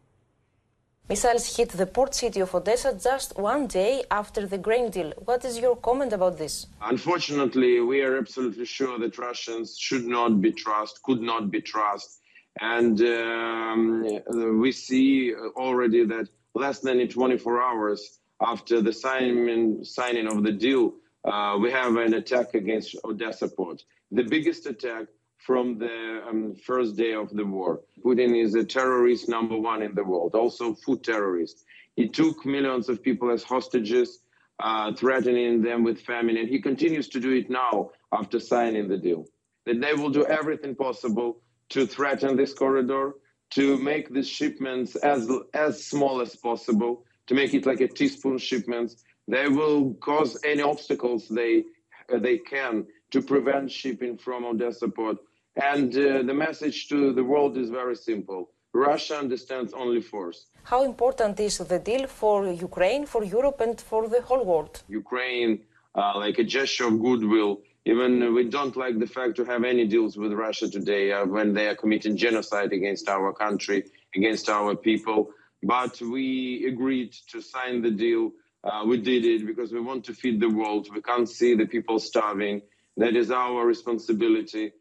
Missiles 1.09 1.57
hit 1.57 1.71
the 1.71 1.87
port 1.87 2.15
city 2.15 2.41
of 2.41 2.55
Odessa 2.55 2.93
just 2.93 3.35
one 3.39 3.67
day 3.67 4.05
after 4.11 4.47
the 4.47 4.59
grain 4.59 4.91
deal. 4.91 5.15
What 5.25 5.43
is 5.43 5.59
your 5.59 5.75
comment 5.75 6.13
about 6.13 6.37
this? 6.37 6.67
Unfortunately, 6.83 7.81
we 7.81 8.03
are 8.03 8.19
absolutely 8.19 8.67
sure 8.67 8.99
that 8.99 9.17
Russians 9.17 9.79
should 9.79 10.05
not 10.05 10.43
be 10.43 10.53
trusted, 10.53 11.03
could 11.03 11.23
not 11.23 11.51
be 11.51 11.63
trusted. 11.63 12.21
And 12.61 13.01
um, 13.01 14.61
we 14.61 14.71
see 14.71 15.35
already 15.57 16.05
that 16.05 16.29
less 16.55 16.81
than 16.81 17.09
24 17.09 17.63
hours 17.63 18.19
after 18.43 18.83
the 18.83 18.93
signing, 18.93 19.85
signing 19.85 20.27
of 20.27 20.43
the 20.43 20.53
deal, 20.53 20.93
uh, 21.25 21.57
we 21.59 21.71
have 21.71 21.97
an 21.97 22.13
attack 22.13 22.53
against 22.53 22.97
Odessa 23.03 23.49
port. 23.49 23.83
The 24.13 24.25
biggest 24.25 24.67
attack 24.67 25.07
from 25.39 25.79
the 25.79 26.23
um, 26.29 26.55
first 26.55 26.97
day 26.97 27.15
of 27.15 27.31
the 27.31 27.45
war. 27.45 27.81
Putin 28.05 28.41
is 28.41 28.55
a 28.55 28.65
terrorist 28.65 29.29
number 29.29 29.57
one 29.57 29.83
in 29.83 29.95
the 29.95 30.05
world, 30.05 30.35
also 30.35 30.75
food 30.75 31.03
terrorist. 31.03 31.65
He 31.97 32.09
took 32.09 32.45
millions 32.45 32.89
of 32.89 33.03
people 33.03 33.31
as 33.31 33.43
hostages, 33.43 34.21
uh, 34.61 34.93
threatening 34.95 35.63
them 35.63 35.85
with 35.85 36.01
famine, 36.01 36.37
and 36.37 36.49
he 36.49 36.61
continues 36.61 37.09
to 37.09 37.21
do 37.21 37.33
it 37.33 37.49
now 37.51 37.91
after 38.13 38.39
signing 38.41 38.89
the 38.89 38.99
deal. 38.99 39.27
That 39.67 39.81
they 39.81 39.95
will 39.95 40.11
do 40.11 40.25
everything 40.27 40.75
possible 40.75 41.41
to 41.71 41.87
threaten 41.87 42.37
this 42.37 42.55
corridor, 42.55 43.15
to 43.51 43.79
make 43.79 44.13
these 44.13 44.29
shipments 44.29 44.97
as 44.97 45.31
as 45.55 45.85
small 45.85 46.21
as 46.21 46.37
possible, 46.37 47.05
to 47.27 47.35
make 47.35 47.55
it 47.55 47.67
like 47.67 47.81
a 47.81 47.89
teaspoon 47.89 48.39
shipments. 48.39 49.03
They 49.27 49.49
will 49.49 49.95
cause 49.95 50.39
any 50.45 50.63
obstacles 50.63 51.29
they 51.29 51.65
uh, 52.13 52.19
they 52.19 52.39
can 52.39 52.87
to 53.11 53.23
prevent 53.23 53.71
shipping 53.71 54.19
from 54.19 54.45
Odessa 54.45 54.89
port. 54.89 55.19
And 55.57 55.97
uh, 55.97 56.23
the 56.23 56.35
message 56.35 56.89
to 56.89 57.13
the 57.13 57.25
world 57.25 57.57
is 57.57 57.71
very 57.71 57.97
simple. 57.97 58.51
Russia 58.73 59.19
understands 59.19 59.73
only 59.73 60.01
force. 60.01 60.47
How 60.65 60.85
important 60.85 61.41
is 61.41 61.59
the 61.59 61.79
deal 61.79 62.07
for 62.07 62.47
Ukraine, 62.47 63.07
for 63.07 63.25
Europe, 63.25 63.61
and 63.61 63.81
for 63.81 64.09
the 64.09 64.21
whole 64.21 64.45
world? 64.45 64.83
Ukraine, 64.89 65.61
uh, 65.95 66.13
like 66.17 66.39
a 66.39 66.45
gesture 66.45 66.87
of 66.87 67.01
goodwill, 67.01 67.63
even 67.87 68.35
we 68.35 68.45
don't 68.45 68.77
like 68.77 68.99
the 68.99 69.07
fact 69.07 69.37
to 69.37 69.45
have 69.45 69.65
any 69.65 69.87
deals 69.87 70.17
with 70.19 70.33
Russia 70.33 70.69
today 70.69 71.11
uh, 71.13 71.25
when 71.25 71.55
they 71.55 71.67
are 71.69 71.75
committing 71.75 72.17
genocide 72.17 72.73
against 72.73 73.09
our 73.09 73.33
country, 73.33 73.85
against 74.15 74.51
our 74.51 74.77
people. 74.77 75.31
But 75.63 76.01
we 76.01 76.67
agreed 76.69 77.13
to 77.33 77.41
sign 77.41 77.81
the 77.81 77.91
deal. 77.91 78.33
Uh, 78.63 78.85
we 78.87 78.99
did 78.99 79.25
it 79.25 79.47
because 79.47 79.73
we 79.73 79.81
want 79.81 80.05
to 80.05 80.13
feed 80.13 80.39
the 80.39 80.51
world. 80.51 80.89
We 80.95 81.01
can't 81.01 81.29
see 81.29 81.55
the 81.55 81.67
people 81.67 81.99
starving. 81.99 82.61
That 82.99 83.17
is 83.17 83.31
our 83.31 83.65
responsibility. 83.65 84.73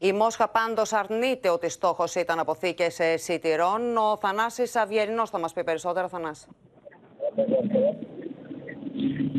Η 0.00 0.12
Μόσχα 0.12 0.48
πάντως 0.48 0.92
αρνείται 0.92 1.48
ότι 1.50 1.68
στόχος 1.70 2.14
ήταν 2.14 2.38
αποθήκες 2.38 2.98
σιτηρών. 3.14 3.96
Ο 3.96 4.16
Θανάσης 4.16 4.76
Αυγερινό 4.76 5.26
θα 5.26 5.38
μας 5.38 5.52
πει 5.52 5.64
περισσότερα. 5.64 6.08
Θανάση. 6.08 6.46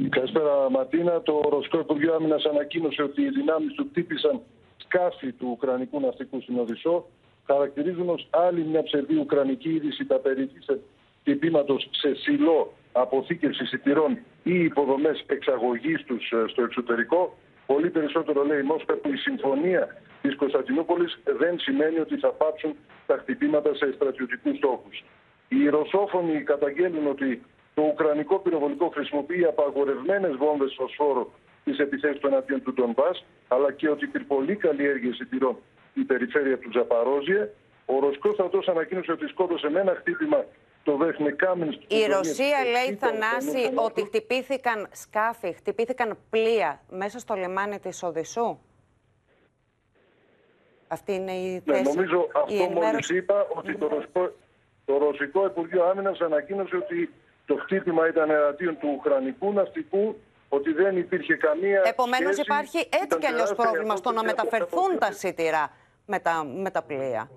Καλησπέρα, 0.09 0.69
Ματίνα. 0.69 1.21
Το 1.21 1.41
Ρωσικό 1.49 1.79
Υπουργείο 1.79 2.15
Άμυνας 2.15 2.45
ανακοίνωσε 2.45 3.01
ότι 3.01 3.21
οι 3.21 3.29
δυνάμεις 3.29 3.73
του 3.73 3.87
χτύπησαν 3.89 4.41
σκάφη 4.77 5.31
του 5.31 5.47
Ουκρανικού 5.51 5.99
ναυτικού 5.99 6.41
στην 6.41 6.59
Οδυσσό. 6.59 7.05
Χαρακτηρίζουν 7.45 8.09
ως 8.09 8.27
άλλη 8.29 8.63
μια 8.63 8.83
ψευδή 8.83 9.15
Ουκρανική 9.15 9.69
είδηση 9.69 10.05
τα 10.05 10.15
περί 10.15 10.47
της 10.47 10.65
χτυπήματος 11.21 11.89
σε 11.91 12.15
σιλό 12.15 12.73
αποθήκευση 12.91 13.65
σιτηρών 13.65 14.17
ή 14.43 14.63
υποδομές 14.63 15.23
εξαγωγής 15.27 16.03
τους 16.03 16.33
στο 16.47 16.61
εξωτερικό. 16.63 17.37
Πολύ 17.65 17.89
περισσότερο 17.89 18.43
λέει 18.43 18.59
η 18.59 18.63
Μόσχα 18.63 18.93
που 18.93 19.09
η 19.13 19.15
συμφωνία 19.17 19.87
της 20.21 20.35
Κωνσταντινούπολης 20.35 21.19
δεν 21.23 21.59
σημαίνει 21.59 21.99
ότι 21.99 22.17
θα 22.17 22.27
πάψουν 22.27 22.75
τα 23.07 23.17
χτυπήματα 23.17 23.75
σε 23.75 23.91
στρατιωτικούς 23.95 24.57
στόχους. 24.57 25.03
Οι 25.47 25.69
Ρωσόφωνοι 25.69 26.43
καταγγέλνουν 26.43 27.07
ότι 27.07 27.41
το 27.73 27.81
Ουκρανικό 27.81 28.39
πυροβολικό 28.39 28.87
χρησιμοποιεί 28.89 29.45
απαγορευμένες 29.45 30.35
βόμβες 30.35 30.73
φωσφόρο 30.77 31.31
στι 31.61 31.83
επιθέσει 31.83 32.19
του 32.19 32.27
εναντίον 32.27 32.63
του 32.63 32.73
Ντομπά, 32.73 33.09
αλλά 33.47 33.71
και 33.71 33.89
ότι 33.89 34.05
υπερπολεί 34.05 34.55
καλλιέργεια 34.55 35.13
σιτηρών 35.13 35.57
στην 35.91 36.05
περιφέρεια 36.05 36.57
του 36.57 36.69
Τζαπαρόζιε. 36.69 37.49
Ο 37.85 37.99
Ρωσικός 37.99 38.33
στρατός 38.33 38.67
ανακοίνωσε 38.67 39.11
ότι 39.11 39.27
σκότωσε 39.27 39.69
με 39.69 39.79
ένα 39.79 39.95
χτύπημα 39.95 40.45
το 40.83 40.97
Βέχνικάμινσκ. 40.97 41.81
Η 41.87 42.05
Ρωσία 42.05 42.57
λέει, 42.71 42.95
Θανάση, 42.95 43.71
ότι 43.75 44.01
χτυπήθηκαν 44.05 44.87
σκάφη, 44.91 45.53
χτυπήθηκαν 45.53 46.17
πλοία 46.29 46.81
μέσα 46.89 47.19
στο 47.19 47.33
λιμάνι 47.33 47.79
της 47.79 48.03
Οδυσσού. 48.03 48.59
Αυτή 50.91 51.13
είναι 51.13 51.31
η 51.31 51.61
Ναι, 51.65 51.73
θέση. 51.75 51.83
νομίζω 51.95 52.17
η 52.19 52.29
αυτό 52.33 52.39
μόλις 52.53 52.61
ενημέρωση. 52.65 53.15
είπα 53.15 53.47
ότι 53.55 53.77
το 53.77 53.87
Ρωσικό, 53.87 54.31
το 54.85 54.97
Ρωσικό 54.97 55.45
Υπουργείο 55.45 55.83
Άμυνας 55.83 56.19
ανακοίνωσε 56.19 56.75
ότι 56.75 57.13
το 57.45 57.55
χτύπημα 57.55 58.07
ήταν 58.07 58.29
εναντίον 58.29 58.77
του 58.79 58.89
Ουκρανικού 58.97 59.53
ναυτικού, 59.53 60.15
ότι 60.49 60.71
δεν 60.73 60.97
υπήρχε 60.97 61.35
καμία. 61.35 61.81
Επομένως 61.85 62.33
σχέση, 62.33 62.41
υπάρχει 62.41 62.77
έτσι 62.77 63.05
ήταν 63.05 63.19
κι 63.19 63.25
αλλιώς 63.25 63.49
τεράστια 63.49 63.63
πρόβλημα 63.63 63.95
στο 63.95 64.11
να 64.11 64.19
απόσταση 64.19 64.41
από 64.41 64.49
μεταφερθούν 64.49 64.99
τα 64.99 65.05
τα 65.07 65.11
σιτηρά 65.11 65.71
με 66.05 66.19
τα, 66.19 66.43
με 66.43 66.69
τα 66.71 66.81
πλοία. 66.81 67.29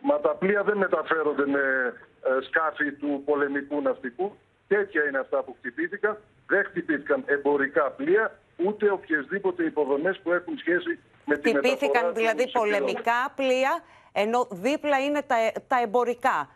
Μα 0.00 0.20
τα 0.20 0.34
πλοία 0.34 0.62
δεν 0.62 0.76
μεταφέρονται 0.76 1.46
με 1.46 1.94
ε, 2.22 2.42
σκάφη 2.46 2.92
του 2.92 3.22
πολεμικού 3.24 3.80
ναυτικού. 3.82 4.36
Τέτοια 4.68 5.04
είναι 5.08 5.18
αυτά 5.18 5.42
που 5.42 5.54
χτυπήθηκαν. 5.58 6.18
Δεν 6.46 6.64
χτυπήθηκαν 6.64 7.22
εμπορικά 7.26 7.90
πλοία, 7.90 8.38
ούτε 8.66 8.90
οποιασδήποτε 8.90 9.64
υποδομές 9.64 10.18
που 10.22 10.32
έχουν 10.32 10.58
σχέση 10.58 10.98
με 11.24 11.36
τη 11.36 11.52
μεταφορά 11.52 11.76
Χτυπήθηκαν 11.76 12.02
των 12.04 12.14
δηλαδή 12.14 12.40
σιτηρών. 12.40 12.64
πολεμικά 12.68 13.32
πλοία, 13.34 13.82
ενώ 14.12 14.46
δίπλα 14.50 14.98
είναι 14.98 15.22
τα, 15.22 15.36
τα 15.66 15.80
εμπορικά, 15.82 16.48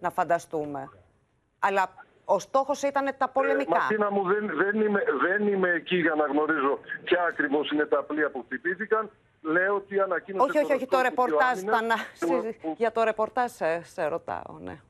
να 0.00 0.10
φανταστούμε. 0.10 0.88
Αλλά 1.58 1.94
ο 2.24 2.38
στόχος 2.38 2.82
ήταν 2.82 3.14
τα 3.18 3.28
πολεμικά. 3.28 3.76
Ε, 3.76 3.78
Μαρτίνα 3.78 4.10
μου, 4.10 4.22
δεν, 4.22 4.50
δεν, 4.56 4.80
είμαι, 4.80 5.02
δεν 5.28 5.46
είμαι 5.46 5.70
εκεί 5.70 5.96
για 5.96 6.14
να 6.14 6.24
γνωρίζω 6.26 6.78
ποια 7.04 7.22
ακριβώς 7.24 7.70
είναι 7.70 7.84
τα 7.84 8.02
πλοία 8.02 8.30
που 8.30 8.42
χτυπήθηκαν. 8.46 9.10
Λέω 9.42 9.74
ότι 9.74 10.00
ανακοίνωσε 10.00 10.48
όχι, 10.50 10.58
όχι, 10.64 10.72
όχι, 10.72 10.86
το 10.86 10.96
Ρωσικό 10.96 11.08
ρεπορτάζ, 11.08 11.58
Υπουργείο 11.60 11.76
Άμυνας, 11.76 12.18
Θανάση, 12.18 12.56
που- 12.62 12.74
για 12.76 12.92
το 12.92 13.02
ρεπορτάζ 13.02 13.50
σε, 13.50 13.82
σε 13.84 14.06
ρωτάω, 14.06 14.58
ναι. 14.60 14.80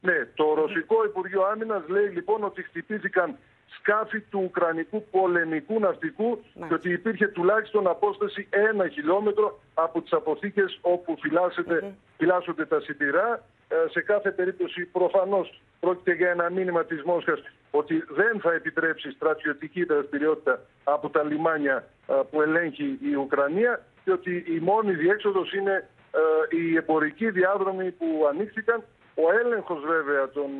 Ναι, 0.00 0.24
το 0.34 0.54
Ρωσικό 0.54 1.04
Υπουργείο 1.04 1.42
Άμυνας 1.44 1.88
λέει 1.88 2.06
λοιπόν 2.08 2.44
ότι 2.44 2.62
χτυπήθηκαν 2.62 3.38
σκάφη 3.78 4.20
του 4.20 4.40
Ουκρανικού 4.44 5.04
πολεμικού 5.10 5.80
ναυτικού 5.80 6.42
και 6.68 6.74
ότι 6.74 6.90
υπήρχε 6.90 7.26
τουλάχιστον 7.26 7.86
απόσταση 7.86 8.48
ένα 8.50 8.88
χιλιόμετρο 8.88 9.60
από 9.74 10.00
τις 10.02 10.12
αποθήκες 10.12 10.78
όπου 10.80 11.16
φυλάσσεται, 11.20 11.94
φυλάσσονται 12.16 12.66
τα 12.66 12.80
σιτηρά. 12.80 13.42
Ε, 13.68 13.88
σε 13.90 14.00
κάθε 14.00 14.30
περίπτωση 14.30 14.84
προφανώς 14.84 15.60
πρόκειται 15.80 16.12
για 16.12 16.30
ένα 16.30 16.50
μήνυμα 16.50 16.84
της 16.84 17.02
Μόσχας 17.02 17.40
ότι 17.70 18.04
δεν 18.08 18.40
θα 18.40 18.52
επιτρέψει 18.52 19.10
στρατιωτική 19.10 19.84
δραστηριότητα 19.84 20.60
από 20.84 21.10
τα 21.10 21.22
λιμάνια 21.22 21.88
ε, 22.06 22.14
που 22.30 22.42
ελέγχει 22.42 22.98
η 23.02 23.14
Ουκρανία 23.14 23.84
και 24.04 24.12
ότι 24.12 24.44
η 24.48 24.58
μόνη 24.60 24.92
διέξοδος 24.92 25.52
είναι 25.52 25.88
ε, 26.12 26.56
οι 26.56 26.76
εμπορικοί 26.76 27.30
διάδρομοι 27.30 27.90
που 27.90 28.26
ανοίχθηκαν. 28.30 28.82
Ο 29.14 29.38
έλεγχος 29.44 29.80
βέβαια 29.84 30.28
των 30.28 30.50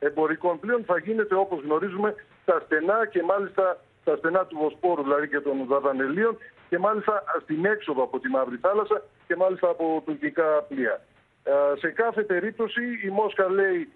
ε, 0.00 0.06
εμπορικών 0.06 0.60
πλοίων 0.60 0.84
θα 0.84 0.98
γίνεται 0.98 1.34
όπως 1.34 1.62
γνωρίζουμε 1.62 2.14
στα 2.48 2.62
στενά 2.64 3.06
και 3.06 3.22
μάλιστα 3.22 3.76
στα 4.00 4.16
στενά 4.16 4.46
του 4.46 4.56
Βοσπόρου 4.62 5.02
δηλαδή 5.02 5.28
και 5.28 5.40
των 5.40 5.66
Δαδανελίων 5.68 6.38
και 6.68 6.78
μάλιστα 6.78 7.24
στην 7.42 7.64
έξοδο 7.64 8.02
από 8.02 8.18
τη 8.20 8.28
Μαύρη 8.28 8.56
Θάλασσα 8.56 9.02
και 9.26 9.36
μάλιστα 9.36 9.68
από 9.68 10.02
τουρκικά 10.06 10.62
πλοία. 10.68 11.00
Ε, 11.44 11.52
σε 11.78 11.88
κάθε 11.90 12.22
περίπτωση 12.22 12.82
η 13.04 13.08
Μόσχα 13.08 13.50
λέει 13.50 13.92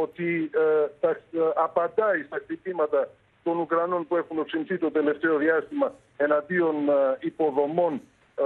ότι 0.00 0.50
ε, 0.54 0.86
τα, 1.00 1.10
ε, 1.10 1.16
απαντάει 1.54 2.22
στα 2.22 2.36
χτυπήματα 2.36 3.08
των 3.42 3.58
Ουκρανών 3.58 4.06
που 4.06 4.16
έχουν 4.16 4.38
οξυνθεί 4.38 4.78
το 4.78 4.90
τελευταίο 4.90 5.36
διάστημα 5.36 5.92
εναντίον 6.16 6.88
ε, 6.88 7.16
υποδομών 7.20 8.00
ε, 8.34 8.42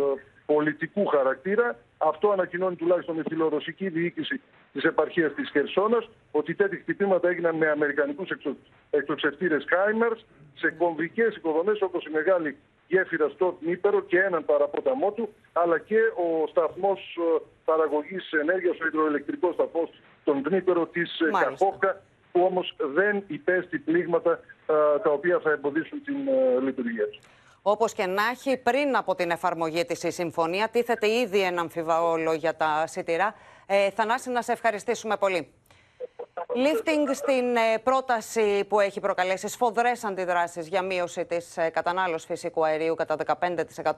πολιτικού 0.46 1.06
χαρακτήρα. 1.06 1.76
Αυτό 1.98 2.30
ανακοινώνει 2.30 2.76
τουλάχιστον 2.76 3.18
η 3.18 3.22
φιλορωσική 3.28 3.88
διοίκηση 3.88 4.40
της 4.72 4.84
επαρχίας 4.84 5.34
της 5.34 5.50
Χερσόνας, 5.50 6.08
ότι 6.30 6.54
τέτοια 6.54 6.78
χτυπήματα 6.78 7.28
έγιναν 7.28 7.56
με 7.56 7.68
αμερικανικούς 7.68 8.30
εξο... 8.30 8.56
εκτοξευτήρε 8.90 9.56
Χάιμερς 9.68 10.24
σε 10.54 10.70
κομβικές 10.70 11.36
οικοδομέ 11.36 11.72
όπως 11.80 12.04
η 12.04 12.10
μεγάλη 12.10 12.56
γέφυρα 12.88 13.28
στο 13.28 13.58
Δνήπερο 13.60 14.00
και 14.00 14.18
έναν 14.20 14.44
παραποταμό 14.44 15.10
του, 15.12 15.28
αλλά 15.52 15.78
και 15.78 15.98
ο 15.98 16.46
σταθμός 16.46 17.18
ε, 17.18 17.42
παραγωγής 17.64 18.32
ενέργειας, 18.32 18.80
ο 18.80 18.86
υδροελεκτρικός 18.86 19.54
σταθμός 19.54 19.90
των 20.24 20.42
Δνήπερο 20.42 20.86
της 20.86 21.20
ε, 21.20 21.30
Καχόβκα, 21.44 22.02
που 22.32 22.40
όμως 22.42 22.74
δεν 22.94 23.22
υπέστη 23.26 23.78
πλήγματα 23.78 24.32
ε, 24.66 24.98
τα 25.02 25.10
οποία 25.10 25.38
θα 25.38 25.50
εμποδίσουν 25.50 26.02
την 26.04 26.16
λειτουργία 26.64 27.08
του. 27.08 27.18
Όπως 27.62 27.92
και 27.92 28.06
να 28.06 28.22
έχει, 28.28 28.56
πριν 28.56 28.96
από 28.96 29.14
την 29.14 29.30
εφαρμογή 29.30 29.84
της 29.84 30.02
η 30.02 30.10
συμφωνία, 30.10 30.68
τίθεται 30.68 31.08
ήδη 31.10 31.40
ένα 31.40 31.60
αμφιβόλο 31.60 32.32
για 32.32 32.56
τα 32.56 32.86
σιτηρά. 32.86 33.34
Ε, 33.66 33.90
Θανάση, 33.90 34.30
να 34.30 34.42
σε 34.42 34.52
ευχαριστήσουμε 34.52 35.16
πολύ. 35.16 35.52
Lifting 36.46 37.14
στην 37.14 37.56
ε, 37.56 37.78
πρόταση 37.82 38.64
που 38.68 38.80
έχει 38.80 39.00
προκαλέσει 39.00 39.48
σφοδρές 39.48 40.04
αντιδράσεις 40.04 40.68
για 40.68 40.82
μείωση 40.82 41.24
της 41.24 41.56
ε, 41.56 41.68
κατανάλωσης 41.68 42.26
φυσικού 42.26 42.64
αερίου 42.64 42.94
κατά 42.94 43.16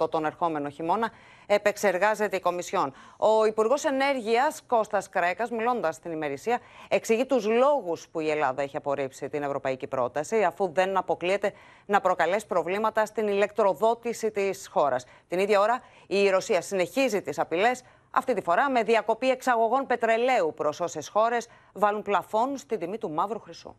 15% 0.00 0.10
τον 0.10 0.24
ερχόμενο 0.24 0.68
χειμώνα, 0.68 1.10
επεξεργάζεται 1.46 2.36
η 2.36 2.40
Κομισιόν. 2.40 2.94
Ο 3.16 3.44
Υπουργός 3.44 3.84
Ενέργειας 3.84 4.62
Κώστας 4.66 5.08
Κρέκας, 5.08 5.50
μιλώντας 5.50 5.94
στην 5.94 6.12
ημερησία, 6.12 6.58
εξηγεί 6.88 7.26
τους 7.26 7.46
λόγους 7.46 8.08
που 8.08 8.20
η 8.20 8.30
Ελλάδα 8.30 8.62
έχει 8.62 8.76
απορρίψει 8.76 9.28
την 9.28 9.42
ευρωπαϊκή 9.42 9.86
πρόταση, 9.86 10.42
αφού 10.42 10.72
δεν 10.72 10.96
αποκλείεται 10.96 11.52
να 11.86 12.00
προκαλέσει 12.00 12.46
προβλήματα 12.46 13.06
στην 13.06 13.28
ηλεκτροδότηση 13.28 14.30
της 14.30 14.68
χώρας. 14.70 15.04
Την 15.28 15.38
ίδια 15.38 15.60
ώρα, 15.60 15.82
η 16.06 16.30
Ρωσία 16.30 16.60
συνεχίζει 16.60 17.22
τις 17.22 17.38
απειλές 17.38 17.82
αυτή 18.10 18.34
τη 18.34 18.40
φορά 18.40 18.70
με 18.70 18.82
διακοπή 18.82 19.30
εξαγωγών 19.30 19.86
πετρελαίου 19.86 20.54
προς 20.54 20.80
όσες 20.80 21.08
χώρες 21.08 21.48
βάλουν 21.72 22.02
πλαφόν 22.02 22.56
στην 22.56 22.78
τιμή 22.78 22.98
του 22.98 23.10
μαύρου 23.10 23.40
χρυσού. 23.40 23.76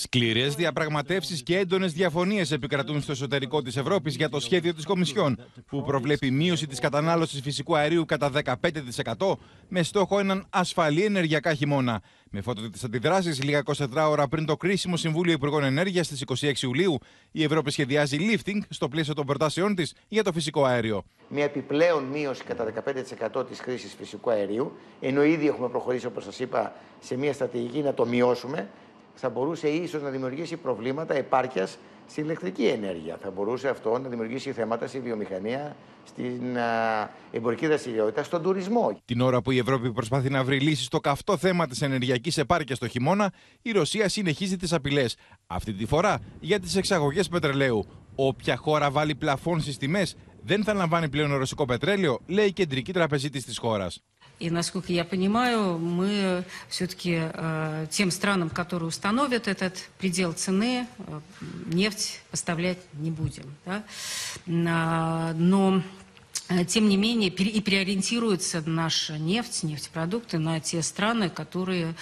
Σκληρές 0.00 0.54
διαπραγματεύσεις 0.54 1.42
και 1.42 1.58
έντονες 1.58 1.92
διαφωνίες 1.92 2.50
επικρατούν 2.50 3.00
στο 3.00 3.12
εσωτερικό 3.12 3.62
της 3.62 3.76
Ευρώπης 3.76 4.16
για 4.16 4.28
το 4.28 4.40
σχέδιο 4.40 4.74
της 4.74 4.84
Κομισιόν, 4.84 5.38
που 5.66 5.82
προβλέπει 5.82 6.30
μείωση 6.30 6.66
της 6.66 6.78
κατανάλωσης 6.78 7.40
φυσικού 7.40 7.76
αερίου 7.76 8.04
κατά 8.04 8.30
15% 9.16 9.38
με 9.68 9.82
στόχο 9.82 10.18
έναν 10.18 10.46
ασφαλή 10.50 11.04
ενεργειακά 11.04 11.54
χειμώνα. 11.54 12.02
Με 12.30 12.40
φώτο 12.40 12.70
τι 12.70 12.80
αντιδράσεις, 12.84 13.42
λίγα 13.42 13.62
24 13.64 14.08
ώρα 14.08 14.28
πριν 14.28 14.46
το 14.46 14.56
κρίσιμο 14.56 14.96
Συμβούλιο 14.96 15.32
Υπουργών 15.32 15.64
Ενέργειας 15.64 16.06
στις 16.06 16.24
26 16.26 16.62
Ιουλίου, 16.62 16.98
η 17.32 17.42
Ευρώπη 17.42 17.70
σχεδιάζει 17.70 18.16
lifting 18.20 18.58
στο 18.68 18.88
πλαίσιο 18.88 19.14
των 19.14 19.26
προτάσεών 19.26 19.74
της 19.74 19.94
για 20.08 20.22
το 20.22 20.32
φυσικό 20.32 20.64
αέριο. 20.64 21.04
Μια 21.28 21.44
επιπλέον 21.44 22.04
μείωση 22.04 22.44
κατά 22.44 22.72
15% 23.40 23.48
της 23.48 23.60
χρήσης 23.60 23.94
φυσικού 23.98 24.30
αερίου, 24.30 24.72
ενώ 25.00 25.24
ήδη 25.24 25.46
έχουμε 25.46 25.68
προχωρήσει, 25.68 26.06
όπως 26.06 26.24
σας 26.24 26.38
είπα, 26.38 26.72
σε 27.00 27.16
μια 27.16 27.32
στρατηγική 27.32 27.78
να 27.78 27.94
το 27.94 28.06
μειώσουμε 28.06 28.68
θα 29.20 29.28
μπορούσε 29.28 29.68
ίσως 29.68 30.02
να 30.02 30.08
δημιουργήσει 30.08 30.56
προβλήματα 30.56 31.14
επάρκειας 31.14 31.78
στην 32.08 32.24
ηλεκτρική 32.24 32.66
ενέργεια. 32.66 33.18
Θα 33.22 33.30
μπορούσε 33.30 33.68
αυτό 33.68 33.98
να 33.98 34.08
δημιουργήσει 34.08 34.52
θέματα 34.52 34.86
στη 34.86 35.00
βιομηχανία, 35.00 35.76
στην 36.04 36.56
εμπορική 37.30 37.66
δραστηριότητα, 37.66 38.22
στον 38.22 38.42
τουρισμό. 38.42 39.00
Την 39.04 39.20
ώρα 39.20 39.42
που 39.42 39.50
η 39.50 39.58
Ευρώπη 39.58 39.92
προσπαθεί 39.92 40.30
να 40.30 40.44
βρει 40.44 40.60
λύσεις 40.60 40.86
στο 40.86 41.00
καυτό 41.00 41.36
θέμα 41.36 41.66
της 41.66 41.82
ενεργειακής 41.82 42.38
επάρκειας 42.38 42.78
το 42.78 42.88
χειμώνα, 42.88 43.32
η 43.62 43.70
Ρωσία 43.70 44.08
συνεχίζει 44.08 44.56
τις 44.56 44.72
απειλές. 44.72 45.16
Αυτή 45.46 45.72
τη 45.72 45.86
φορά 45.86 46.18
για 46.40 46.60
τις 46.60 46.76
εξαγωγές 46.76 47.28
πετρελαίου. 47.28 47.84
Όποια 48.14 48.56
χώρα 48.56 48.90
βάλει 48.90 49.14
πλαφόν 49.14 49.60
στις 49.60 49.76
τιμές 49.76 50.16
δεν 50.42 50.64
θα 50.64 50.74
λαμβάνει 50.74 51.08
πλέον 51.08 51.36
ρωσικό 51.36 51.64
πετρέλαιο, 51.64 52.20
λέει 52.26 52.46
η 52.46 52.52
κεντρική 52.52 52.92
τραπεζίτης 52.92 53.44
της 53.44 53.58
χώρας. 53.58 54.02
И, 54.39 54.49
насколько 54.49 54.91
я 54.91 55.05
понимаю, 55.05 55.77
мы 55.77 56.43
все-таки 56.67 57.17
э, 57.21 57.87
тем 57.89 58.11
странам, 58.11 58.49
которые 58.49 58.89
установят 58.89 59.47
этот 59.47 59.87
предел 59.99 60.33
цены, 60.33 60.85
э, 60.97 61.19
нефть 61.67 62.21
поставлять 62.29 62.79
не 62.93 63.11
будем. 63.11 63.45
Да? 63.65 63.83
А, 64.67 65.33
но 65.37 65.81
тем 66.67 66.89
не 66.89 66.97
менее, 66.97 67.29
и 67.29 67.61
переориентируется 67.61 68.61
наша 68.65 69.17
нефть, 69.17 69.63
нефтепродукты 69.63 70.37
на 70.37 70.59
те 70.59 70.81
страны, 70.81 71.29
которые 71.29 71.95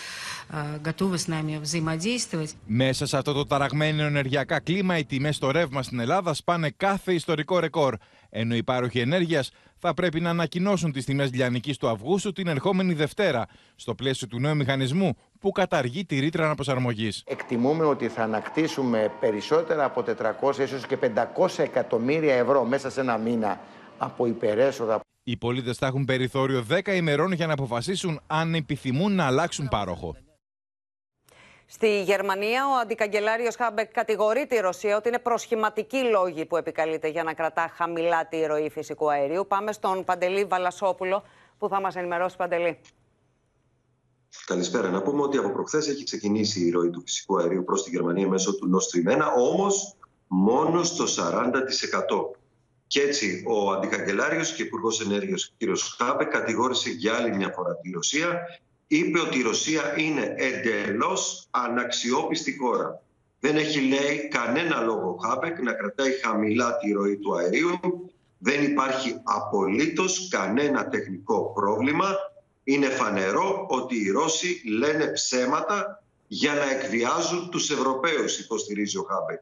э, 0.50 0.80
готовы 0.82 1.18
с 1.18 1.28
нами 1.28 1.58
взаимодействовать. 1.58 2.56
Μέσα 2.66 3.06
σε 3.06 3.18
αυτό 3.18 3.34
το 3.34 3.46
ταραγμένο 3.46 4.04
ενεργειακά 4.04 4.60
κλίμα, 4.60 4.98
οι 4.98 5.06
τιμέ 5.06 5.32
στο 5.32 5.52
ρεύμα 5.52 5.84
στην 5.84 6.00
Ελλάδα 6.00 6.34
σπάνε 6.34 6.70
κάθε 6.70 7.14
ιστορικό 7.14 7.60
ρεκόρ. 7.60 7.98
Ενώ 8.30 8.56
οι 8.56 8.64
πάροχοι 8.64 9.00
ενέργεια 9.00 9.46
θα 9.79 9.95
πρέπει 9.95 10.21
να 10.21 10.31
ανακοινώσουν 10.31 10.93
τις 10.93 11.05
τιμές 11.05 11.33
λιανικής 11.33 11.77
του 11.77 11.89
Αυγούστου 11.89 12.33
την 12.33 12.47
ερχόμενη 12.47 12.95
Δευτέρα, 12.95 13.47
στο 13.77 13.95
πλαίσιο 13.95 14.27
του 14.27 14.41
νέου 14.41 14.57
μηχανισμού 14.57 15.17
που 15.41 15.51
καταργεί 15.51 16.05
τη 16.05 16.19
ρήτρα 16.19 16.45
αναπροσαρμογής. 16.45 17.23
Εκτιμούμε 17.27 17.85
ότι 17.85 18.09
θα 18.09 18.23
ανακτήσουμε 18.23 19.13
περισσότερα 19.21 19.85
από 19.85 20.05
400 20.43 20.59
ίσως 20.59 20.87
και 20.87 20.99
500 21.37 21.47
εκατομμύρια 21.57 22.35
ευρώ 22.35 22.65
μέσα 22.65 22.91
σε 22.91 23.01
ένα 23.01 23.17
μήνα 23.17 23.61
από 23.99 24.27
υπερέσοδα. 24.27 25.01
Οι 25.23 25.37
πολίτες 25.37 25.77
θα 25.77 25.87
έχουν 25.87 26.05
περιθώριο 26.05 26.65
10 26.71 26.95
ημερών 26.95 27.33
για 27.33 27.47
να 27.47 27.53
αποφασίσουν 27.53 28.21
αν 28.27 28.55
επιθυμούν 28.55 29.15
να 29.15 29.27
αλλάξουν 29.27 29.69
πάροχο. 29.69 30.17
Στη 31.69 32.03
Γερμανία, 32.03 32.69
ο 32.69 32.75
αντικαγκελάριος 32.83 33.57
Χάμπεκ 33.57 33.93
κατηγορεί 33.93 34.47
τη 34.47 34.57
Ρωσία 34.57 34.97
ότι 34.97 35.09
είναι 35.09 35.19
προσχηματικοί 35.19 36.03
λόγοι 36.03 36.47
που 36.47 36.57
επικαλείται 36.57 37.09
για 37.09 37.23
να 37.23 37.35
κρατά 37.35 37.73
χαμηλά 37.77 38.27
τη 38.27 38.47
ροή 38.47 38.71
φυσικού 38.71 39.11
αερίου. 39.11 39.47
Πάμε 39.47 39.73
στον 39.73 40.05
Παντελή 40.05 40.45
Βαλασόπουλο, 40.45 41.23
που 41.59 41.69
θα 41.69 41.81
μας 41.81 41.97
ενημερώσει. 41.97 42.37
Παντελή. 42.37 42.79
Καλησπέρα. 44.47 44.89
Να 44.89 45.03
πούμε 45.03 45.23
ότι 45.23 45.37
από 45.37 45.51
προχθές 45.51 45.89
έχει 45.89 46.05
ξεκινήσει 46.05 46.61
η 46.61 46.71
ροή 46.71 46.91
του 46.91 47.01
φυσικού 47.01 47.39
αερίου 47.39 47.65
προς 47.65 47.83
τη 47.85 47.91
Γερμανία 47.91 48.29
μέσω 48.29 48.55
του 48.57 48.71
Nord 48.73 49.11
Stream 49.11 49.17
1, 49.17 49.23
όμως 49.37 49.97
μόνο 50.27 50.83
στο 50.83 51.05
40%. 51.05 52.37
Και 52.87 53.01
έτσι 53.01 53.45
ο 53.47 53.71
αντικαγκελάριος 53.71 54.53
και 54.53 54.63
υπουργός 54.63 55.01
ενέργειας 55.01 55.55
κ. 55.59 55.63
Χάμπε 55.99 56.25
κατηγόρησε 56.25 56.91
για 56.91 57.15
άλλη 57.15 57.37
μια 57.37 57.53
φορά 57.57 57.77
τη 57.77 57.91
Ρωσία. 57.91 58.41
Είπε 58.87 59.21
ότι 59.21 59.39
η 59.39 59.43
Ρωσία 59.43 59.95
είναι 59.97 60.35
εντελώς 60.37 61.47
αναξιόπιστη 61.51 62.57
χώρα. 62.57 63.03
Δεν 63.41 63.57
έχει, 63.57 63.81
λέει, 63.81 64.29
κανένα 64.29 64.81
λόγο 64.81 65.09
ο 65.09 65.29
Χάμπεκ 65.29 65.61
να 65.61 65.73
κρατάει 65.73 66.13
χαμηλά 66.13 66.77
τη 66.77 66.93
ροή 66.93 67.17
του 67.17 67.37
αερίου. 67.37 67.79
Δεν 68.39 68.63
υπάρχει 68.63 69.21
απολύτως 69.23 70.29
κανένα 70.31 70.89
τεχνικό 70.89 71.53
πρόβλημα. 71.55 72.07
Είναι 72.65 72.89
φανερό 72.89 73.67
ότι 73.69 73.97
οι 73.97 74.11
Ρώσοι 74.11 74.63
λένε 74.79 75.07
ψέματα 75.07 76.03
για 76.27 76.55
να 76.55 76.71
εκβιάζουν 76.71 77.51
τους 77.51 77.71
Ευρωπαίους, 77.71 78.39
υποστηρίζει 78.39 78.99
ο 78.99 79.03
Χάμπεκ. 79.03 79.41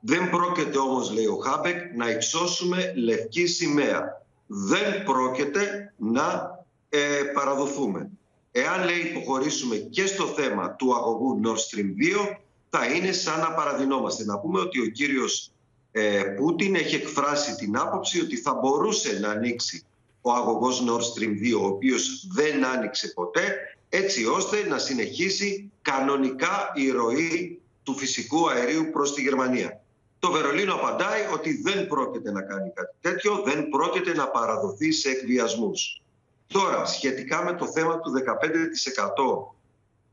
Δεν 0.00 0.30
πρόκειται 0.30 0.78
όμως, 0.78 1.12
λέει 1.12 1.26
ο 1.26 1.36
Χάμπεκ, 1.36 1.96
να 1.96 2.10
υψώσουμε 2.10 2.92
λευκή 2.96 3.46
σημαία. 3.46 4.24
Δεν 4.46 5.04
πρόκειται 5.04 5.94
να 5.96 6.58
ε, 6.88 7.22
παραδοθούμε. 7.34 8.10
Εάν, 8.58 8.84
λέει, 8.84 8.98
υποχωρήσουμε 8.98 9.76
και 9.76 10.06
στο 10.06 10.26
θέμα 10.26 10.70
του 10.70 10.94
αγωγού 10.94 11.40
Nord 11.44 11.56
Stream 11.56 11.88
2, 12.30 12.36
θα 12.70 12.86
είναι 12.86 13.12
σαν 13.12 13.40
να 13.40 13.52
παραδεινόμαστε. 13.52 14.24
Να 14.24 14.38
πούμε 14.38 14.60
ότι 14.60 14.80
ο 14.80 14.86
κύριος 14.86 15.50
ε, 15.92 16.22
Πούτιν 16.22 16.74
έχει 16.74 16.94
εκφράσει 16.94 17.56
την 17.56 17.76
άποψη 17.78 18.20
ότι 18.20 18.36
θα 18.36 18.54
μπορούσε 18.54 19.18
να 19.18 19.28
ανοίξει 19.28 19.84
ο 20.20 20.32
αγωγός 20.32 20.84
Nord 20.86 21.00
Stream 21.00 21.56
2, 21.56 21.60
ο 21.60 21.66
οποίος 21.66 22.26
δεν 22.32 22.64
άνοιξε 22.64 23.12
ποτέ, 23.14 23.56
έτσι 23.88 24.26
ώστε 24.26 24.66
να 24.68 24.78
συνεχίσει 24.78 25.70
κανονικά 25.82 26.72
η 26.74 26.90
ροή 26.90 27.60
του 27.82 27.96
φυσικού 27.96 28.50
αερίου 28.50 28.90
προς 28.92 29.14
τη 29.14 29.22
Γερμανία. 29.22 29.80
Το 30.18 30.30
Βερολίνο 30.30 30.74
απαντάει 30.74 31.22
ότι 31.34 31.62
δεν 31.62 31.86
πρόκειται 31.86 32.32
να 32.32 32.42
κάνει 32.42 32.72
κάτι 32.74 32.96
τέτοιο, 33.00 33.42
δεν 33.44 33.68
πρόκειται 33.68 34.14
να 34.14 34.28
παραδοθεί 34.28 34.92
σε 34.92 35.10
εκβιασμούς. 35.10 36.00
Τώρα, 36.46 36.86
σχετικά 36.86 37.44
με 37.44 37.52
το 37.52 37.66
θέμα 37.66 38.00
του 38.00 38.12
15% 38.12 39.54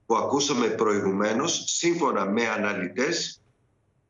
που 0.06 0.16
ακούσαμε 0.16 0.68
προηγουμένως, 0.68 1.64
σύμφωνα 1.66 2.26
με 2.26 2.48
αναλυτές, 2.48 3.42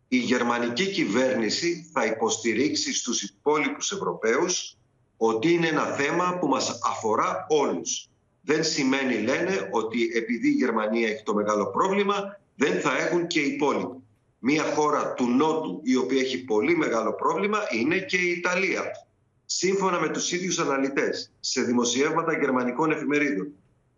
η 0.07 0.17
γερμανική 0.17 0.91
κυβέρνηση 0.91 1.89
θα 1.93 2.05
υποστηρίξει 2.05 2.93
στους 2.93 3.21
υπόλοιπους 3.21 3.91
Ευρωπαίους 3.91 4.77
ότι 5.17 5.53
είναι 5.53 5.67
ένα 5.67 5.85
θέμα 5.85 6.37
που 6.39 6.47
μας 6.47 6.79
αφορά 6.83 7.45
όλους. 7.49 8.07
Δεν 8.41 8.63
σημαίνει, 8.63 9.21
λένε, 9.21 9.69
ότι 9.71 10.11
επειδή 10.15 10.47
η 10.47 10.51
Γερμανία 10.51 11.07
έχει 11.07 11.23
το 11.23 11.33
μεγάλο 11.33 11.67
πρόβλημα, 11.67 12.39
δεν 12.55 12.79
θα 12.81 12.97
έχουν 12.97 13.27
και 13.27 13.39
οι 13.39 13.47
υπόλοιποι. 13.47 14.03
Μία 14.39 14.63
χώρα 14.63 15.13
του 15.13 15.27
Νότου 15.27 15.81
η 15.83 15.95
οποία 15.95 16.21
έχει 16.21 16.43
πολύ 16.43 16.77
μεγάλο 16.77 17.13
πρόβλημα 17.13 17.59
είναι 17.71 17.97
και 17.97 18.17
η 18.17 18.29
Ιταλία. 18.29 18.83
Σύμφωνα 19.55 19.99
με 19.99 20.09
τους 20.09 20.31
ίδιους 20.31 20.59
αναλυτές 20.59 21.31
σε 21.39 21.61
δημοσιεύματα 21.61 22.37
γερμανικών 22.37 22.91
εφημερίδων, 22.91 23.47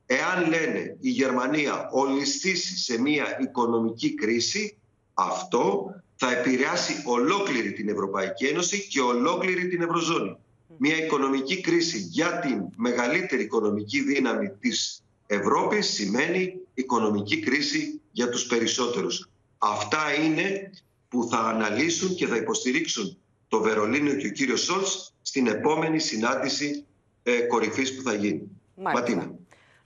εάν 0.06 0.50
λένε 0.50 0.98
η 1.00 1.10
Γερμανία 1.10 1.90
ολιστήσει 1.92 2.78
σε 2.78 3.02
μία 3.02 3.38
οικονομική 3.42 4.14
κρίση, 4.14 4.78
αυτό 5.14 5.86
θα 6.16 6.32
επηρεάσει 6.32 7.02
ολόκληρη 7.06 7.74
την 7.74 7.90
Ευρωπαϊκή 7.90 8.46
Ένωση 8.46 8.88
και 8.88 9.02
ολόκληρη 9.02 9.68
την 9.68 9.82
Ευρωζώνη. 9.82 10.38
Μια 10.78 10.98
οικονομική 10.98 11.62
κρίση 11.62 11.98
για 11.98 12.40
την 12.40 12.62
μεγαλύτερη 12.76 13.44
οικονομική 13.44 14.02
δύναμη 14.02 14.50
της 14.60 15.04
Ευρώπης 15.28 15.88
σημαίνει 15.88 16.60
οικονομική 16.74 17.40
κρίση 17.40 18.02
για 18.12 18.30
τους 18.30 18.46
περισσότερους. 18.46 19.30
Αυτά 19.58 20.14
είναι 20.24 20.72
που 21.10 21.28
θα 21.32 21.40
αναλύσουν 21.40 22.16
και 22.16 22.28
θα 22.28 22.36
υποστηρίξουν 22.36 23.18
το 23.56 23.62
Βερολίνο 23.62 24.14
και 24.14 24.28
ο 24.28 24.30
κύριος 24.30 24.62
Σόλτς 24.62 25.14
στην 25.22 25.48
επόμενη 25.48 26.00
συνάντηση 26.00 26.86
ε, 27.24 27.42
κορυφής 27.42 27.96
που 27.96 28.02
θα 28.02 28.14
γίνει. 28.14 28.50
Ματίνα. 28.76 29.32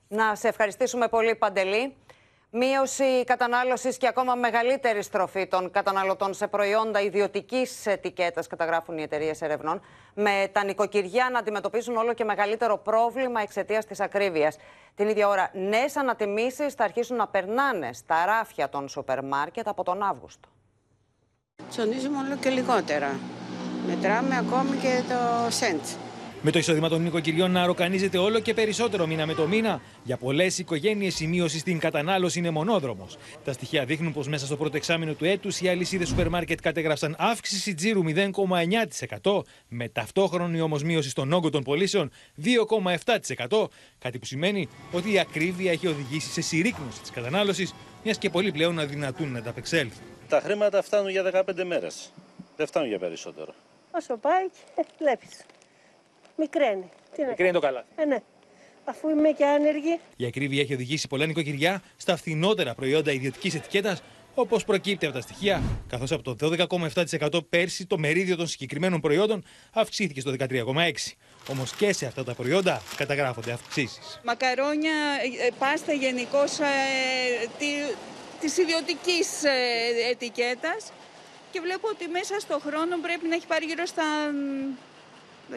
Να 0.08 0.36
σε 0.36 0.48
ευχαριστήσουμε 0.48 1.08
πολύ 1.08 1.36
Παντελή. 1.36 1.96
Μείωση 2.52 3.24
κατανάλωσης 3.24 3.98
και 3.98 4.08
ακόμα 4.08 4.36
μεγαλύτερη 4.36 5.04
στροφή 5.04 5.48
των 5.48 5.72
καταναλωτών 5.72 6.34
σε 6.34 6.48
προϊόντα 6.48 7.02
ιδιωτικής 7.02 7.86
ετικέτας, 7.86 8.48
καταγράφουν 8.48 8.98
οι 8.98 9.02
εταιρείες 9.02 9.42
ερευνών, 9.42 9.82
με 10.14 10.50
τα 10.52 10.64
νοικοκυριά 10.64 11.30
να 11.32 11.40
αντιμετωπίσουν 11.40 11.96
όλο 11.96 12.14
και 12.14 12.24
μεγαλύτερο 12.24 12.78
πρόβλημα 12.78 13.42
εξαιτίας 13.42 13.86
της 13.86 14.00
ακρίβειας. 14.00 14.58
Την 14.96 15.08
ίδια 15.08 15.28
ώρα, 15.28 15.52
νέες 15.54 15.96
ανατιμήσεις 15.96 16.74
θα 16.74 16.84
αρχίσουν 16.84 17.16
να 17.16 17.28
περνάνε 17.28 17.94
στα 17.94 18.26
ράφια 18.26 18.70
των 18.70 18.90
σούπερ 18.90 19.24
μάρκετ 19.24 19.68
από 19.68 19.84
τον 19.84 20.04
Αύγουστο. 20.04 20.50
Ψωνίζουμε 21.70 22.18
όλο 22.18 22.38
και 22.38 22.50
λιγότερα. 22.50 23.20
Μετράμε 23.90 24.38
ακόμη 24.38 24.78
και 24.78 25.02
το 25.08 25.52
σέντς. 25.52 25.96
Με 26.42 26.52
το 26.52 26.60
εισόδημα 26.60 26.90
των 26.90 27.02
νοικοκυριών 27.02 27.52
να 27.52 27.66
ροκανίζεται 27.66 28.18
όλο 28.18 28.40
και 28.40 28.54
περισσότερο 28.54 29.08
μήνα 29.08 29.26
με 29.26 29.34
το 29.34 29.48
μήνα, 29.48 29.82
για 30.04 30.18
πολλές 30.18 30.58
οικογένειες 30.58 31.20
η 31.20 31.28
μείωση 31.28 31.60
στην 31.60 31.80
κατανάλωση 31.80 32.40
είναι 32.40 32.50
μονόδρομος. 32.50 33.18
Τα 33.44 33.54
στοιχεία 33.54 33.86
δείχνουν 33.86 34.14
πως 34.14 34.28
μέσα 34.28 34.46
στο 34.46 34.56
πρώτο 34.58 34.78
εξάμεινο 34.78 35.14
του 35.14 35.26
έτους 35.26 35.62
οι 35.62 35.68
αλυσίδες 35.68 36.08
σούπερ 36.08 36.30
μάρκετ 36.30 36.60
κατέγραψαν 36.60 37.16
αύξηση 37.18 37.74
τζίρου 37.74 38.04
0,9%, 39.22 39.42
με 39.68 39.90
ταυτόχρονη 39.90 40.62
όμως 40.62 40.84
μείωση 40.84 41.10
στον 41.10 41.34
όγκο 41.34 41.50
των 41.50 41.64
πωλήσεων 41.64 42.12
2,7%, 42.44 43.68
κάτι 44.00 44.20
που 44.20 44.26
σημαίνει 44.26 44.70
ότι 44.92 45.12
η 45.14 45.20
ακρίβεια 45.20 45.72
έχει 45.72 45.88
οδηγήσει 45.88 46.32
σε 46.32 46.42
συρρήκνωση 46.42 47.02
της 47.02 47.10
κατανάλωσης, 47.10 47.74
μιας 48.04 48.18
και 48.18 48.30
πολλοί 48.30 48.52
πλέον 48.52 48.80
αδυνατούν 48.80 49.32
να 49.32 49.40
ανταπεξέλθουν. 49.40 50.02
Τα 50.30 50.42
χρήματα 50.44 50.82
φτάνουν 50.82 51.10
για 51.10 51.24
15 51.24 51.64
μέρες. 51.64 52.12
Δεν 52.56 52.68
φτάνουν 52.68 52.90
για 52.90 53.00
περισσότερο. 53.00 53.54
Όσο 53.92 54.18
πάει, 54.18 54.46
βλέπεις. 54.98 55.46
Μικραίνει. 56.38 56.90
Τι 57.16 57.24
Μικραίνει 57.26 57.52
το 57.52 57.60
καλά. 57.60 57.86
Ε, 57.96 58.06
ναι. 58.06 58.18
Αφού 58.86 59.10
είμαι 59.10 59.30
και 59.30 59.46
άνεργη. 59.46 60.00
Η 60.18 60.26
ακρίβεια 60.26 60.62
έχει 60.62 60.74
οδηγήσει 60.74 61.08
πολλά 61.08 61.26
νοικοκυριά 61.26 61.82
στα 61.98 62.16
φθηνότερα 62.18 62.74
προϊόντα 62.74 63.12
ιδιωτικής 63.12 63.56
ετικέτας, 63.56 64.02
όπως 64.36 64.64
προκύπτει 64.64 65.06
από 65.06 65.16
τα 65.16 65.22
στοιχεία, 65.22 65.62
καθώς 65.88 66.12
από 66.12 66.36
το 66.36 66.36
12,7% 66.42 67.40
πέρσι 67.50 67.86
το 67.86 67.98
μερίδιο 67.98 68.36
των 68.36 68.48
συγκεκριμένων 68.48 69.00
προϊόντων 69.00 69.44
αυξήθηκε 69.74 70.20
στο 70.20 70.34
13,6%. 70.40 70.92
Όμως 71.50 71.76
και 71.76 71.94
σε 71.94 72.06
αυτά 72.06 72.24
τα 72.24 72.34
προϊόντα 72.34 72.82
καταγράφονται 72.96 73.52
αυξήσεις. 73.52 74.20
Μακαρόνια, 74.24 74.94
ε, 75.42 75.48
ε, 75.48 75.50
πάστα 75.60 75.94
γενικώς 75.94 76.60
ε, 76.60 76.66
της 78.40 78.58
ιδιωτικής 78.58 79.44
ε, 79.44 80.10
ετικέτας. 80.10 80.92
Και 81.52 81.60
βλέπω 81.62 81.88
ότι 81.94 82.08
μέσα 82.08 82.36
στο 82.40 82.60
χρόνο 82.66 82.98
πρέπει 83.02 83.28
να 83.28 83.36
έχει 83.36 83.48
πάρει 83.48 83.66
γύρω 83.66 83.86
στα 83.86 84.04
15 85.52 85.56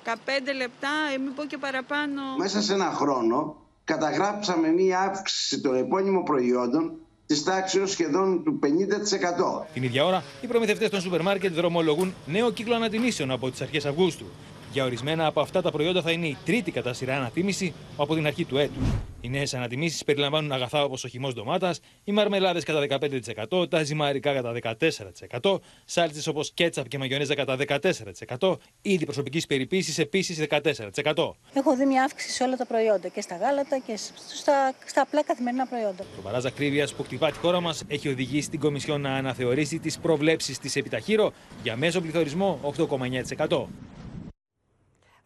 λεπτά, 0.57 0.88
ε, 1.14 1.18
μην 1.18 1.34
πω 1.34 1.45
και 1.45 1.59
παραπάνω. 1.59 2.22
Μέσα 2.38 2.62
σε 2.62 2.72
ένα 2.72 2.90
χρόνο 2.90 3.57
καταγράψαμε 3.84 4.68
μία 4.68 4.99
αύξηση 5.01 5.61
των 5.61 5.76
επώνυμων 5.76 6.24
προϊόντων 6.24 6.93
της 7.26 7.43
τάξης 7.43 7.90
σχεδόν 7.90 8.43
του 8.45 8.59
50%. 8.59 9.66
Την 9.72 9.82
ίδια 9.82 10.05
ώρα, 10.05 10.24
οι 10.40 10.47
προμηθευτές 10.47 10.90
των 10.90 11.01
σούπερ 11.01 11.22
μάρκετ 11.22 11.53
δρομολογούν 11.53 12.14
νέο 12.26 12.51
κύκλο 12.53 12.74
ανατιμήσεων 12.74 13.30
από 13.30 13.51
τις 13.51 13.61
αρχές 13.61 13.86
Αυγούστου. 13.86 14.24
Για 14.72 14.84
ορισμένα 14.84 15.26
από 15.26 15.40
αυτά 15.40 15.62
τα 15.62 15.70
προϊόντα 15.70 16.02
θα 16.02 16.10
είναι 16.10 16.26
η 16.26 16.36
τρίτη 16.44 16.70
κατά 16.70 16.92
σειρά 16.92 17.16
ανατίμηση 17.16 17.74
από 17.96 18.14
την 18.14 18.26
αρχή 18.26 18.44
του 18.44 18.58
έτους. 18.58 18.84
Οι 19.20 19.28
νέες 19.28 19.54
ανατιμήσεις 19.54 20.04
περιλαμβάνουν 20.04 20.52
αγαθά 20.52 20.84
όπως 20.84 21.04
ο 21.04 21.08
χυμός 21.08 21.34
ντομάτας, 21.34 21.80
οι 22.04 22.12
μαρμελάδες 22.12 22.64
κατά 22.64 22.80
15%, 22.80 23.70
τα 23.70 23.82
ζυμαρικά 23.82 24.32
κατά 24.34 24.52
14%, 24.52 25.60
σάλτσες 25.84 26.26
όπως 26.26 26.52
κέτσαπ 26.54 26.88
και 26.88 26.98
μαγιονέζα 26.98 27.34
κατά 27.34 27.56
14%, 27.56 28.56
είδη 28.82 29.04
προσωπικής 29.04 29.46
περιποίησης 29.46 29.98
επίσης 29.98 30.38
14%. 30.38 31.36
Έχω 31.52 31.76
δει 31.76 31.86
μια 31.86 32.04
αύξηση 32.04 32.32
σε 32.32 32.44
όλα 32.44 32.56
τα 32.56 32.66
προϊόντα 32.66 33.08
και 33.08 33.20
στα 33.20 33.36
γάλατα 33.36 33.78
και 33.86 33.96
στα, 34.36 34.74
στα 34.86 35.02
απλά 35.02 35.22
καθημερινά 35.24 35.66
προϊόντα. 35.66 36.04
Το 36.16 36.22
παράζα 36.22 36.48
ακρίβεια 36.48 36.88
που 36.96 37.02
χτυπά 37.02 37.30
τη 37.30 37.38
χώρα 37.38 37.60
μας 37.60 37.82
έχει 37.88 38.08
οδηγήσει 38.08 38.50
την 38.50 38.60
Κομισιόν 38.60 39.00
να 39.00 39.14
αναθεωρήσει 39.14 39.78
τις 39.78 39.98
προβλέψεις 39.98 40.58
της 40.58 40.76
επιταχύρω 40.76 41.32
για 41.62 41.76
μέσο 41.76 42.00
πληθωρισμό 42.00 42.74
8,9%. 42.76 43.66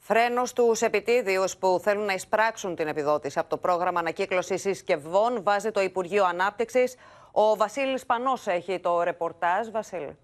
Φρένος 0.09 0.48
στου 0.48 0.72
επιτίδιου 0.80 1.44
που 1.59 1.80
θέλουν 1.82 2.04
να 2.04 2.12
εισπράξουν 2.12 2.74
την 2.74 2.86
επιδότηση 2.88 3.38
από 3.38 3.48
το 3.48 3.57
πρόγραμμα 3.57 4.00
ανακύκλωσης 4.00 4.61
συσκευών 4.61 5.42
βάζει 5.42 5.70
το 5.70 5.80
Υπουργείο 5.80 6.24
Ανάπτυξης. 6.24 6.96
Ο 7.32 7.57
Βασίλης 7.57 8.07
Πανός 8.07 8.46
έχει 8.46 8.80
το 8.80 9.02
ρεπορτάζ. 9.02 9.68
Βασίλη. 9.68 10.16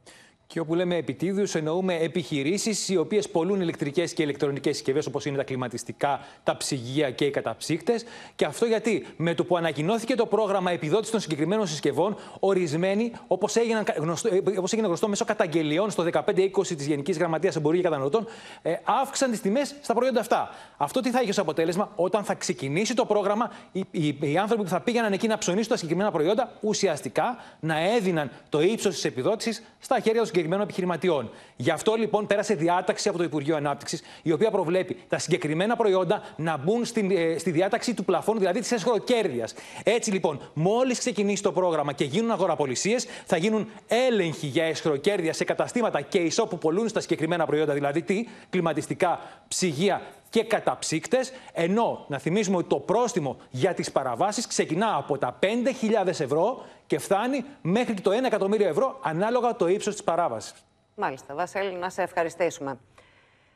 Και 0.53 0.61
όπου 0.61 0.75
λέμε 0.75 0.97
επιτίδιου, 0.97 1.45
εννοούμε 1.55 1.95
επιχειρήσεις 1.95 2.89
οι 2.89 2.97
οποίες 2.97 3.29
πολλούν 3.29 3.61
ηλεκτρικές 3.61 4.13
και 4.13 4.23
ηλεκτρονικές 4.23 4.77
συσκευές, 4.77 5.07
όπως 5.07 5.25
είναι 5.25 5.37
τα 5.37 5.43
κλιματιστικά, 5.43 6.21
τα 6.45 6.57
ψυγεία 6.57 7.11
και 7.11 7.25
οι 7.25 7.31
καταψύκτε. 7.31 7.95
Και 8.35 8.45
αυτό 8.45 8.67
γιατί; 8.67 9.07
Με 9.17 9.35
το 9.35 9.45
που 9.45 9.57
ανακοινώθηκε 9.57 10.15
το 10.15 10.27
πρόγραμμα 10.27 10.71
επιδότησης 10.71 11.11
των 11.11 11.21
συγκεκριμένων 11.21 11.67
συσκευών, 11.67 12.17
ορισμένοι, 12.41 13.13
όπως 13.27 13.57
γνωστό, 13.99 14.31
όπως 14.57 14.73
έγινε 14.73 14.87
γνωστό 14.87 15.09
μέσω 15.09 15.25
καταγγελιών 15.25 15.91
στο 15.91 16.03
15-20 16.03 16.77
της 16.77 16.87
Γενικής 16.87 17.19
Γραμματείας 17.19 17.57
Εμπορίου 17.57 17.81
και 17.81 17.85
Καταναλωτών, 17.85 18.27
ε, 18.63 18.75
αύξησαν 18.85 19.31
τις 19.31 19.41
τιμές 19.41 19.75
στα 19.83 19.95
προϊόντα 19.95 20.21
αυτά. 20.21 20.51
Αυτό 20.77 21.01
τι 21.01 21.11
θα 21.11 21.21
έχει 21.21 21.31
ως 21.31 21.39
αποτέλεσμα, 21.39 21.93
όταν 21.97 22.25
θα 22.25 22.35
ξεκινήσει 22.35 22.95
το 22.95 23.05
πρόγραμμα, 23.05 23.51
οι, 23.73 23.85
οι, 23.91 24.19
οι 24.21 24.39
άνθρωποι 24.39 24.63
που 24.63 24.69
θα 24.69 24.81
πήγαιναν 24.81 25.13
εκεί 25.13 25.27
να 25.27 25.39
ψωνίσουν 25.39 25.69
τα 25.69 25.77
συγκεκριμένα 25.77 26.11
προϊόντα, 26.11 26.53
ουσιαστικά 26.61 27.37
να 27.61 27.79
έδιναν 27.79 28.31
το 28.49 28.61
ύψος 28.61 28.95
της 28.95 29.05
επιδότησης 29.05 29.63
στα 29.79 30.01
χέρια 30.01 30.21
των 30.21 30.27
συγκεκριμένων 30.43 30.65
επιχειρηματιών. 30.65 31.31
Γι' 31.57 31.71
αυτό 31.71 31.95
λοιπόν 31.95 32.27
πέρασε 32.27 32.55
διάταξη 32.55 33.09
από 33.09 33.19
το 33.19 33.25
Υπουργείο 33.25 33.57
Ανάπτυξης, 33.57 34.03
η 34.23 34.33
οποία 34.33 34.51
προβλέπει 34.51 34.97
τα 35.09 35.19
συγκεκριμένα 35.19 35.77
προϊόντα 35.77 36.23
να 36.37 36.57
μπουν 36.57 36.85
στη, 36.85 37.09
ε, 37.15 37.39
στη 37.39 37.51
διάταξη 37.51 37.95
του 37.95 38.05
πλαφόνου, 38.05 38.39
δηλαδή 38.39 38.61
της 38.61 38.73
εσχροκέρδεια. 38.73 39.49
Έτσι 39.83 40.11
λοιπόν, 40.11 40.41
μόλις 40.55 40.99
ξεκινήσει 40.99 41.43
το 41.43 41.53
πρόγραμμα 41.53 41.93
και 41.93 42.05
γίνουν 42.05 42.31
αγοραπολισίες, 42.31 43.07
θα 43.27 43.37
γίνουν 43.37 43.69
έλεγχοι 43.89 44.47
για 44.47 44.65
εσχροκέρδεια 44.65 45.33
σε 45.33 45.45
καταστήματα 45.45 46.01
και 46.01 46.19
ισό 46.19 46.47
που 46.47 46.59
πολλούν 46.59 46.89
στα 46.89 47.01
συγκεκριμένα 47.01 47.47
προϊόντα, 47.47 47.73
δηλαδή 47.73 48.03
τι, 48.03 48.27
κλιματιστικά, 48.51 49.21
ψυγεία 49.49 50.03
και 50.33 50.45
καταψύκτες. 50.45 51.33
Ενώ 51.53 52.05
να 52.09 52.19
θυμίσουμε 52.19 52.57
ότι 52.57 52.69
το 52.69 52.77
πρόστιμο 52.77 53.37
για 53.51 53.75
τις 53.75 53.93
παραβάσεις 53.93 54.47
ξεκινά 54.47 54.97
από 54.97 55.19
τα 55.19 55.39
5.000 55.43 56.07
ευρώ 56.07 56.65
και 56.87 56.99
φτάνει 56.99 57.45
μέχρι 57.63 57.95
το 57.95 58.11
1 58.11 58.25
εκατομμύριο 58.25 58.69
ευρώ 58.69 58.99
ανάλογα 59.03 59.57
το 59.57 59.67
ύψος 59.67 59.93
της 59.93 60.05
παράβασης. 60.05 60.55
Μάλιστα, 60.95 61.35
Βασίλη, 61.35 61.73
να 61.73 61.91
σε 61.91 62.03
ευχαριστήσουμε. 62.03 62.79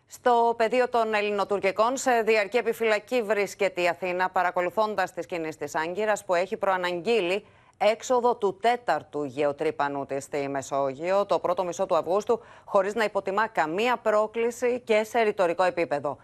Στο 0.07 0.55
πεδίο 0.57 0.89
των 0.89 1.15
Ελληνοτουρκικών, 1.15 1.97
σε 1.97 2.23
διαρκή 2.25 2.57
επιφυλακή 2.57 3.23
βρίσκεται 3.23 3.81
η 3.81 3.89
Αθήνα, 3.89 4.31
παρακολουθώντας 4.31 5.13
τις 5.13 5.27
κινήσεις 5.27 5.57
της 5.57 5.75
Άγκυρας 5.75 6.25
που 6.25 6.35
έχει 6.35 6.57
προαναγγείλει 6.57 7.45
έξοδο 7.79 8.37
του 8.37 8.59
τέταρτου 8.61 9.25
γεωτρύπανου 9.25 10.07
της 10.07 10.25
στη 10.25 10.49
Μεσόγειο 10.49 11.27
το 11.27 11.39
πρώτο 11.39 11.65
μισό 11.65 11.87
του 11.87 11.97
Αυγούστου, 11.97 12.41
χωρίς 12.65 12.95
να 12.95 13.05
υποτιμά 13.05 13.47
καμία 13.47 13.97
πρόκληση 13.97 14.81
και 14.85 15.05
σε 15.05 15.21
ρητορικό 15.21 15.63
επίπεδο. 15.63 16.17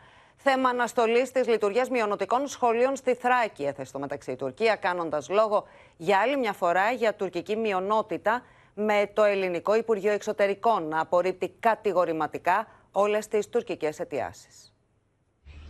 Θέμα 0.44 0.68
αναστολής 0.68 1.30
της 1.32 1.48
λειτουργίας 1.48 1.90
μειονοτικών 1.90 2.46
σχολείων 2.46 2.96
στη 2.96 3.14
Θράκη, 3.14 3.64
έθεσε 3.64 3.88
στο 3.88 3.98
μεταξύ 3.98 4.30
η 4.30 4.36
Τουρκία, 4.36 4.76
κάνοντας 4.76 5.28
λόγο 5.28 5.66
για 5.96 6.18
άλλη 6.18 6.36
μια 6.36 6.52
φορά 6.52 6.90
για 6.90 7.14
τουρκική 7.14 7.56
μειονότητα, 7.56 8.42
με 8.74 9.10
το 9.14 9.22
Ελληνικό 9.22 9.74
Υπουργείο 9.74 10.12
Εξωτερικών 10.12 10.88
να 10.88 11.00
απορρίπτει 11.00 11.54
κατηγορηματικά 11.60 12.66
όλες 12.92 13.28
τις 13.28 13.48
τουρκικές 13.48 14.00
αιτιάσεις. 14.00 14.71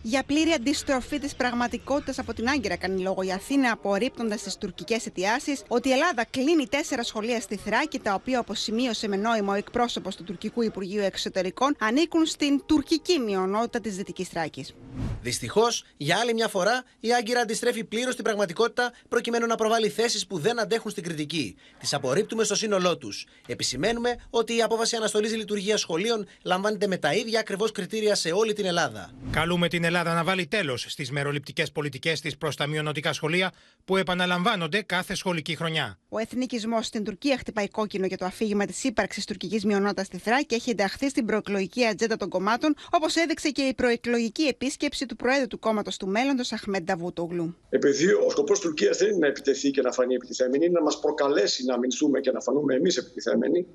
Για 0.05 0.23
πλήρη 0.23 0.51
αντιστροφή 0.51 1.19
της 1.19 1.35
πραγματικότητας 1.35 2.19
από 2.19 2.33
την 2.33 2.49
Άγκυρα, 2.49 2.75
κάνει 2.75 3.01
λόγο 3.01 3.21
η 3.21 3.31
Αθήνα, 3.31 3.71
απορρίπτοντας 3.71 4.41
τις 4.41 4.57
τουρκικές 4.57 5.05
αιτιάσεις 5.05 5.63
ότι 5.67 5.89
η 5.89 5.91
Ελλάδα 5.91 6.25
κλείνει 6.29 6.67
τέσσερα 6.67 7.03
σχολεία 7.03 7.41
στη 7.41 7.55
Θράκη, 7.55 7.99
τα 7.99 8.13
οποία, 8.13 8.39
όπως 8.39 8.59
σημείωσε 8.59 9.07
με 9.07 9.15
νόημα 9.15 9.53
ο 9.53 9.55
εκπρόσωπος 9.55 10.15
του 10.15 10.23
τουρκικού 10.23 10.61
Υπουργείου 10.61 11.01
Εξωτερικών, 11.01 11.75
ανήκουν 11.79 12.25
στην 12.25 12.61
τουρκική 12.65 13.19
μειονότητα 13.19 13.79
της 13.79 13.95
Δυτικής 13.95 14.27
Θράκης. 14.27 14.73
Δυστυχώς, 15.21 15.85
για 15.97 16.17
άλλη 16.17 16.33
μια 16.33 16.47
φορά, 16.47 16.83
η 16.99 17.13
Άγκυρα 17.13 17.39
αντιστρέφει 17.39 17.83
πλήρως 17.83 18.15
την 18.15 18.23
πραγματικότητα 18.23 18.91
προκειμένου 19.09 19.47
να 19.47 19.55
προβάλλει 19.55 19.89
θέσεις 19.89 20.27
που 20.27 20.39
δεν 20.39 20.59
αντέχουν 20.59 20.91
στην 20.91 21.03
κριτική. 21.03 21.55
Τις 21.79 21.93
απορρίπτουμε 21.93 22.43
στο 22.43 22.55
σύνολό 22.55 22.97
τους. 22.97 23.25
Επισημαίνουμε 23.47 24.15
ότι 24.29 24.55
η 24.55 24.61
απόφαση 24.61 24.95
αναστολής 24.95 25.35
λειτουργίας 25.35 25.79
σχολείων 25.79 26.27
λαμβάνεται 26.43 26.87
με 26.87 26.97
τα 26.97 27.13
ίδια 27.13 27.39
ακριβώς 27.39 27.71
κριτήρια 27.71 28.15
σε 28.15 28.31
όλη 28.31 28.53
την 28.53 28.65
Ελλάδα. 28.65 29.11
Καλούμε 29.31 29.67
την 29.67 29.83
Ελλάδα 29.83 29.92
να 30.01 30.23
βάλει 30.23 30.47
τέλος 30.47 30.85
στις 30.89 31.11
μεροληπτικές 31.11 31.71
πολιτικές 31.71 32.21
της 32.21 32.37
προς 32.37 32.55
τα 32.55 32.67
μειονοτικά 32.67 33.13
σχολεία 33.13 33.51
που 33.85 33.97
επαναλαμβάνονται 33.97 34.81
κάθε 34.81 35.15
σχολική 35.15 35.55
χρονιά. 35.55 35.99
Ο 36.09 36.19
εθνικισμός 36.19 36.85
στην 36.85 37.03
Τουρκία 37.03 37.37
χτυπάει 37.37 37.69
κόκκινο 37.69 38.05
για 38.05 38.17
το 38.17 38.25
αφήγημα 38.25 38.65
της 38.65 38.83
ύπαρξης 38.83 39.25
τουρκικής 39.25 39.65
μειονότητας 39.65 40.05
στη 40.05 40.17
Θράκη 40.17 40.45
και 40.45 40.55
έχει 40.55 40.69
ενταχθεί 40.69 41.09
στην 41.09 41.25
προεκλογική 41.25 41.85
ατζέντα 41.85 42.17
των 42.17 42.29
κομμάτων, 42.29 42.75
όπως 42.91 43.15
έδειξε 43.15 43.49
και 43.49 43.61
η 43.61 43.73
προεκλογική 43.73 44.43
επίσκεψη 44.43 45.05
του 45.05 45.13
του 45.13 45.19
Προέδρου 45.23 45.47
του 45.47 45.59
κόμματος 45.59 45.97
του 45.97 46.07
Μέλλοντος, 46.07 46.51
Αχμέντ 46.51 46.83
Νταβούτογλου. 46.83 47.55
Επειδή 47.69 48.07
ο 48.13 48.29
σκοπός 48.29 48.59
Τουρκίας 48.59 48.97
δεν 48.97 49.09
είναι 49.09 49.17
να 49.17 49.27
επιτεθεί 49.27 49.71
και 49.71 49.81
να 49.81 49.91
φανεί 49.91 50.15
επιτιθέμενη, 50.15 50.65
είναι 50.65 50.73
να 50.79 50.81
μας 50.81 50.99
προκαλέσει 50.99 51.65
να 51.65 51.73
αμυνθούμε 51.73 52.19
και 52.19 52.31
να 52.31 52.39
φανούμε 52.39 52.75
εμείς 52.75 52.97
επιτιθέμενοι, 52.97 53.65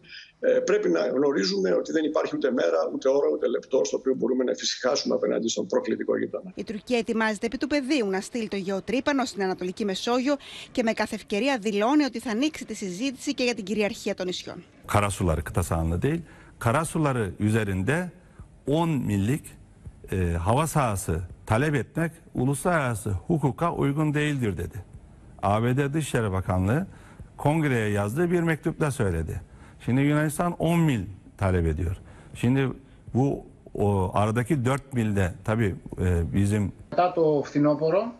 ε, 0.40 0.58
πρέπει 0.58 0.88
να 0.88 1.06
γνωρίζουμε 1.06 1.72
ότι 1.72 1.92
δεν 1.92 2.04
υπάρχει 2.04 2.36
ούτε 2.36 2.50
μέρα, 2.50 2.90
ούτε 2.94 3.08
ώρα, 3.08 3.28
ούτε 3.32 3.48
λεπτό 3.48 3.84
στο 3.84 3.96
οποίο 3.96 4.14
μπορούμε 4.14 4.44
να 4.44 4.50
εφησυχάσουμε 4.50 5.14
απέναντι 5.14 5.48
στον 5.48 5.66
προκλητικό 5.66 6.18
γείτονα. 6.18 6.52
Η 6.54 6.64
Τουρκία 6.64 6.98
ετοιμάζεται 6.98 7.46
επί 7.46 7.56
του 7.56 7.66
πεδίου 7.66 8.06
να 8.10 8.20
στείλει 8.20 8.48
το 8.48 8.56
γεωτρύπανο 8.56 9.24
στην 9.24 9.42
Ανατολική 9.42 9.84
Μεσόγειο 9.84 10.36
και 10.72 10.82
με 10.82 10.92
κάθε 10.92 11.14
ευκαιρία 11.14 11.58
δηλώνει 11.58 12.04
ότι 12.04 12.18
θα 12.18 12.30
ανοίξει 12.30 12.64
τη 12.64 12.74
συζήτηση 12.74 13.34
και 13.34 13.44
για 13.44 13.54
την 13.54 13.64
κυριαρχία 13.64 14.14
των 14.14 14.26
νησιών. 14.26 14.64
Karasuları 14.86 15.44
kıta 15.44 15.62
sahanlığı 15.62 16.02
değil, 16.02 16.20
karasuları 16.58 17.32
üzerinde 17.38 18.10
10 18.66 18.88
millik 18.88 19.44
e, 20.12 20.32
hava 20.32 20.66
sahası 20.66 21.22
talep 21.46 21.74
etmek 21.74 22.12
uluslararası 22.34 23.10
hukuka 23.10 23.72
uygun 23.72 24.14
değildir 24.14 24.56
dedi. 24.56 24.84
ABD 25.42 25.94
Dışişleri 25.94 26.32
Bakanlığı 26.32 26.86
kongreye 27.36 27.88
yazdığı 27.88 28.30
bir 28.30 28.40
mektupta 28.40 28.90
söyledi. 28.90 29.40
Şimdi 29.84 30.00
Yunanistan 30.00 30.54
10 30.58 30.80
mil 30.80 31.00
talep 31.36 31.66
ediyor. 31.66 31.96
Şimdi 32.34 32.68
bu 33.14 33.44
o 33.74 34.10
aradaki 34.14 34.64
4 34.64 34.92
milde 34.92 35.32
tabii 35.44 35.74
e, 36.00 36.32
bizim 36.32 36.72
Μετά 36.90 37.12
το 37.12 37.42
φθινόπωρο 37.44 38.12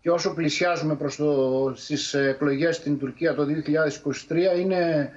και 0.00 0.10
όσο 0.10 0.34
πλησιάζουμε 0.34 0.94
προς 0.94 1.16
το, 1.16 1.72
στις 1.76 2.14
εκλογές 2.14 2.76
στην 2.76 2.98
Τουρκία 2.98 3.34
το 3.34 3.46
2023 4.28 4.58
είναι 4.58 5.12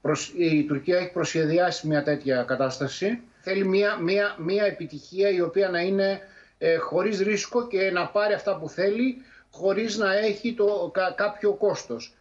προς, 0.00 0.32
η 0.36 0.64
Τουρκία 0.64 0.98
έχει 0.98 1.12
προσχεδιάσει 1.12 1.86
μια 1.86 2.02
τέτοια 2.02 2.42
κατάσταση. 2.42 3.20
Θέλει 3.40 3.64
μια, 3.64 3.96
μια, 3.96 4.36
μια 4.38 4.64
επιτυχία 4.64 5.28
η 5.30 5.40
οποία 5.40 5.68
να 5.68 5.80
είναι 5.80 6.20
ε, 6.58 6.76
χωρίς 6.76 7.20
ρίσκο 7.20 7.66
και 7.66 7.90
να 7.90 8.06
πάρει 8.06 8.34
αυτά 8.34 8.56
που 8.56 8.68
θέλει 8.68 9.16
χωρίς 9.50 9.96
να 9.96 10.14
έχει 10.14 10.54
το, 10.54 10.90
κα, 10.92 11.12
κάποιο 11.16 11.52
κόστος. 11.52 12.14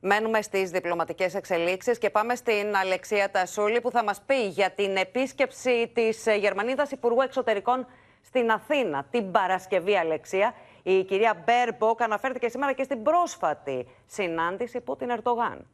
Μένουμε 0.00 0.42
στις 0.42 0.70
διπλωματικές 0.70 1.34
εξελίξεις 1.34 1.98
και 1.98 2.10
πάμε 2.10 2.34
στην 2.34 2.76
Αλεξία 2.76 3.30
Τασούλη 3.30 3.80
που 3.80 3.90
θα 3.90 4.04
μας 4.04 4.22
πει 4.26 4.46
για 4.46 4.70
την 4.70 4.96
επίσκεψη 4.96 5.90
της 5.94 6.24
Γερμανίδας 6.38 6.90
Υπουργού 6.90 7.20
Εξωτερικών 7.20 7.86
στην 8.24 8.50
Αθήνα 8.50 9.06
την 9.10 9.30
Παρασκευή, 9.30 9.96
Αλεξία. 9.96 10.54
Η 10.82 11.04
κυρία 11.04 11.44
Μπέρμποκ 11.44 12.02
αναφέρθηκε 12.02 12.48
σήμερα 12.48 12.72
και 12.72 12.82
στην 12.82 13.02
πρόσφατη 13.02 13.86
συνάντηση 14.06 14.80
Πούτιν 14.80 15.10
Ερντογάν. 15.10 15.66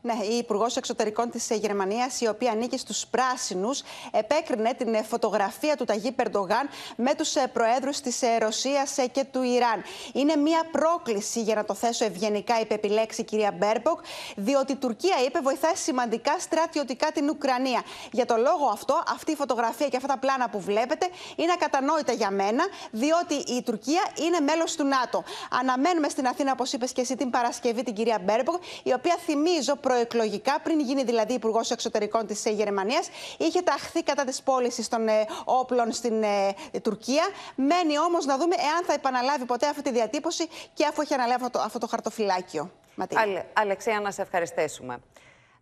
Ναι, 0.00 0.14
η 0.30 0.36
Υπουργός 0.36 0.76
Εξωτερικών 0.76 1.30
της 1.30 1.48
Γερμανίας, 1.50 2.20
η 2.20 2.28
οποία 2.28 2.50
ανήκει 2.50 2.78
στους 2.78 3.06
Πράσινους, 3.06 3.82
επέκρινε 4.12 4.74
την 4.74 5.04
φωτογραφία 5.04 5.76
του 5.76 5.84
Ταγίπ 5.84 6.12
Ερντογάν 6.12 6.68
με 6.96 7.14
τους 7.14 7.32
προέδρους 7.52 8.00
της 8.00 8.20
Ρωσίας 8.38 8.96
και 9.12 9.24
του 9.24 9.42
Ιράν. 9.42 9.82
Είναι 10.12 10.36
μια 10.36 10.62
πρόκληση, 10.70 11.42
για 11.42 11.54
να 11.54 11.64
το 11.64 11.74
θέσω 11.74 12.04
ευγενικά, 12.04 12.60
είπε 12.60 12.74
επί 12.74 12.91
λέξει 12.91 13.20
η 13.20 13.24
κυρία 13.24 13.52
Μπέρμποκ, 13.52 14.00
διότι 14.36 14.72
η 14.72 14.76
Τουρκία, 14.76 15.16
είπε, 15.26 15.40
βοηθάει 15.40 15.74
σημαντικά 15.74 16.38
στρατιωτικά 16.38 17.12
την 17.12 17.28
Ουκρανία. 17.28 17.82
Για 18.12 18.26
το 18.26 18.36
λόγο 18.36 18.66
αυτό, 18.72 19.02
αυτή 19.14 19.32
η 19.32 19.36
φωτογραφία 19.36 19.88
και 19.88 19.96
αυτά 19.96 20.08
τα 20.08 20.18
πλάνα 20.18 20.48
που 20.48 20.60
βλέπετε 20.60 21.08
είναι 21.36 21.52
ακατανόητα 21.52 22.12
για 22.12 22.30
μένα, 22.30 22.64
διότι 22.90 23.34
η 23.34 23.62
Τουρκία 23.62 24.02
είναι 24.14 24.40
μέλος 24.40 24.74
του 24.74 24.84
ΝΑΤΟ. 24.84 25.24
Αναμένουμε 25.50 26.08
στην 26.08 26.26
Αθήνα, 26.26 26.52
όπως 26.52 26.72
είπες 26.72 26.92
και 26.92 27.00
εσύ, 27.00 27.16
την 27.16 27.30
Παρασκευή 27.30 27.82
την 27.82 27.94
κυρία 27.94 28.18
Μπέρμποκ, 28.24 28.62
η 28.82 28.92
οποία 28.92 29.16
θυμίζω 29.24 29.75
προεκλογικά, 29.76 30.60
πριν 30.60 30.80
γίνει 30.80 31.04
δηλαδή 31.04 31.32
Υπουργός 31.32 31.70
Εξωτερικών 31.70 32.26
της 32.26 32.44
Γερμανίας, 32.44 33.08
είχε 33.38 33.62
ταχθεί 33.62 34.02
κατά 34.02 34.24
της 34.24 34.42
πώλησης 34.42 34.88
των 34.88 35.08
ε, 35.08 35.26
όπλων 35.44 35.92
στην 35.92 36.22
ε, 36.22 36.54
Τουρκία. 36.82 37.24
Μένει 37.54 37.98
όμως 37.98 38.24
να 38.24 38.38
δούμε 38.38 38.54
εάν 38.58 38.84
θα 38.84 38.92
επαναλάβει 38.92 39.44
ποτέ 39.44 39.66
αυτή 39.68 39.82
τη 39.82 39.90
διατύπωση 39.90 40.48
και 40.74 40.86
αφού 40.86 41.00
έχει 41.00 41.14
αναλάβει 41.14 41.44
αυτό, 41.44 41.58
αυτό 41.58 41.78
το 41.78 41.86
χαρτοφυλάκιο. 41.86 42.70
Ale, 42.98 43.42
Αλεξία, 43.52 44.00
να 44.00 44.10
σε 44.10 44.22
ευχαριστήσουμε. 44.22 44.98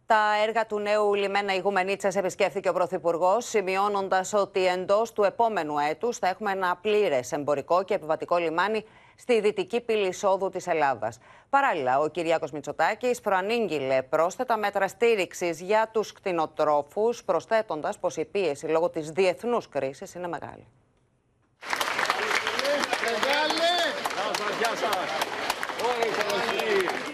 Τα 0.06 0.42
έργα 0.46 0.66
του 0.66 0.78
νέου 0.78 1.14
λιμένα 1.14 1.54
Ιγουμενίτσα 1.54 2.10
επισκέφθηκε 2.14 2.68
ο 2.68 2.72
Πρωθυπουργός, 2.72 3.48
σημειώνοντας 3.48 4.32
ότι 4.32 4.66
εντός 4.66 5.12
του 5.12 5.22
επόμενου 5.22 5.78
έτους 5.78 6.18
θα 6.18 6.28
έχουμε 6.28 6.52
ένα 6.52 6.78
πλήρες 6.82 7.32
εμπορικό 7.32 7.82
και 7.82 7.94
επιβατικό 7.94 8.36
λιμάνι 8.36 8.84
στη 9.16 9.40
δυτική 9.40 9.80
πύλη 9.80 10.08
εισόδου 10.08 10.48
της 10.48 10.66
Ελλάδας. 10.66 11.18
Παράλληλα, 11.50 11.98
ο 11.98 12.08
Κυριάκος 12.08 12.50
Μητσοτάκης 12.50 13.20
προανήγγειλε 13.20 14.02
πρόσθετα 14.02 14.56
μέτρα 14.56 14.88
στήριξης 14.88 15.60
για 15.60 15.90
τους 15.92 16.12
κτηνοτρόφους, 16.12 17.24
προσθέτοντας 17.24 17.98
πως 17.98 18.16
η 18.16 18.24
πίεση 18.24 18.66
λόγω 18.66 18.90
της 18.90 19.10
διεθνούς 19.10 19.68
κρίσης 19.68 20.14
είναι 20.14 20.28
μεγάλη. 20.28 20.66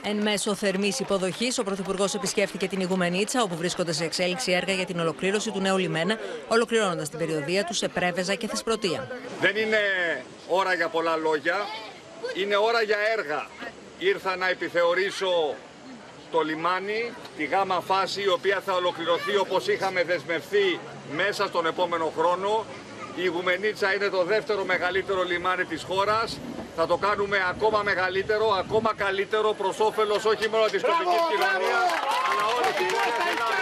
Εν 0.03 0.17
μέσω 0.17 0.55
θερμής 0.55 1.01
υποδοχής, 1.01 1.59
ο 1.59 1.63
Πρωθυπουργός 1.63 2.15
επισκέφθηκε 2.15 2.69
την 2.69 2.81
Ιγουμενίτσα, 2.81 3.43
όπου 3.43 3.57
βρίσκονται 3.57 3.93
σε 3.93 4.05
εξέλιξη 4.05 4.53
έργα 4.53 4.73
για 4.73 4.85
την 4.85 5.01
ολοκλήρωση 5.01 5.51
του 5.51 5.61
νέου 5.61 5.77
λιμένα, 5.79 6.17
ολοκληρώνοντας 6.49 7.09
την 7.09 7.19
περιοδία 7.19 7.65
του 7.65 7.75
σε 7.75 7.89
Πρέβεζα 7.89 8.35
και 8.35 8.49
Θεσπρωτεία. 8.49 9.09
Δεν 9.41 9.57
είναι 9.57 9.79
ώρα 10.49 10.75
για 10.75 10.89
πολλά 10.89 11.17
λόγια, 11.17 11.57
είναι 12.35 12.57
ώρα 12.57 12.83
για 12.83 12.99
έργα. 13.17 13.47
Ήρθα 13.99 14.37
να 14.37 14.49
επιθεωρήσω 14.49 15.55
το 16.31 16.41
λιμάνι, 16.41 17.13
τη 17.37 17.45
γάμα 17.45 17.81
φάση, 17.81 18.23
η 18.23 18.29
οποία 18.29 18.63
θα 18.67 18.73
ολοκληρωθεί 18.73 19.37
όπως 19.37 19.69
είχαμε 19.69 20.05
δεσμευθεί 20.05 20.79
μέσα 21.15 21.47
στον 21.47 21.67
επόμενο 21.67 22.13
χρόνο. 22.19 22.65
Η 23.17 23.23
Ιγουμενίτσα 23.25 23.95
είναι 23.95 24.09
το 24.09 24.25
δεύτερο 24.25 24.65
μεγαλύτερο 24.65 25.23
λιμάνι 25.23 25.65
της 25.65 25.83
χώρας. 25.83 26.39
Θα 26.77 26.87
το 26.87 26.97
κάνουμε 26.97 27.39
ακόμα 27.49 27.83
μεγαλύτερο, 27.83 28.53
ακόμα 28.53 28.95
καλύτερο 28.97 29.53
προς 29.53 29.81
όφελος 29.81 30.25
όχι 30.25 30.49
μόνο 30.49 30.65
της 30.65 30.83
τοπικής 30.83 31.23
κοινωνίας, 31.31 31.89
αλλά 32.31 32.45
όλης 32.57 32.75
της 32.77 32.91
Ο 33.57 33.60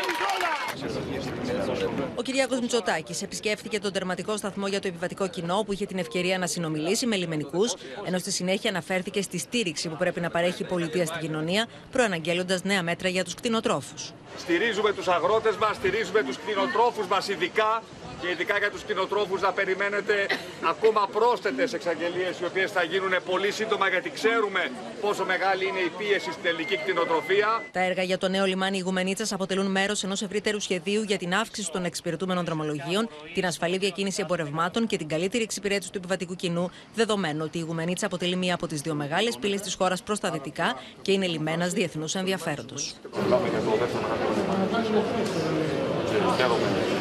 Κυριάκος 2.28 2.60
Μητσοτάκης 2.60 3.22
επισκέφθηκε 3.22 3.78
τον 3.78 3.92
τερματικό 3.92 4.36
σταθμό 4.36 4.66
για 4.66 4.80
το 4.80 4.88
επιβατικό 4.88 5.28
κοινό, 5.28 5.62
που 5.66 5.72
είχε 5.72 5.86
την 5.86 5.98
ευκαιρία 5.98 6.38
να 6.38 6.46
συνομιλήσει 6.46 7.06
με 7.06 7.16
λιμενικούς, 7.16 7.74
ενώ 8.06 8.18
στη 8.18 8.30
συνέχεια 8.30 8.70
αναφέρθηκε 8.70 9.22
στη 9.22 9.38
στήριξη 9.38 9.88
που 9.88 9.96
πρέπει 9.96 10.20
να 10.20 10.30
παρέχει 10.30 10.62
η 10.62 10.66
πολιτεία 10.66 11.06
στην 11.06 11.20
κοινωνία, 11.20 11.66
προαναγγέλλοντας 11.92 12.64
νέα 12.64 12.82
μέτρα 12.82 13.08
για 13.08 13.24
τους 13.24 13.34
κτηνοτρόφους. 13.34 14.12
Στηρίζουμε 14.38 14.92
τους 14.92 15.08
αγρότες 15.08 15.56
μας, 15.56 15.76
στηρίζουμε 15.76 16.22
τους 16.22 16.36
κτηνοτρόφους 16.36 17.06
μας 17.06 17.28
ειδικά 17.28 17.82
και 18.20 18.28
ειδικά 18.28 18.58
για 18.58 18.70
τους 18.70 18.82
κτηνοτρόφους 18.82 19.40
να 19.40 19.52
περιμένετε 19.52 20.26
ακόμα 20.68 21.08
πρόσθετες 21.12 21.72
εξαγγελίες 21.72 22.40
οι 22.40 22.44
οποίες 22.44 22.70
θα 22.70 22.82
γίνουν 22.82 23.12
πολύ 23.30 23.50
σύντομα 23.52 23.88
γιατί 23.88 24.10
ξέρουμε 24.10 24.70
πόσο 25.00 25.24
μεγάλη 25.24 25.66
είναι 25.66 25.78
η 25.78 25.92
πίεση 25.98 26.32
στην 26.32 26.46
ελληνική 26.46 26.76
κτηνοτροφία. 26.76 27.62
Τα 27.72 27.80
έργα 27.80 28.02
για 28.02 28.18
το 28.18 28.28
νέο 28.28 28.44
λιμάνι 28.44 28.78
Ιγουμενίτσας 28.78 29.32
αποτελούν 29.32 29.66
μέρος 29.70 30.02
ενός 30.04 30.22
ευρύτερου 30.22 30.60
σχεδίου 30.60 31.02
για 31.02 31.18
την 31.18 31.34
αύξηση 31.34 31.70
των 31.70 31.84
εξυπηρετούμενων 31.84 32.44
δρομολογίων, 32.44 33.08
την 33.34 33.46
ασφαλή 33.46 33.78
διακίνηση 33.78 34.20
εμπορευμάτων 34.22 34.86
και 34.86 34.96
την 34.96 35.08
καλύτερη 35.08 35.42
εξυπηρέτηση 35.42 35.90
του 35.92 35.98
επιβατικού 35.98 36.34
κοινού, 36.34 36.70
δεδομένου 36.94 37.40
ότι 37.44 37.58
η 37.58 37.60
Ιγουμενίτσα 37.64 38.06
αποτελεί 38.06 38.36
μία 38.36 38.54
από 38.54 38.66
τις 38.66 38.80
δύο 38.80 38.94
μεγάλες 38.94 39.36
πύλες 39.40 39.60
της 39.60 39.74
χώρας 39.74 40.02
προς 40.02 40.20
τα 40.20 40.30
δυτικά 40.30 40.74
και 41.02 41.12
είναι 41.12 41.26
λιμένας 41.26 41.72
διεθνούς 41.72 42.14
ενδιαφέροντος. 42.14 42.94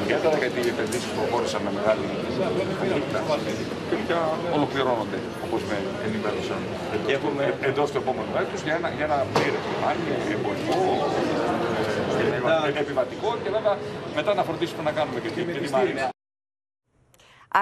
Χαίρομαι 0.08 0.36
ιδιαίτερα 0.36 0.38
γιατί 0.44 0.60
οι 0.68 0.70
επενδύσεις 0.76 1.12
προχώρησαν 1.18 1.62
με 1.66 1.72
μεγάλη 1.78 2.06
ταχύτητα 3.14 3.20
και 3.90 3.96
πια 4.06 4.20
ολοκληρώνονται 4.58 5.20
όπως 5.46 5.62
με 5.70 5.78
ενημέρωσαν 6.06 6.62
εντός 7.70 7.92
του 7.92 7.98
επόμενου 7.98 8.34
έτους 8.42 8.62
για 8.62 8.74
ένα, 8.80 8.90
για 8.98 9.06
ένα 9.10 9.18
πλήρες 9.34 9.64
λιμάνι, 9.70 10.04
εμπορικό, 10.36 10.80
επιβατικό 12.84 13.38
και 13.44 13.50
βέβαια 13.50 13.78
μετά 14.16 14.34
να 14.34 14.44
φροντίσουμε 14.44 14.82
να 14.84 14.92
κάνουμε 14.92 15.20
και 15.20 15.30
τη 15.30 15.70
μάρια. 15.70 16.10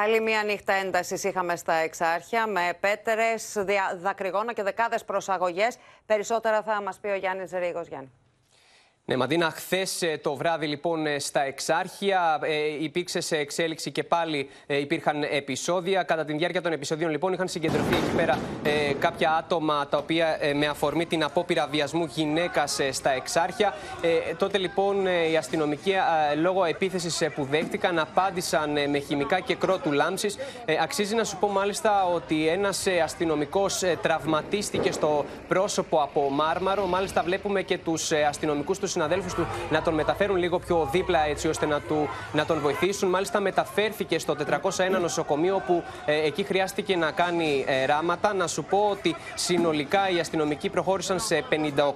Άλλη 0.04 0.22
μια 0.22 0.44
νύχτα 0.44 0.74
έντασης 0.74 1.24
είχαμε 1.24 1.56
στα 1.56 1.74
Εξάρχεια 1.74 2.48
με 2.48 2.78
πέτερε, 2.80 3.34
δακρυγόνα 4.02 4.54
και 4.54 4.64
δεκάδες 4.64 5.04
προσαγωγές. 5.06 5.78
Περισσότερα 6.06 6.62
θα 6.62 6.82
μας 6.82 7.00
πει 7.00 7.08
ο 7.08 7.16
Γιάννης 7.16 7.52
Ρίγο. 7.52 7.82
Γιάννη. 7.82 8.12
Ναι, 9.08 9.18
Μαντίνα, 9.18 9.52
χθες 9.52 10.04
το 10.22 10.36
βράδυ 10.36 10.68
λοιπόν 10.68 11.06
ε, 11.06 11.20
στα 11.20 11.42
Εξάρχεια 11.42 12.40
ε, 12.42 12.84
υπήρξε 12.84 13.20
σε 13.20 13.38
εξέλιξη 13.38 13.92
και 13.92 14.04
πάλι 14.04 14.50
ε, 14.68 14.78
υπήρχαν 14.78 15.24
επεισόδια. 15.24 16.04
Κατά 16.04 16.26
τη 16.26 16.34
διάρκεια 16.34 16.62
των 16.62 16.72
επεισοδίων 16.72 17.12
λοιπόν 17.12 17.34
είχαν 17.34 17.48
συγκεντρωθεί 17.48 17.96
εκεί 17.96 18.16
πέρα 18.16 18.40
ε, 18.64 18.94
κάποια 19.00 19.32
άτομα 19.36 19.88
τα 19.88 19.98
οποία 19.98 20.38
ε, 20.40 20.54
με 20.54 20.68
αφορμή 20.68 21.06
την 21.06 21.24
απόπειρα 21.24 21.68
βιασμού 21.68 22.06
γυναίκας 22.06 22.80
στα 22.92 23.10
Εξάρχεια. 23.12 23.74
τότε 24.38 24.58
λοιπόν 24.58 25.06
οι 25.32 25.38
αστυνομικοί 25.38 25.94
λόγω 26.42 26.64
επίθεσης 26.64 27.24
που 27.36 27.44
δέχτηκαν 27.52 28.00
απάντησαν 28.00 28.90
με 28.90 29.00
χημικά 29.00 29.40
και 29.40 29.56
κρότου 29.56 29.92
λάμψης. 29.92 30.38
αξίζει 30.82 31.16
να 31.16 31.24
σου 31.24 31.38
πω 31.38 31.48
μάλιστα 31.48 32.06
ότι 32.06 32.48
ένας 32.48 32.88
αστυνομικός 33.04 33.84
τραυματίστηκε 34.02 34.92
στο 34.92 35.26
πρόσωπο 35.48 36.02
από 36.02 36.30
μάρμαρο. 36.30 36.86
Μάλιστα 36.86 37.24
βλέπουμε 37.24 37.62
και 37.62 37.78
τους 37.78 38.12
αστυνομικούς 38.12 38.80
τους 38.80 38.95
συναδέλφους 38.96 39.34
του 39.34 39.48
να 39.70 39.82
τον 39.82 39.94
μεταφέρουν 39.94 40.36
λίγο 40.36 40.60
πιο 40.60 40.90
δίπλα 40.92 41.28
έτσι 41.28 41.48
ώστε 41.48 41.66
να, 41.66 41.80
του, 41.82 42.10
να 42.34 42.46
τον 42.46 42.60
βοηθήσουν. 42.60 43.10
Μάλιστα, 43.10 43.40
μεταφέρθηκε 43.40 44.20
στο 44.20 44.36
401 44.62 45.00
νοσοκομείο 45.02 45.64
που 45.66 45.84
ε, 46.06 46.26
εκεί 46.26 46.44
χρειάστηκε 46.44 46.96
να 46.96 47.12
κάνει 47.12 47.64
ε, 47.68 47.86
ράματα. 47.86 48.34
Να 48.34 48.48
σου 48.48 48.64
πω 48.64 48.88
ότι 48.92 49.16
συνολικά 49.36 50.10
οι 50.10 50.20
αστυνομικοί 50.20 50.70
προχώρησαν 50.70 51.20
σε 51.20 51.44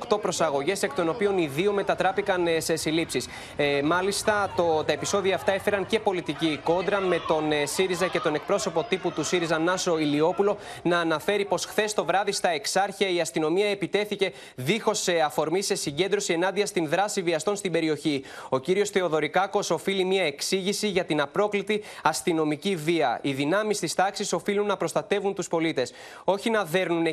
58 0.10 0.22
προσαγωγές, 0.22 0.84
εκ 0.84 0.93
των 0.93 1.10
οποίων 1.10 1.38
οι 1.38 1.47
δύο 1.47 1.72
μετατράπηκαν 1.74 2.47
ε, 2.47 2.60
σε 2.60 2.76
συλλήψεις. 2.76 3.28
Ε, 3.56 3.82
μάλιστα, 3.82 4.50
το, 4.56 4.84
τα 4.84 4.91
επεισόδια 4.91 5.36
αυτά 5.36 5.52
έφεραν 5.52 5.86
και 5.86 6.00
πολιτική 6.00 6.60
κόντρα 6.64 7.00
με 7.00 7.22
τον 7.28 7.52
ε, 7.52 7.66
ΣΥΡΙΖΑ 7.66 8.08
και 8.08 8.20
τον 8.20 8.36
εκπρόσωπο 8.36 8.84
τύπου 8.84 9.12
του 9.12 9.24
ΣΥΡΙΖΑ 9.24 9.58
Νάσο 9.60 9.97
Ηλιόπουλο 9.97 10.58
να 10.84 11.00
αναφέρει 11.00 11.45
πως 11.45 11.66
χθες 11.66 11.93
το 11.93 12.06
βράδυ 12.06 12.32
στα 12.32 12.50
Εξάρχεια 12.50 13.10
η 13.10 13.22
αστυνομία 13.22 13.70
επιτέθηκε 13.70 14.32
δίχως 14.56 15.08
αφορμή 15.26 15.62
σε 15.62 15.76
συγκέντρωση 15.76 16.34
ενάντια 16.34 16.66
στην 16.66 16.88
δράση 16.89 17.21
βιαστών 17.21 17.55
στην 17.55 17.71
περιοχή. 17.71 18.23
Ο 18.49 18.59
κύριος 18.59 18.89
Θεοδωρικάκος 18.89 19.69
οφείλει 19.69 20.03
μια 20.03 20.23
εξήγηση 20.23 20.87
για 20.87 21.05
την 21.05 21.21
απρόκλητη 21.21 21.83
αστυνομική 22.03 22.75
βία. 22.75 23.19
Οι 23.21 23.33
δυνάμεις 23.33 23.79
της 23.79 23.95
τάξης 23.95 24.33
οφείλουν 24.33 24.65
να 24.65 24.77
προστατεύουν 24.77 25.33
τους 25.33 25.47
πολίτες. 25.47 25.93
Όχι 26.23 26.49
να 26.49 26.63
δέρνουν 26.63 27.05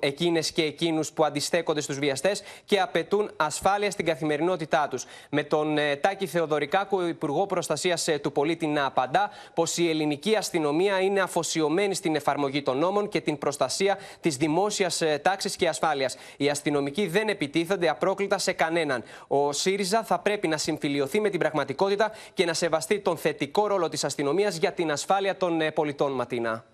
εκείνες 0.00 0.52
και 0.52 0.62
εκείνους 0.62 1.12
που 1.12 1.24
αντιστέκονται 1.24 1.80
στους 1.80 1.98
βιαστές 1.98 2.42
και 2.64 2.80
απαιτούν 2.80 3.30
ασφάλεια 3.36 3.90
στην 3.90 4.04
καθημερινότητά 4.04 4.88
τους. 4.90 5.04
Με 5.30 5.42
τον 5.42 5.78
ε, 5.78 5.96
Τάκη 5.96 6.26
Θεοδωρικάκο, 6.26 6.96
ο 6.98 7.06
Υπουργό 7.06 7.46
Προστασίας 7.46 8.08
ε, 8.08 8.18
του 8.18 8.32
Πολίτη, 8.32 8.66
να 8.66 8.84
απαντά 8.86 9.30
πως 9.54 9.76
η 9.76 9.88
ελληνική 9.88 10.36
αστυνομία 10.36 11.00
είναι 11.00 11.20
αφοσιωμένη 11.20 11.94
στην 11.94 12.14
εφαρμογή 12.14 12.62
των 12.62 12.78
νόμων 12.78 13.08
και 13.08 13.20
την 13.20 13.38
προστασία 13.38 13.98
της 14.20 14.36
δημόσιας 14.36 15.00
ε, 15.00 15.20
τάξης 15.22 15.56
και 15.56 15.68
ασφάλειας. 15.68 16.16
Οι 16.36 16.48
αστυνομικοί 16.48 17.06
δεν 17.06 17.28
επιτίθενται 17.28 17.88
απρόκλητα 17.88 18.38
σε 18.38 18.52
κανέναν. 18.52 19.02
Ο 19.26 19.52
ΣΥΡΙΖΑ 19.52 20.02
θα 20.02 20.18
πρέπει 20.18 20.48
να 20.48 20.56
συμφιλειωθεί 20.56 21.20
με 21.20 21.28
την 21.30 21.38
πραγματικότητα 21.38 22.12
και 22.34 22.44
να 22.44 22.52
σεβαστεί 22.54 23.00
τον 23.00 23.16
θετικό 23.16 23.66
ρόλο 23.66 23.88
της 23.88 24.04
αστυνομίας 24.04 24.56
για 24.56 24.72
την 24.72 24.90
ασφάλεια 24.90 25.36
των 25.36 25.60
πολιτών, 25.74 26.12
Ματίνα. 26.12 26.64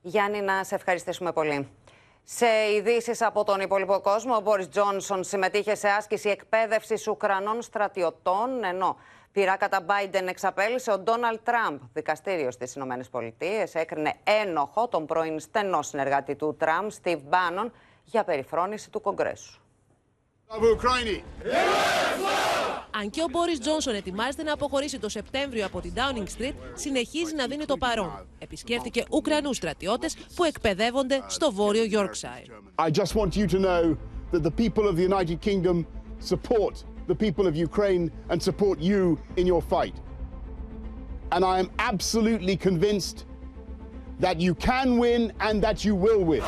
Γιάννη, 0.00 0.40
να 0.40 0.64
σε 0.64 0.74
ευχαριστήσουμε 0.74 1.32
πολύ. 1.32 1.68
Σε 2.26 2.46
ειδήσεις 2.76 3.22
από 3.22 3.44
τον 3.44 3.60
υπόλοιπο 3.60 4.00
κόσμο, 4.00 4.36
ο 4.36 4.40
Μπόρις 4.40 4.68
Τζόνσον 4.68 5.24
συμμετείχε 5.24 5.74
σε 5.74 5.88
άσκηση 5.88 6.28
εκπαίδευσης 6.28 7.08
Ουκρανών 7.08 7.62
στρατιωτών, 7.62 8.64
ενώ 8.64 8.96
πειρά 9.32 9.56
κατά 9.56 9.80
Biden 9.86 10.26
εξαπέλυσε 10.28 10.92
ο 10.92 10.98
Ντόναλτ 10.98 11.40
Τραμπ. 11.42 11.80
Δικαστήριο 11.92 12.50
στις 12.50 12.74
ΗΠΑ 12.74 13.32
έκρινε 13.72 14.14
ένοχο 14.24 14.88
τον 14.88 15.06
πρώην 15.06 15.40
στενό 15.40 15.82
συνεργάτη 15.82 16.34
του 16.34 16.56
Τραμπ, 16.58 16.90
Στίβ 16.90 17.20
Μπάνον, 17.22 17.72
για 18.04 18.24
περιφρόνηση 18.24 18.90
του 18.90 19.00
Κογκρέσου. 19.00 19.63
Αν 22.90 23.10
και 23.10 23.22
ο 23.22 23.26
Μπόρις 23.30 23.58
Τζόνσον 23.58 23.94
ετοιμάζεται 23.94 24.42
να 24.42 24.52
αποχωρήσει 24.52 24.98
το 24.98 25.08
Σεπτέμβριο 25.08 25.66
από 25.66 25.80
την 25.80 25.92
Downing 25.96 26.40
Street, 26.40 26.54
συνεχίζει 26.74 27.34
να 27.34 27.46
δίνει 27.46 27.64
το 27.64 27.76
παρόν. 27.76 28.26
Επισκέφτηκε 28.38 29.04
Ουκρανούς 29.10 29.56
στρατιώτες 29.56 30.16
που 30.34 30.44
εκπαιδεύονται 30.44 31.22
στο 31.26 31.52
βόρειο 31.52 31.84
Yorkshire. 31.90 32.84
I 32.86 32.90
just 32.90 33.14
want 33.14 33.36
you 33.36 33.46
to 33.46 33.58
know 33.58 33.96
that 34.32 34.42
the 34.42 34.50
people 34.50 34.88
of 34.88 34.96
the 34.96 35.02
United 35.12 35.40
Kingdom 35.40 35.86
support 36.18 36.84
the 37.06 37.14
people 37.14 37.46
of 37.46 37.54
Ukraine 37.56 38.10
and 38.30 38.42
support 38.42 38.76
you 38.80 39.18
in 39.36 39.46
your 39.46 39.62
fight. 39.72 39.96
And 41.32 41.44
I 41.44 41.58
am 41.62 41.68
absolutely 41.90 42.56
convinced 42.56 43.26
that 44.20 44.36
you 44.40 44.54
can 44.54 44.98
win 45.04 45.32
and 45.46 45.56
that 45.66 45.84
you 45.86 45.94
will 46.04 46.22
win. 46.30 46.44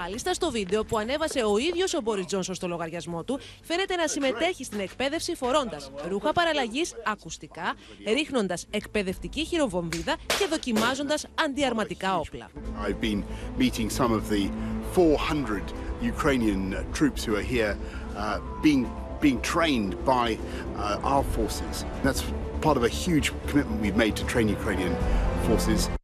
Μάλιστα, 0.00 0.34
στο 0.34 0.50
βίντεο 0.50 0.84
που 0.84 0.98
ανέβασε 0.98 1.40
ο 1.44 1.58
ίδιος 1.58 1.94
ο 1.94 2.00
Μπόρις 2.00 2.26
Τζόνσον 2.26 2.54
στο 2.54 2.68
λογαριασμό 2.68 3.24
του, 3.24 3.40
φαίνεται 3.62 3.96
να 3.96 4.06
συμμετέχει 4.06 4.64
στην 4.64 4.80
εκπαίδευση 4.80 5.34
φορώντας 5.34 5.90
ρούχα 6.08 6.32
παραλλαγής, 6.32 6.94
ακουστικά, 7.04 7.74
ρίχνοντας 8.06 8.66
εκπαιδευτική 8.70 9.44
χειροβομβίδα 9.44 10.16
και 10.38 10.46
δοκιμάζοντας 10.50 11.26
αντιαρματικά 11.44 12.18
όπλα. 12.18 12.50
I've 12.86 13.00
been 13.00 13.22
meeting 13.58 13.90
some 13.90 14.12
of 14.12 14.28
the 14.28 14.50
400 14.92 15.62
Ukrainian 16.00 16.76
troops 16.92 17.24
who 17.24 17.34
are 17.36 17.48
here 17.54 17.76
uh, 18.16 18.38
being 18.62 18.86
being 19.20 19.40
trained 19.54 19.92
by 20.04 20.26
uh, 20.76 21.12
our 21.12 21.24
forces. 21.36 21.84
That's 22.04 22.22
part 22.60 22.76
of 22.80 22.84
a 22.84 22.92
huge 23.04 23.26
commitment 23.48 23.80
we've 23.84 24.00
made 24.04 24.14
to 24.20 24.24
train 24.32 24.46
Ukrainian 24.48 24.94
forces. 25.46 25.97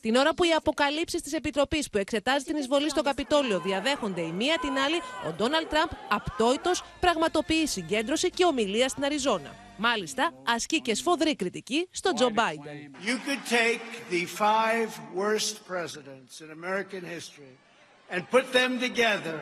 Την 0.00 0.16
ώρα 0.16 0.34
που 0.34 0.44
οι 0.44 0.52
αποκαλύψεις 0.52 1.22
της 1.22 1.32
Επιτροπής 1.32 1.90
που 1.90 1.98
εξετάζει 1.98 2.44
την 2.44 2.56
εισβολή 2.56 2.90
στο 2.90 3.02
Καπιτόλιο 3.02 3.60
διαδέχονται 3.60 4.20
η 4.20 4.32
μία 4.32 4.58
την 4.60 4.78
άλλη, 4.78 4.96
ο 5.26 5.32
Ντόναλτ 5.36 5.68
Τραμπ, 5.68 5.88
απτόητος, 6.08 6.84
πραγματοποιεί 7.00 7.66
συγκέντρωση 7.66 8.30
και 8.30 8.44
ομιλία 8.44 8.88
στην 8.88 9.04
Αριζόνα. 9.04 9.54
Μάλιστα, 9.76 10.32
ασκεί 10.46 10.80
και 10.80 10.94
σφοδρή 10.94 11.36
κριτική 11.36 11.88
στον 11.90 12.14
Τζο 12.14 12.30
Μπάιντεν. 12.30 12.96
You 13.04 13.18
could 13.28 13.44
take 13.50 13.82
the 14.10 14.24
five 14.24 14.88
worst 15.14 15.54
presidents 15.66 16.40
in 16.40 16.50
American 16.50 17.02
history 17.16 17.54
and 18.12 18.20
put 18.30 18.52
them 18.52 18.70
together 18.80 19.38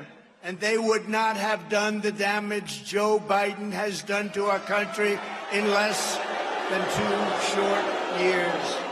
and 0.46 0.60
they 0.60 0.78
would 0.78 1.08
not 1.08 1.36
have 1.48 1.60
done 1.68 2.00
the 2.00 2.12
damage 2.12 2.84
Joe 2.84 3.12
Biden 3.34 3.72
has 3.72 3.94
done 4.02 4.30
to 4.36 4.42
our 4.52 4.60
country 4.76 5.18
in 5.52 5.64
less 5.80 6.00
than 6.70 6.82
two 6.98 7.16
short 7.52 7.84
years. 8.20 8.85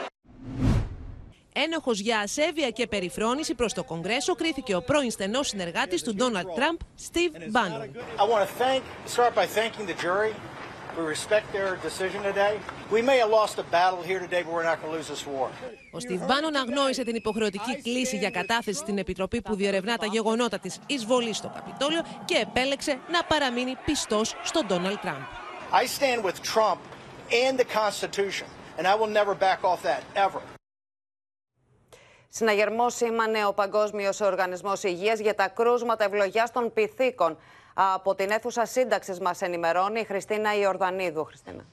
Ένοχος 1.56 1.98
για 1.98 2.18
ασέβεια 2.18 2.70
και 2.70 2.86
περιφρόνηση 2.86 3.54
προς 3.54 3.72
το 3.72 3.84
Κογκρέσο 3.84 4.34
κρίθηκε 4.34 4.74
ο 4.74 4.82
πρώην 4.82 5.10
στενός 5.10 5.48
συνεργάτης 5.48 6.02
του 6.02 6.14
Ντόναλτ 6.14 6.48
Τραμπ, 6.54 6.76
Στίβ 6.94 7.32
Μπάνον. 7.50 7.90
I 8.18 8.24
want 8.32 8.48
to 8.48 8.62
thank, 8.62 8.82
start 9.14 9.34
by 9.34 9.46
thanking 9.58 9.86
the 9.86 9.98
jury. 10.06 10.32
We 10.98 11.04
respect 11.16 11.46
their 11.56 11.70
decision 11.88 12.20
today. 12.30 12.54
We 12.96 13.02
may 13.08 13.18
have 13.22 13.30
lost 13.40 13.54
a 13.64 13.66
battle 13.78 14.02
here 14.10 14.20
today, 14.26 14.42
but 14.44 14.52
we're 14.56 14.68
not 14.70 14.76
going 14.80 14.90
to 14.92 14.96
lose 14.98 15.08
this 15.14 15.24
war. 15.34 15.48
Ο 15.92 16.00
Στίβ 16.00 16.24
Μπάνον 16.24 16.54
αγνόησε 16.56 17.02
την 17.04 17.14
υποχρεωτική 17.14 17.82
κλίση 17.82 18.16
για 18.16 18.30
κατάθεση 18.30 18.78
στην 18.78 18.98
Επιτροπή 18.98 19.42
που 19.42 19.54
διερευνά 19.54 19.96
τα 19.96 20.06
γεγονότα 20.06 20.58
της 20.58 20.78
εισβολής 20.86 21.36
στο 21.36 21.52
Καπιτόλιο 21.54 22.02
και 22.24 22.36
επέλεξε 22.36 22.98
να 23.10 23.24
παραμείνει 23.24 23.76
πιστός 23.84 24.34
στον 24.42 24.66
Ντόναλτ 24.66 25.00
Τραμπ. 25.00 25.22
I 25.72 25.86
stand 25.98 26.22
with 26.24 26.36
Trump 26.54 26.78
and 27.46 27.58
the 27.58 27.68
Constitution, 27.80 28.46
and 28.78 28.86
I 28.86 28.94
will 29.00 29.12
never 29.20 29.34
back 29.46 29.58
off 29.70 29.80
that, 29.82 30.02
ever. 30.26 30.40
Συναγερμό 32.36 32.90
σήμανε 32.90 33.46
ο 33.46 33.52
Παγκόσμιος 33.52 34.20
Οργανισμός 34.20 34.82
Υγείας 34.82 35.18
για 35.18 35.34
τα 35.34 35.48
κρούσματα 35.48 36.04
ευλογιάς 36.04 36.52
των 36.52 36.72
πυθίκων. 36.72 37.38
Από 37.74 38.14
την 38.14 38.30
αίθουσα 38.30 38.64
σύνταξης 38.64 39.20
μας 39.20 39.42
ενημερώνει 39.42 40.00
η 40.00 40.04
Χριστίνα 40.04 40.54
Ιορδανίδου. 40.54 41.24
Χριστίνα. 41.24 41.64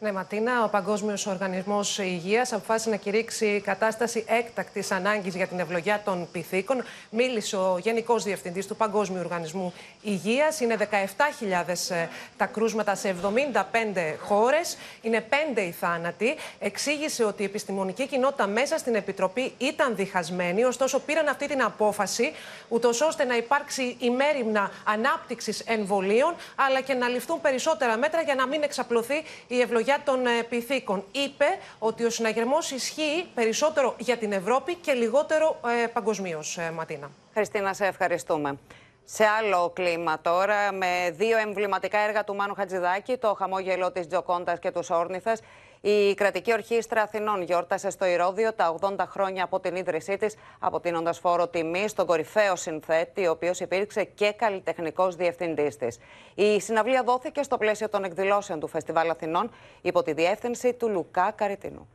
Ναι, 0.00 0.12
Ματίνα, 0.12 0.64
ο 0.64 0.68
Παγκόσμιος 0.68 1.26
Οργανισμός 1.26 1.98
Υγείας 1.98 2.52
αποφάσισε 2.52 2.90
να 2.90 2.96
κηρύξει 2.96 3.60
κατάσταση 3.64 4.24
έκτακτης 4.28 4.90
ανάγκης 4.90 5.34
για 5.36 5.46
την 5.46 5.58
ευλογιά 5.58 6.02
των 6.04 6.28
πυθίκων. 6.32 6.84
Μίλησε 7.10 7.56
ο 7.56 7.78
Γενικός 7.78 8.24
Διευθυντής 8.24 8.66
του 8.66 8.76
Παγκόσμιου 8.76 9.20
Οργανισμού 9.20 9.72
Υγείας. 10.02 10.60
Είναι 10.60 10.76
17.000 10.76 12.08
τα 12.36 12.46
κρούσματα 12.46 12.94
σε 12.94 13.08
75 13.08 14.16
χώρες. 14.20 14.76
Είναι 15.02 15.26
5 15.54 15.60
οι 15.60 15.70
θάνατοι. 15.70 16.34
Εξήγησε 16.58 17.24
ότι 17.24 17.42
η 17.42 17.44
επιστημονική 17.44 18.06
κοινότητα 18.06 18.46
μέσα 18.46 18.78
στην 18.78 18.94
Επιτροπή 18.94 19.52
ήταν 19.58 19.96
διχασμένη, 19.96 20.64
ωστόσο 20.64 20.98
πήραν 20.98 21.28
αυτή 21.28 21.46
την 21.46 21.62
απόφαση, 21.62 22.32
ούτως 22.68 23.00
ώστε 23.00 23.24
να 23.24 23.36
υπάρξει 23.36 23.96
ημέρημνα 23.98 24.70
ανάπτυξης 24.84 25.60
εμβολίων, 25.60 26.34
αλλά 26.54 26.80
και 26.80 26.94
να 26.94 27.08
ληφθούν 27.08 27.40
περισσότερα 27.40 27.96
μέτρα 27.96 28.20
για 28.22 28.34
να 28.34 28.46
μην 28.46 28.62
εξαπλωθεί 28.62 29.22
η 29.46 29.60
ευλογιά 29.60 29.84
για 29.86 30.00
των 30.04 30.26
ε, 30.26 30.42
πυθίκων. 30.48 31.04
Είπε 31.12 31.44
ότι 31.78 32.04
ο 32.04 32.10
συναγερμός 32.10 32.70
ισχύει 32.70 33.26
περισσότερο 33.34 33.94
για 33.98 34.16
την 34.16 34.32
Ευρώπη 34.32 34.74
και 34.74 34.92
λιγότερο 34.92 35.60
ε, 35.84 35.86
παγκοσμίως, 35.86 36.58
ε, 36.58 36.70
Ματίνα. 36.70 37.10
Χριστίνα, 37.32 37.72
σε 37.74 37.86
ευχαριστούμε. 37.86 38.58
Σε 39.04 39.24
άλλο 39.24 39.70
κλίμα 39.74 40.20
τώρα, 40.20 40.72
με 40.72 41.10
δύο 41.10 41.38
εμβληματικά 41.38 41.98
έργα 41.98 42.24
του 42.24 42.34
Μάνου 42.34 42.54
Χατζηδάκη, 42.54 43.16
το 43.16 43.34
χαμόγελο 43.34 43.92
της 43.92 44.06
Τζοκόντας 44.06 44.58
και 44.58 44.70
τους 44.70 44.90
Όρνηθες, 44.90 45.40
η 45.88 46.14
κρατική 46.14 46.52
ορχήστρα 46.52 47.02
Αθηνών 47.02 47.42
γιόρτασε 47.42 47.90
στο 47.90 48.06
Ηρώδιο 48.06 48.52
τα 48.52 48.76
80 48.80 48.94
χρόνια 49.08 49.44
από 49.44 49.60
την 49.60 49.76
ίδρυσή 49.76 50.16
της, 50.16 50.36
αποτείνοντας 50.58 51.18
φόρο 51.18 51.48
τιμή 51.48 51.88
στον 51.88 52.06
κορυφαίο 52.06 52.56
συνθέτη, 52.56 53.26
ο 53.26 53.30
οποίος 53.30 53.60
υπήρξε 53.60 54.04
και 54.04 54.32
καλλιτεχνικός 54.32 55.16
διευθυντής 55.16 55.76
της. 55.76 55.98
Η 56.34 56.60
συναυλία 56.60 57.02
δόθηκε 57.02 57.42
στο 57.42 57.58
πλαίσιο 57.58 57.88
των 57.88 58.04
εκδηλώσεων 58.04 58.60
του 58.60 58.66
Φεστιβάλ 58.66 59.10
Αθηνών 59.10 59.50
υπό 59.82 60.02
τη 60.02 60.12
διεύθυνση 60.12 60.72
του 60.72 60.88
Λουκά 60.88 61.32
Καριτινού. 61.36 61.88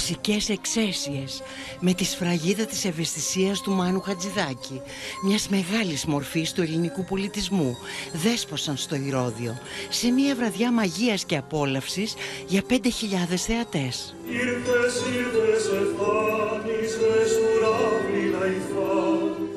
Μουσικές 0.00 0.48
εξαίσιες 0.48 1.42
με 1.80 1.94
τη 1.94 2.04
σφραγίδα 2.04 2.64
της 2.64 2.84
ευαισθησίας 2.84 3.60
του 3.60 3.72
Μάνου 3.72 4.00
Χατζηδάκη, 4.00 4.80
μιας 5.24 5.48
μεγάλης 5.48 6.04
μορφής 6.04 6.52
του 6.52 6.62
ελληνικού 6.62 7.04
πολιτισμού, 7.04 7.76
δέσποσαν 8.12 8.76
στο 8.76 8.94
Ηρώδιο, 8.94 9.58
σε 9.88 10.10
μια 10.10 10.34
βραδιά 10.34 10.72
μαγείας 10.72 11.24
και 11.24 11.36
απόλαυσης 11.36 12.14
για 12.46 12.62
5.000 12.68 13.36
θεατές. 13.36 14.14
Ήρθες, 14.26 14.94
ήρθες, 15.16 15.60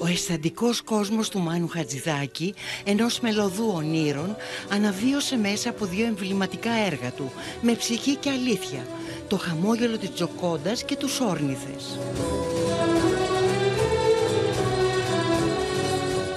ο 0.03 0.07
αισθαντικός 0.07 0.81
κόσμος 0.81 1.29
του 1.29 1.39
Μάνου 1.39 1.67
Χατζηδάκη, 1.67 2.53
ενός 2.83 3.19
μελωδού 3.19 3.71
ονείρων, 3.75 4.35
αναβίωσε 4.69 5.37
μέσα 5.37 5.69
από 5.69 5.85
δύο 5.85 6.05
εμβληματικά 6.05 6.71
έργα 6.71 7.11
του, 7.11 7.31
με 7.61 7.73
ψυχή 7.73 8.15
και 8.15 8.29
αλήθεια, 8.29 8.87
το 9.33 9.39
χαμόγελο 9.39 9.97
της 9.97 10.13
Τζοκόντας 10.13 10.83
και 10.83 10.95
τους 10.95 11.19
Όρνηθες. 11.19 11.99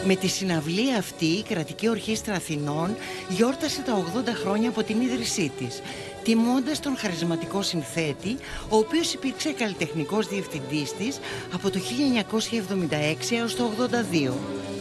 Με 0.08 0.16
τη 0.16 0.28
συναυλία 0.28 0.98
αυτή 0.98 1.24
η 1.24 1.42
Κρατική 1.42 1.88
Ορχήστρα 1.88 2.34
Αθηνών 2.34 2.96
γιόρτασε 3.28 3.82
τα 3.82 4.04
80 4.16 4.28
χρόνια 4.42 4.68
από 4.68 4.82
την 4.82 5.00
ίδρυσή 5.00 5.52
της 5.58 5.82
τιμώντας 6.22 6.80
τον 6.80 6.96
χαρισματικό 6.96 7.62
συνθέτη, 7.62 8.36
ο 8.68 8.76
οποίος 8.76 9.12
υπήρξε 9.12 9.52
καλλιτεχνικός 9.52 10.28
διευθυντής 10.28 10.92
της 10.92 11.18
από 11.54 11.70
το 11.70 11.78
1976 11.78 13.36
έως 13.36 13.56
το 13.56 13.64
82. 13.64 14.32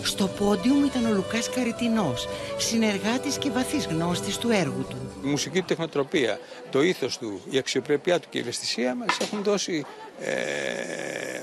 Στο 0.03 0.27
πόντιουμ 0.27 0.83
ήταν 0.83 1.05
ο 1.05 1.13
Λουκάς 1.13 1.49
Καριτινός, 1.49 2.27
συνεργάτης 2.57 3.37
και 3.37 3.49
βαθύς 3.49 3.85
γνώστης 3.85 4.37
του 4.37 4.49
έργου 4.49 4.85
του. 4.89 4.97
Η 5.23 5.27
μουσική 5.27 5.59
του 5.59 5.65
τεχνοτροπία, 5.65 6.39
το 6.69 6.81
ήθος 6.81 7.17
του, 7.17 7.41
η 7.49 7.57
αξιοπρέπειά 7.57 8.19
του 8.19 8.27
και 8.29 8.37
η 8.37 8.41
ευαισθησία 8.41 8.95
μας 8.95 9.17
έχουν 9.21 9.43
δώσει 9.43 9.85
ε, 10.19 10.33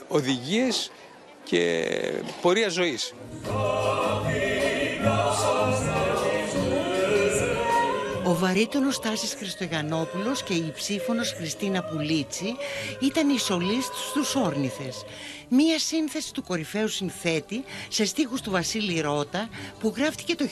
οδηγίες 0.09 0.91
και 1.45 1.85
πορεία 2.41 2.69
ζωής. 2.69 3.15
Ο 8.25 8.35
βαρύτονος 8.35 8.99
Τάσης 9.01 9.35
Χριστογιαννόπουλος 9.35 10.43
και 10.43 10.55
η 10.55 10.73
ψήφωνος 10.75 11.33
Χριστίνα 11.33 11.83
Πουλίτσι 11.83 12.57
ήταν 13.01 13.31
οι 13.31 13.39
σολίστ 13.39 13.93
στους 14.11 14.35
Όρνηθες. 14.35 15.05
Μία 15.55 15.79
σύνθεση 15.79 16.33
του 16.33 16.43
κορυφαίου 16.43 16.89
συνθέτη 16.89 17.65
σε 17.89 18.05
στίχους 18.05 18.41
του 18.41 18.51
Βασίλη 18.51 19.01
Ρώτα 19.01 19.49
που 19.81 19.93
γράφτηκε 19.97 20.35
το 20.35 20.45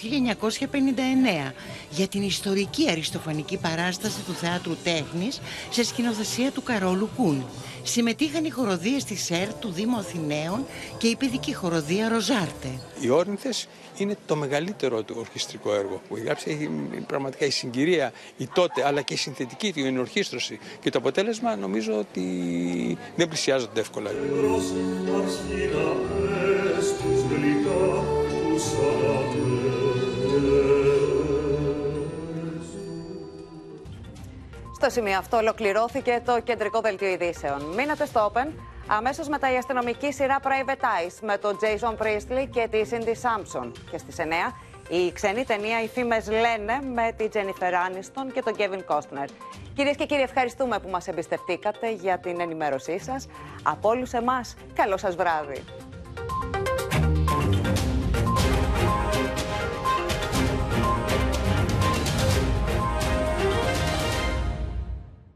1959 1.49 1.53
για 1.91 2.09
την 2.09 2.23
ιστορική 2.23 2.91
αριστοφανική 2.91 3.57
παράσταση 3.57 4.21
του 4.27 4.33
Θεάτρου 4.33 4.77
Τέχνης 4.85 5.41
σε 5.71 5.85
σκηνοθεσία 5.85 6.51
του 6.51 6.63
Καρόλου 6.63 7.09
Κούν. 7.17 7.45
Συμμετείχαν 7.83 8.45
οι 8.45 8.51
χοροδίες 8.51 9.05
της 9.05 9.31
ΕΡ 9.31 9.55
του 9.55 9.71
Δήμου 9.73 9.97
Αθηναίων 9.97 10.67
και 10.99 11.07
η 11.07 11.17
παιδική 11.17 11.55
χοροδία 11.55 12.09
Ροζάρτε. 12.09 12.69
Οι 13.01 13.09
Όρνηθες 13.09 13.69
είναι 13.97 14.17
το 14.27 14.37
μεγαλύτερο 14.37 15.03
του 15.03 15.15
ορχιστρικό 15.19 15.75
έργο 15.75 16.01
που 16.09 16.17
έχει 16.17 16.25
γράψει. 16.25 16.51
Έχει 16.51 16.69
πραγματικά 17.07 17.47
η 17.47 17.51
συγκυρία, 17.51 18.13
η 18.37 18.49
τότε, 18.55 18.87
αλλά 18.87 19.03
και 19.03 19.15
η 19.15 19.17
συνθετική 19.17 19.73
του, 19.73 19.79
η 19.79 19.87
ενορχίστρωση. 19.87 20.59
Και 20.81 20.91
το 20.91 20.99
αποτέλεσμα 20.99 21.57
νομίζω 21.57 21.99
ότι 21.99 22.99
δεν 23.17 23.29
πλησιάζονται 23.29 23.81
εύκολα. 23.81 24.11
Στο 34.83 34.91
σημείο 34.91 35.19
αυτό 35.19 35.37
ολοκληρώθηκε 35.37 36.23
το 36.25 36.41
κεντρικό 36.41 36.81
δελτίο 36.81 37.09
ειδήσεων. 37.09 37.63
Μείνατε 37.77 38.07
στο 38.07 38.33
Open. 38.33 38.47
Αμέσως 38.87 39.29
μετά 39.29 39.53
η 39.53 39.57
αστυνομική 39.57 40.13
σειρά 40.13 40.41
Private 40.43 40.83
Eyes 40.83 41.19
με 41.23 41.39
τον 41.39 41.59
Jason 41.61 42.03
Priestley 42.03 42.47
και 42.51 42.69
τη 42.71 42.81
Cindy 42.91 43.15
Sampson. 43.23 43.73
Και 43.91 43.99
στις 43.99 44.17
9 44.19 44.23
η 44.91 45.13
ξένη 45.13 45.45
ταινία 45.45 45.83
«Οι 45.83 45.89
φήμες 45.89 46.29
λένε» 46.31 46.81
με 46.95 47.13
τη 47.17 47.29
Jennifer 47.33 47.73
Aniston 47.73 48.33
και 48.33 48.43
τον 48.43 48.55
Kevin 48.59 48.95
Costner. 48.95 49.29
Κυρίες 49.75 49.97
και 49.97 50.07
κύριοι, 50.07 50.23
ευχαριστούμε 50.23 50.79
που 50.79 50.89
μας 50.89 51.09
εμπιστευτήκατε 51.09 51.93
για 51.93 52.19
την 52.19 52.41
ενημέρωσή 52.41 52.99
σας. 52.99 53.27
Από 53.63 53.89
όλους 53.89 54.13
εμάς, 54.13 54.55
καλό 54.75 54.97
σας 54.97 55.17
βράδυ. 55.17 55.63